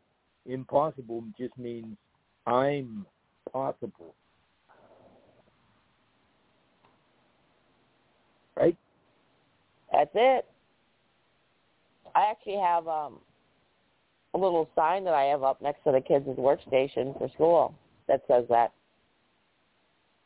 impossible 0.46 1.24
just 1.36 1.56
means 1.58 1.96
I'm 2.46 3.04
possible. 3.52 4.14
Right? 8.56 8.76
That's 9.92 10.10
it. 10.14 10.46
I 12.14 12.30
actually 12.30 12.60
have 12.60 12.86
um 12.88 13.18
a 14.34 14.38
little 14.38 14.68
sign 14.74 15.04
that 15.04 15.14
I 15.14 15.24
have 15.24 15.42
up 15.42 15.60
next 15.62 15.82
to 15.84 15.92
the 15.92 16.00
kids' 16.00 16.26
workstation 16.26 17.16
for 17.18 17.28
school 17.34 17.74
that 18.06 18.22
says 18.28 18.44
that. 18.48 18.72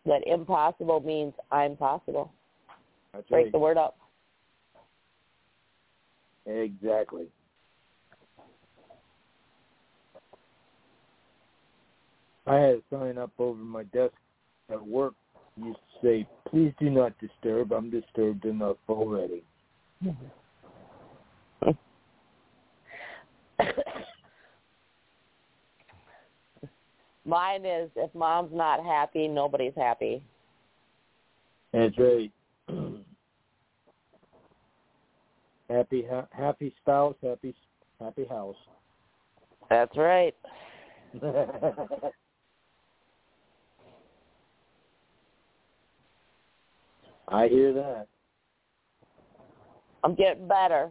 That 0.04 0.26
impossible 0.26 1.00
means 1.00 1.32
I'm 1.52 1.76
possible. 1.76 2.32
That's 3.12 3.28
Break 3.28 3.44
right. 3.46 3.52
the 3.52 3.58
word 3.58 3.76
up. 3.76 3.98
Exactly. 6.46 7.26
I 12.46 12.56
had 12.56 12.74
a 12.76 12.82
sign 12.90 13.18
up 13.18 13.30
over 13.38 13.62
my 13.62 13.84
desk 13.84 14.14
at 14.70 14.84
work. 14.84 15.14
It 15.56 15.64
used 15.66 15.78
to 15.78 16.06
say, 16.06 16.26
"Please 16.48 16.72
do 16.80 16.90
not 16.90 17.12
disturb. 17.18 17.72
I'm 17.72 17.90
disturbed 17.90 18.44
enough 18.44 18.78
already." 18.88 19.44
Mine 27.24 27.64
is 27.64 27.88
if 27.94 28.12
mom's 28.14 28.52
not 28.52 28.82
happy, 28.82 29.28
nobody's 29.28 29.76
happy. 29.76 30.22
That's 31.72 31.96
right. 31.96 32.32
happy, 35.70 36.04
ha- 36.08 36.28
happy 36.30 36.74
spouse, 36.80 37.16
happy, 37.22 37.54
happy 38.00 38.24
house. 38.26 38.56
That's 39.70 39.96
right. 39.96 40.34
I 47.28 47.48
hear 47.48 47.72
that. 47.72 48.08
I'm 50.04 50.14
getting 50.14 50.48
better. 50.48 50.90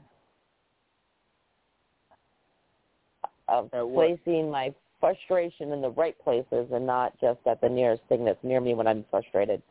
Of 3.47 3.69
placing 3.93 4.49
my 4.49 4.73
frustration 5.01 5.73
in 5.73 5.81
the 5.81 5.89
right 5.89 6.15
places 6.23 6.67
and 6.71 6.85
not 6.85 7.19
just 7.19 7.39
at 7.45 7.59
the 7.59 7.67
nearest 7.67 8.01
thing 8.07 8.23
that's 8.23 8.41
near 8.43 8.61
me 8.61 8.73
when 8.73 8.87
I'm 8.87 9.03
frustrated. 9.11 9.61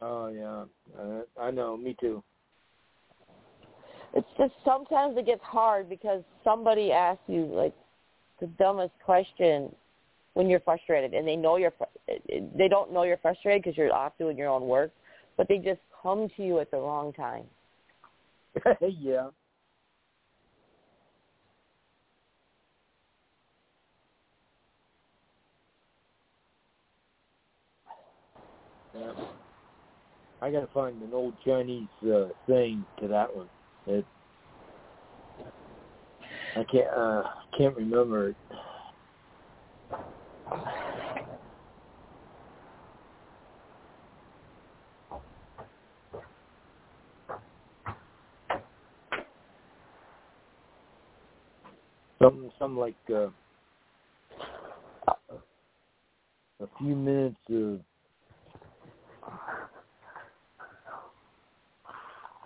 Oh 0.00 0.28
yeah, 0.28 0.64
uh, 1.00 1.22
I 1.40 1.50
know. 1.50 1.76
Me 1.76 1.96
too. 2.00 2.22
It's 4.14 4.28
just 4.38 4.52
sometimes 4.64 5.16
it 5.18 5.26
gets 5.26 5.42
hard 5.42 5.88
because 5.88 6.22
somebody 6.44 6.92
asks 6.92 7.22
you 7.26 7.44
like 7.46 7.74
the 8.40 8.46
dumbest 8.46 8.94
question 9.04 9.74
when 10.34 10.48
you're 10.48 10.60
frustrated, 10.60 11.14
and 11.14 11.26
they 11.26 11.36
know 11.36 11.56
you're 11.56 11.72
fr- 11.72 12.12
they 12.56 12.68
don't 12.68 12.92
know 12.92 13.02
you're 13.02 13.18
frustrated 13.18 13.62
because 13.62 13.76
you're 13.76 13.92
off 13.92 14.12
doing 14.18 14.38
your 14.38 14.48
own 14.48 14.66
work, 14.66 14.92
but 15.36 15.48
they 15.48 15.58
just 15.58 15.80
come 16.02 16.28
to 16.36 16.42
you 16.42 16.60
at 16.60 16.70
the 16.70 16.76
wrong 16.76 17.12
time. 17.12 17.44
yeah. 18.80 19.28
Yeah. 28.94 29.12
I 30.40 30.50
gotta 30.50 30.68
find 30.72 31.00
an 31.02 31.10
old 31.12 31.34
Chinese 31.44 31.88
uh, 32.04 32.28
saying 32.48 32.84
to 33.00 33.08
that 33.08 33.34
one. 33.34 33.48
It, 33.86 34.04
I 36.56 36.64
can't 36.64 36.88
uh 36.96 37.22
can't 37.56 37.76
remember 37.76 38.30
it. 38.30 38.36
Something 52.22 52.50
some 52.58 52.78
like 52.78 52.96
uh, 53.10 53.28
a 56.60 56.68
few 56.78 56.96
minutes 56.96 57.36
of 57.50 57.80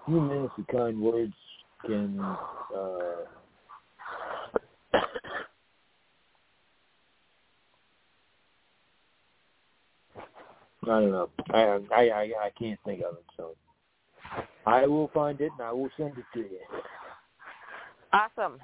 few 0.07 0.21
minutes 0.21 0.53
of 0.59 0.67
kind 0.69 1.01
words 1.01 1.35
can 1.87 2.21
uh, 2.21 3.23
I 10.85 11.01
don't 11.01 11.13
know. 11.13 11.31
I, 11.51 11.79
I 11.95 12.03
I 12.03 12.23
I 12.47 12.51
can't 12.59 12.79
think 12.85 13.03
of 13.03 13.15
it. 13.15 13.25
So 13.37 13.55
I 14.67 14.87
will 14.87 15.11
find 15.15 15.41
it 15.41 15.53
and 15.53 15.67
I 15.67 15.73
will 15.73 15.91
send 15.97 16.19
it 16.19 16.25
to 16.35 16.41
you. 16.41 16.59
Awesome. 18.13 18.59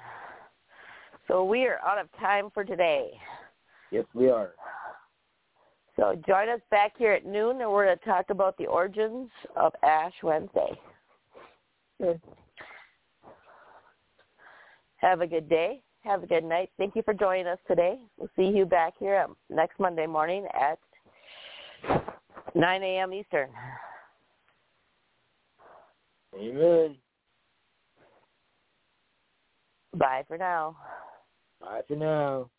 So 1.27 1.45
we 1.45 1.65
are 1.65 1.79
out 1.85 1.97
of 1.97 2.07
time 2.19 2.49
for 2.53 2.63
today. 2.63 3.11
Yes, 3.91 4.05
we 4.13 4.29
are. 4.29 4.51
So 5.95 6.15
join 6.27 6.49
us 6.49 6.61
back 6.71 6.93
here 6.97 7.11
at 7.11 7.25
noon, 7.25 7.61
and 7.61 7.69
we're 7.69 7.85
going 7.85 7.97
to 7.97 8.05
talk 8.05 8.29
about 8.29 8.57
the 8.57 8.65
origins 8.65 9.29
of 9.55 9.73
Ash 9.83 10.13
Wednesday. 10.23 10.79
Have 14.97 15.21
a 15.21 15.27
good 15.27 15.49
day. 15.49 15.81
Have 16.01 16.23
a 16.23 16.27
good 16.27 16.43
night. 16.43 16.69
Thank 16.77 16.95
you 16.95 17.01
for 17.03 17.13
joining 17.13 17.47
us 17.47 17.59
today. 17.67 17.97
We'll 18.17 18.29
see 18.35 18.45
you 18.45 18.65
back 18.65 18.93
here 18.99 19.19
um, 19.19 19.35
next 19.49 19.79
Monday 19.79 20.07
morning 20.07 20.45
at 20.53 20.79
9 22.55 22.83
a.m. 22.83 23.13
Eastern. 23.13 23.49
Amen. 26.35 26.95
Bye 29.95 30.23
for 30.27 30.37
now. 30.37 30.77
Bye 31.59 31.81
for 31.87 31.95
now. 31.95 32.49